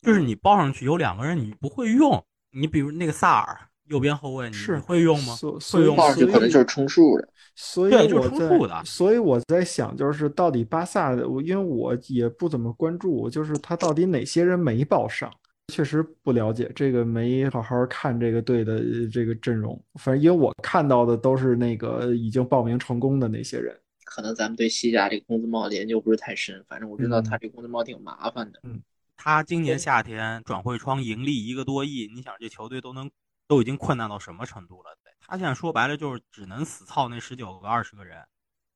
[0.00, 5.34] 就是你报上去有两个人你不会用，你比如那个萨尔右边后卫，你会用吗？
[5.72, 8.82] 会用，就可能就是充数的，所以就是充数的。
[8.84, 15.30] 所以我在想，就是到底巴萨的，我因为我也不怎么关注，就是他到底哪些人没报上。
[15.72, 19.82] 确实不了解这个，没好好看这个队的这个阵容。
[19.94, 23.74] 反正因为我看到的都是那个已经报名成功的那些人。
[24.04, 28.60] 可能咱们对西甲这个工资帽的研究不是太深，反正我知道他这工资帽挺麻烦的。
[28.64, 28.82] 嗯，
[29.16, 33.10] 他今年夏天转会窗盈利一个多亿，你想这球队都能
[33.46, 34.90] 都已经困难到什么程度了？
[35.26, 38.22] 他现在说白了就是只能死操那十九个二十个人。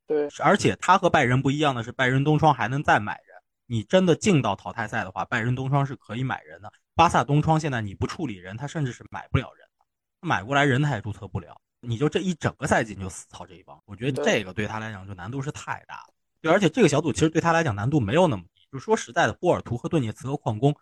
[0.07, 3.37] 对，而且他和拜仁不一样的是，拜仁东窗还能再买人。
[3.67, 6.73] 你真的进到淘汰赛的话，拜仁东窗是可以买人的。
[6.95, 9.85] 巴萨东窗现在你不处理人，他甚至是买不了人的，
[10.27, 11.61] 买过来人他也注册不了。
[11.81, 16.15] 你就这一整个赛季你就死操这一帮，我觉得这个对他来讲就难度是太大了。
[16.41, 18.67] 对，而且这个小组其实对他来讲难度没有那么低。
[18.73, 20.75] 就说实在的，波尔图和顿涅茨克矿工，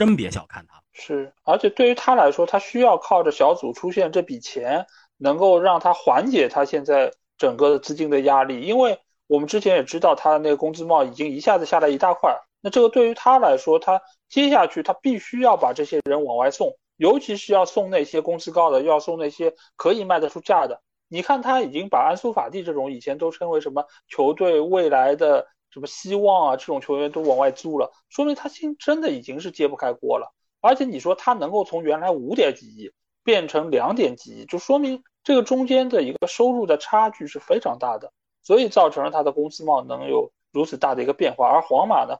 [0.00, 0.80] 真别小看他。
[0.94, 4.86] 是，而且对于他来说，他需要靠着小组出现这笔钱，
[5.18, 8.62] 能够让他缓解他现在整个的资金的压力。
[8.62, 12.34] 因为我们之前也知道，他的那个工资帽已经一下子下来一大块。
[12.62, 20.80] 那这个对于他来说，他接下去他必须要把这些人往外送，尤其是要送那些工资高的，要送那些可以卖得出价的。
[21.08, 25.46] 你看，他已经把安苏法蒂这种以前都称为什么球队未来的。
[25.70, 26.56] 什么希望啊？
[26.56, 30.34] 这种球员都往外租了，说明他现真的已经是揭不开锅了。
[30.60, 32.92] 而且你说他能够从原来五点几亿
[33.24, 41.48] 变成两点几亿，就说明这个中间的一个收入的差距是非常大的，所以造成了他的工资帽能有如此大的一个变化。
[41.48, 42.16] 而皇马呢，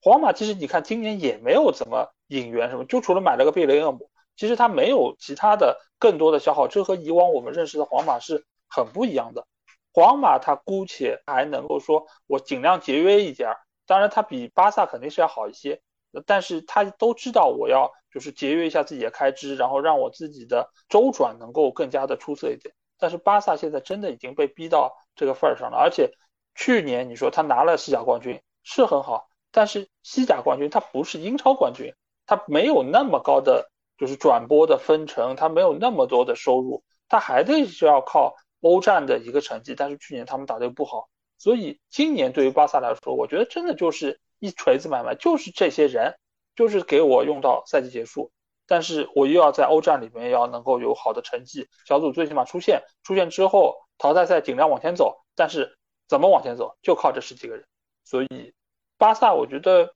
[0.00, 9.46] 皇马其实你看今年也没有怎么引援什么，就除了买了个贝雷厄姆，其实他没有其他的更多的消耗，这和以往我们认识的皇马是很不一样的。
[9.92, 13.56] 皇马他姑且还能够说，我尽量节约一点儿，
[13.86, 15.82] 当然他比巴萨肯定是要好一些，
[16.24, 22.74] 但是他都知道我要就是节约一下自己的开支，然后让我自己的周转能够更加的出色一点。
[22.98, 26.10] 但是巴萨现在真的已经被逼到这个份儿上了，而且
[26.54, 31.92] 去年你说他拿了西甲冠军是很好，但是西甲冠军他不是英超冠军，
[32.24, 38.34] 他没有那么高的就是转播的分成，他没有那么多的收入，他还得是要靠。
[38.62, 46.14] 欧战的一个成绩，但是去年他们打得又不好，所以今年对于巴萨来说，我觉得真的就是一锤子买卖，就是这些人，
[46.54, 48.30] 就是给我用到赛季结束，
[48.68, 55.76] 但是我又要在欧战里面要能够有好的成绩，小组最起码出现，出现之后淘汰赛尽量往前走，但是
[56.06, 57.66] 怎么往前走，就靠这十几个人，
[58.04, 58.54] 所以
[58.96, 59.92] 巴萨我觉得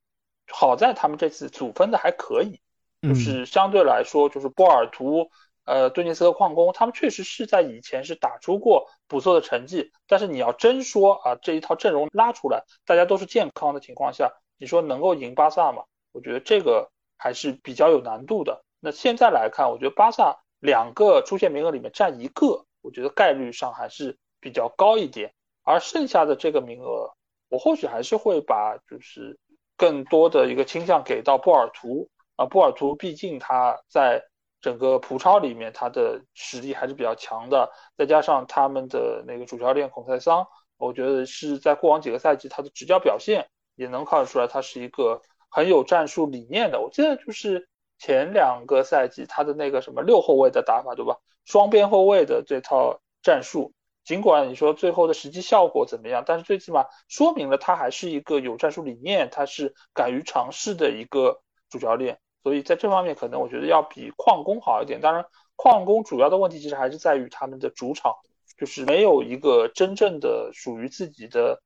[0.50, 2.60] 好在他们这次组分的还可以，
[3.00, 5.30] 就是相对来说就是波尔图。
[5.66, 15.82] 呃，顿涅茨克矿工，他们确实是在以前是打出过不错的成绩，但是你要真说啊，这一套阵容拉出来，大家都是健康的情况下，你说能够赢巴萨吗？
[16.12, 16.88] 我觉得这个
[17.18, 18.64] 还是比较有难度的。
[18.78, 25.34] 那现在来看，我觉得巴萨两个出线名额里面占一个，我觉得概率上还是比较高一点。
[25.64, 27.10] 而剩下的这个名额，
[27.48, 29.36] 我或许还是会把就是
[29.76, 34.22] 更多的一个倾向给到波尔图啊，波尔图毕竟他在。
[34.60, 40.46] 整个葡超里面，他的实力还是比较强的，再加上他们的那个主教练孔塞桑，
[40.76, 45.20] 我觉得是在过往几个赛季他的执教表现也能看得出来，他是一个
[45.50, 46.80] 很有战术理念的。
[46.80, 47.68] 我记得就是
[47.98, 51.16] 前两个赛季他的那个什么六后卫的打法，对吧？
[51.44, 53.72] 双边后卫的这套战术，
[54.04, 62.18] 尽管你说最后的实际效果怎么样，但是最起码说明了他还是一个有战术理念，他是敢于尝试的一个主教练。
[62.46, 65.00] 所以在这方面，可能我觉得要比矿工好一点。
[65.00, 68.14] 当然，矿工主要的问题其实还是在于他们的主场，
[68.56, 71.60] 就是没有一个真正的属于自己的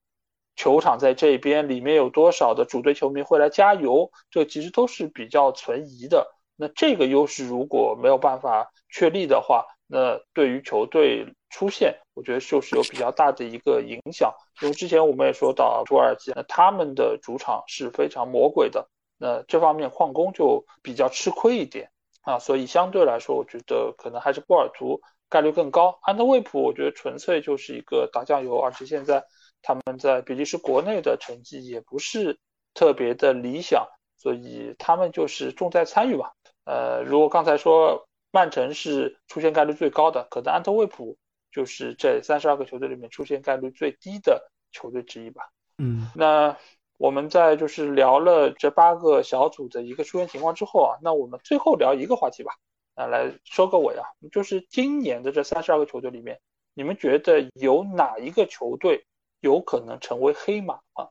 [0.56, 6.26] 球场在这边，里面有多少的主队球迷会来加油，这其实都是比较存疑的。
[6.56, 14.32] 那这个优势如果没有办法确立的话，那对于球队出现，我觉得就是有比较大的一个影响。
[14.62, 18.88] 因为之前我们也说到土耳其，那他们的主场是非常魔鬼的。
[19.22, 21.90] 那这方面矿工就比较吃亏一点
[22.22, 25.98] 啊，所以相对来说，我觉得可能还是波尔图概率更高。
[26.00, 29.22] 安德卫普，我觉得纯粹就是一个打酱油，而且现在
[29.60, 32.38] 他们在比利时国内的成绩也不是
[32.72, 33.86] 特别的理想，
[34.16, 36.32] 所以他们就是重在参与吧。
[36.64, 41.18] 呃，如果刚才说曼城是出现概率最高的，可能安特卫普
[41.52, 45.42] 就是这三十二个球队里面出现概率最低的球队之一吧。
[45.76, 46.56] 嗯，那。
[47.00, 52.52] 我们在就是聊了这八个小组的一个出现情况之后啊，那我们最后聊一个话题吧，
[52.94, 56.38] 啊，来收个尾啊，就是今年的这三十二个球队里面，
[56.74, 59.06] 你们觉得有哪一个球队
[59.40, 61.08] 有可能成为黑马吗？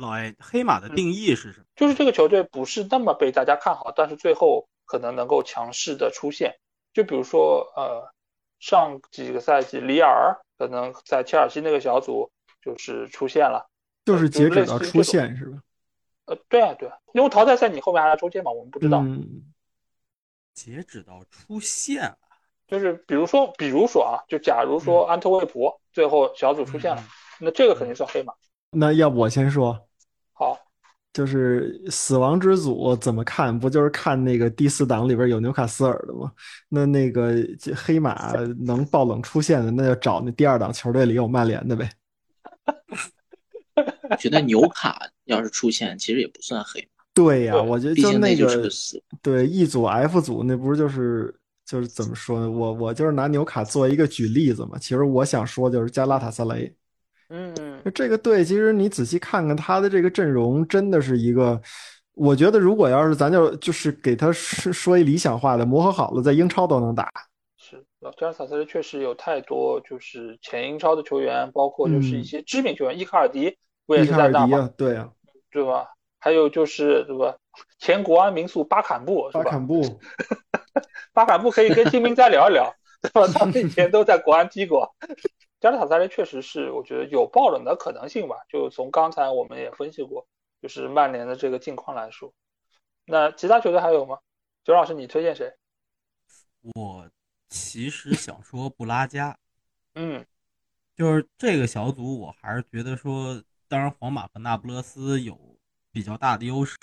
[0.00, 1.66] 老艾，黑马的定义是什么？
[1.76, 6.56] 就是这个球队不是那么被大家看好，但是最后可能能够强势的出现。
[6.94, 8.10] 就比如说，呃，
[8.58, 12.30] 上几个赛季，里尔可能在切尔西那个小组
[12.62, 13.68] 就是出现了。
[14.06, 15.58] 就是截止到出线是吧？
[16.24, 19.04] 呃，对啊，对啊，因为淘汰赛你后面还要抽签嘛，我们不知道。
[20.54, 22.16] 截止到出线
[22.66, 27.02] 就是比如说，比如说啊，就假如说安特卫普最后小组出现了，
[27.40, 28.32] 那这个肯定算黑马。
[28.70, 29.78] 那要不我先说？
[30.32, 30.58] 好，
[31.12, 33.56] 就是死亡之组怎么看？
[33.58, 36.32] 不就是看那个第四档里边有纽卡斯尔的吗？
[36.68, 37.34] 那那个
[37.76, 38.32] 黑马
[38.64, 41.88] 能爆冷出现的，那就找那第二档球队里有曼联的呗。
[44.18, 46.86] 觉得纽卡要是出现，其实也不算黑。
[47.14, 48.68] 对呀，我觉得就那个
[49.22, 51.34] 对 E 组 F 组那不是就是
[51.64, 52.50] 就是怎么说呢？
[52.50, 54.78] 我我就是拿纽卡作为一个举例子嘛。
[54.78, 56.74] 其实我想说就是加拉塔萨雷，
[57.30, 57.54] 嗯，
[57.94, 61.60] 这个队其实你仔细看看他的这个阵容，真的是一个。
[62.12, 67.10] 我觉得如果要是咱就就是给他说说一理想化的，磨合好了，在英超都能打。
[68.10, 73.56] 是，加拉塔萨雷确实有太多就是前英超的球员，包括就是一些知名球员，伊卡尔迪
[73.86, 74.70] 不也是在那吗？
[74.76, 75.12] 对啊，
[75.50, 75.88] 对吧？
[76.18, 77.36] 还有就是对吧？
[77.78, 79.44] 前国安民宿巴坎布是吧？
[79.44, 79.82] 巴坎布，
[81.12, 83.26] 巴坎布可以跟金明再聊一聊， 对吧？
[83.28, 84.94] 他们以前都在国安踢过。
[85.60, 88.36] 加拉塔萨雷确实是，我觉得有爆冷的可能性吧。
[88.48, 90.26] 就从刚才我们也分析过。
[90.62, 92.32] 就是曼联的这个境况来说，
[93.04, 94.18] 那其他球队还有吗？
[94.64, 95.52] 九老师，你推荐谁？
[96.74, 97.06] 我
[97.48, 99.38] 其实想说布拉加，
[99.94, 100.24] 嗯，
[100.94, 105.58] 就是这个小组，我还是觉得说，当然皇马和那不勒斯有
[105.90, 106.76] 比较大的优势，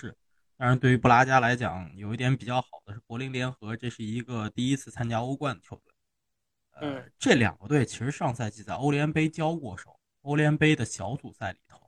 [0.56, 5.92] 但是对于布拉加来讲，有一点比较好的是柏林联合，这是一个第一次参加欧冠的球队。
[6.72, 11.80] 呃，这两个队其实上赛季在欧联杯交过手，欧联杯的小组赛里头。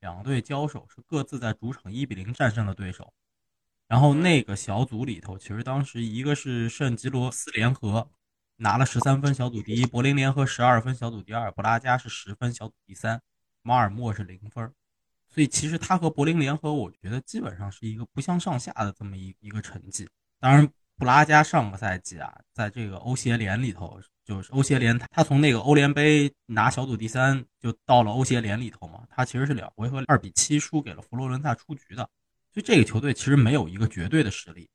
[0.00, 3.14] 两队交手是各自在主场一比零战胜了对手，
[3.88, 8.10] 然后那个小组里头，其实当时一个是圣吉罗斯联合
[8.56, 13.18] 拿了十三分，小组第一；柏林联合十二分，小组第二；布拉加是十分，小组第三；
[13.62, 14.72] 马尔默是零分。
[15.28, 20.08] 所以其实他和柏林联合，我觉得基本上是一个不相上下的这么一一个成绩。
[20.38, 24.00] 当然，布拉加上个赛季啊，在这个欧协联里头。
[24.24, 29.04] 就是欧协联，他从那个欧联杯拿小组第三，就到了欧协联里头嘛。
[29.10, 32.08] 他其实是两回合二比七输给了佛罗伦萨出局的，
[32.50, 34.70] 所以这个球队其实没有一个绝对的实力。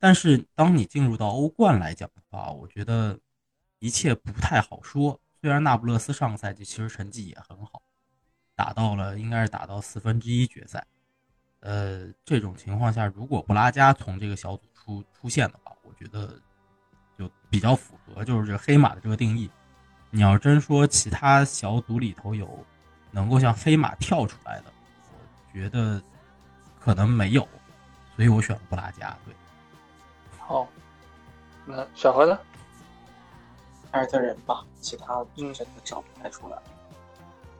[0.00, 3.16] 但是当你进入到欧冠来讲的话，我觉得
[3.78, 5.20] 一切不太好说。
[5.40, 7.80] 虽然那不勒斯上个赛季其实成绩也很好，
[8.56, 10.84] 打到了应该是打到四分之一决赛。
[11.60, 16.36] 呃，这种情况下，如果布拉加从这个小组出出现的话，我觉得。
[17.18, 19.50] 就比较符合，就是这个黑马的这个定义。
[20.08, 22.64] 你要真说其他小组里头有
[23.10, 24.72] 能够像黑马跳出来的，
[25.12, 26.02] 我觉得
[26.78, 27.46] 可能没有，
[28.16, 29.14] 所以我选了布拉加。
[29.26, 29.34] 对，
[30.50, 30.66] 好，
[31.64, 32.36] 那小何呢？
[33.92, 36.58] 凯尔特人吧，其他真的找不太出来。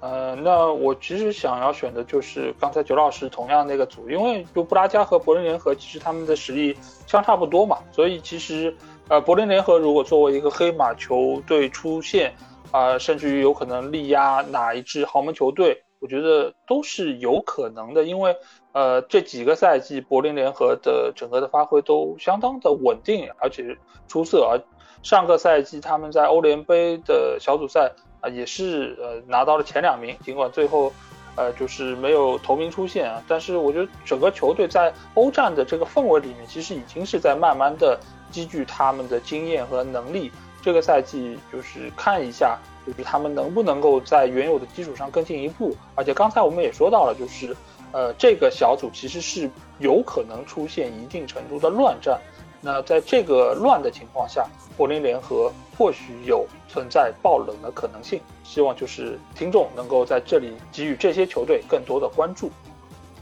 [0.01, 6.77] 呃，那我其实想要选的就是刚才九老师同样那个组，因为就布拉加和柏林联合其实他们的实力
[7.07, 8.77] 相差不多嘛，所以其实。
[9.07, 12.35] 呃，柏林联合如果作为一个黑马球队出现，
[12.73, 18.05] 啊，甚至于有可能力压哪一支豪门球队，我觉得都是有可能的。
[18.05, 18.37] 因为，
[18.73, 23.77] 呃，这几个赛季柏林联合的整个的发挥都相当的稳定，而且
[24.09, 24.39] 出色。
[24.41, 24.61] 而
[25.03, 30.93] 上个赛季他们在欧联杯的小组赛啊，也是呃拿到了前两名，尽管最后，
[31.37, 33.23] 呃，就是没有头名出现啊。
[33.27, 37.99] 但是我觉得整个球队在欧战的这个氛围里面，其实已经是在慢慢的。
[38.31, 40.31] 积聚他们的经验和能力，
[40.63, 42.57] 这个赛季就是看一下，
[42.87, 45.75] 就是他们能不能够在原有的基础上更进一步。
[45.97, 47.57] 而且刚才我们也说到了，就是
[47.93, 52.21] 呃，这个小组其实是有可能出现一定程度的乱战。
[52.61, 54.47] 那在这个乱的情况下，
[54.77, 58.21] 柏林联合或许有存在爆冷的可能性。
[58.45, 62.51] 希望就是听众能够在这里给予这些球队更多的关注。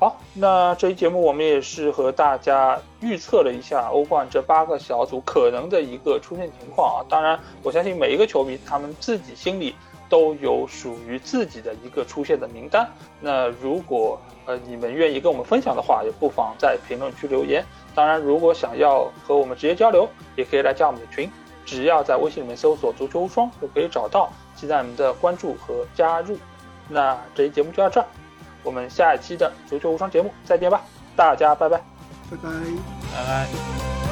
[0.01, 7.05] 好，那这期节目我们也是和大家预测了一下欧冠这八个小组可能的一个出现情况啊。
[7.09, 9.75] 当然，我相信每一个球迷他们自己心里
[10.09, 12.89] 都有属于自己的一个出现的名单。
[13.21, 17.65] 那如果呃你们愿意跟我们分享的话，也不妨在评论区留言。
[17.95, 21.31] 当然，如果想要和我们直接交流，也可以来加我们的群，
[21.67, 26.39] 只要在微信里面搜索“足球无双”就可以找到，期待你们的关注和加入。
[26.89, 28.07] 那这期节目就到这儿。
[28.63, 30.83] 我们下一期的足球无双节目再见吧，
[31.17, 31.79] 大家拜拜，
[32.31, 32.49] 拜拜，
[33.13, 34.08] 拜拜。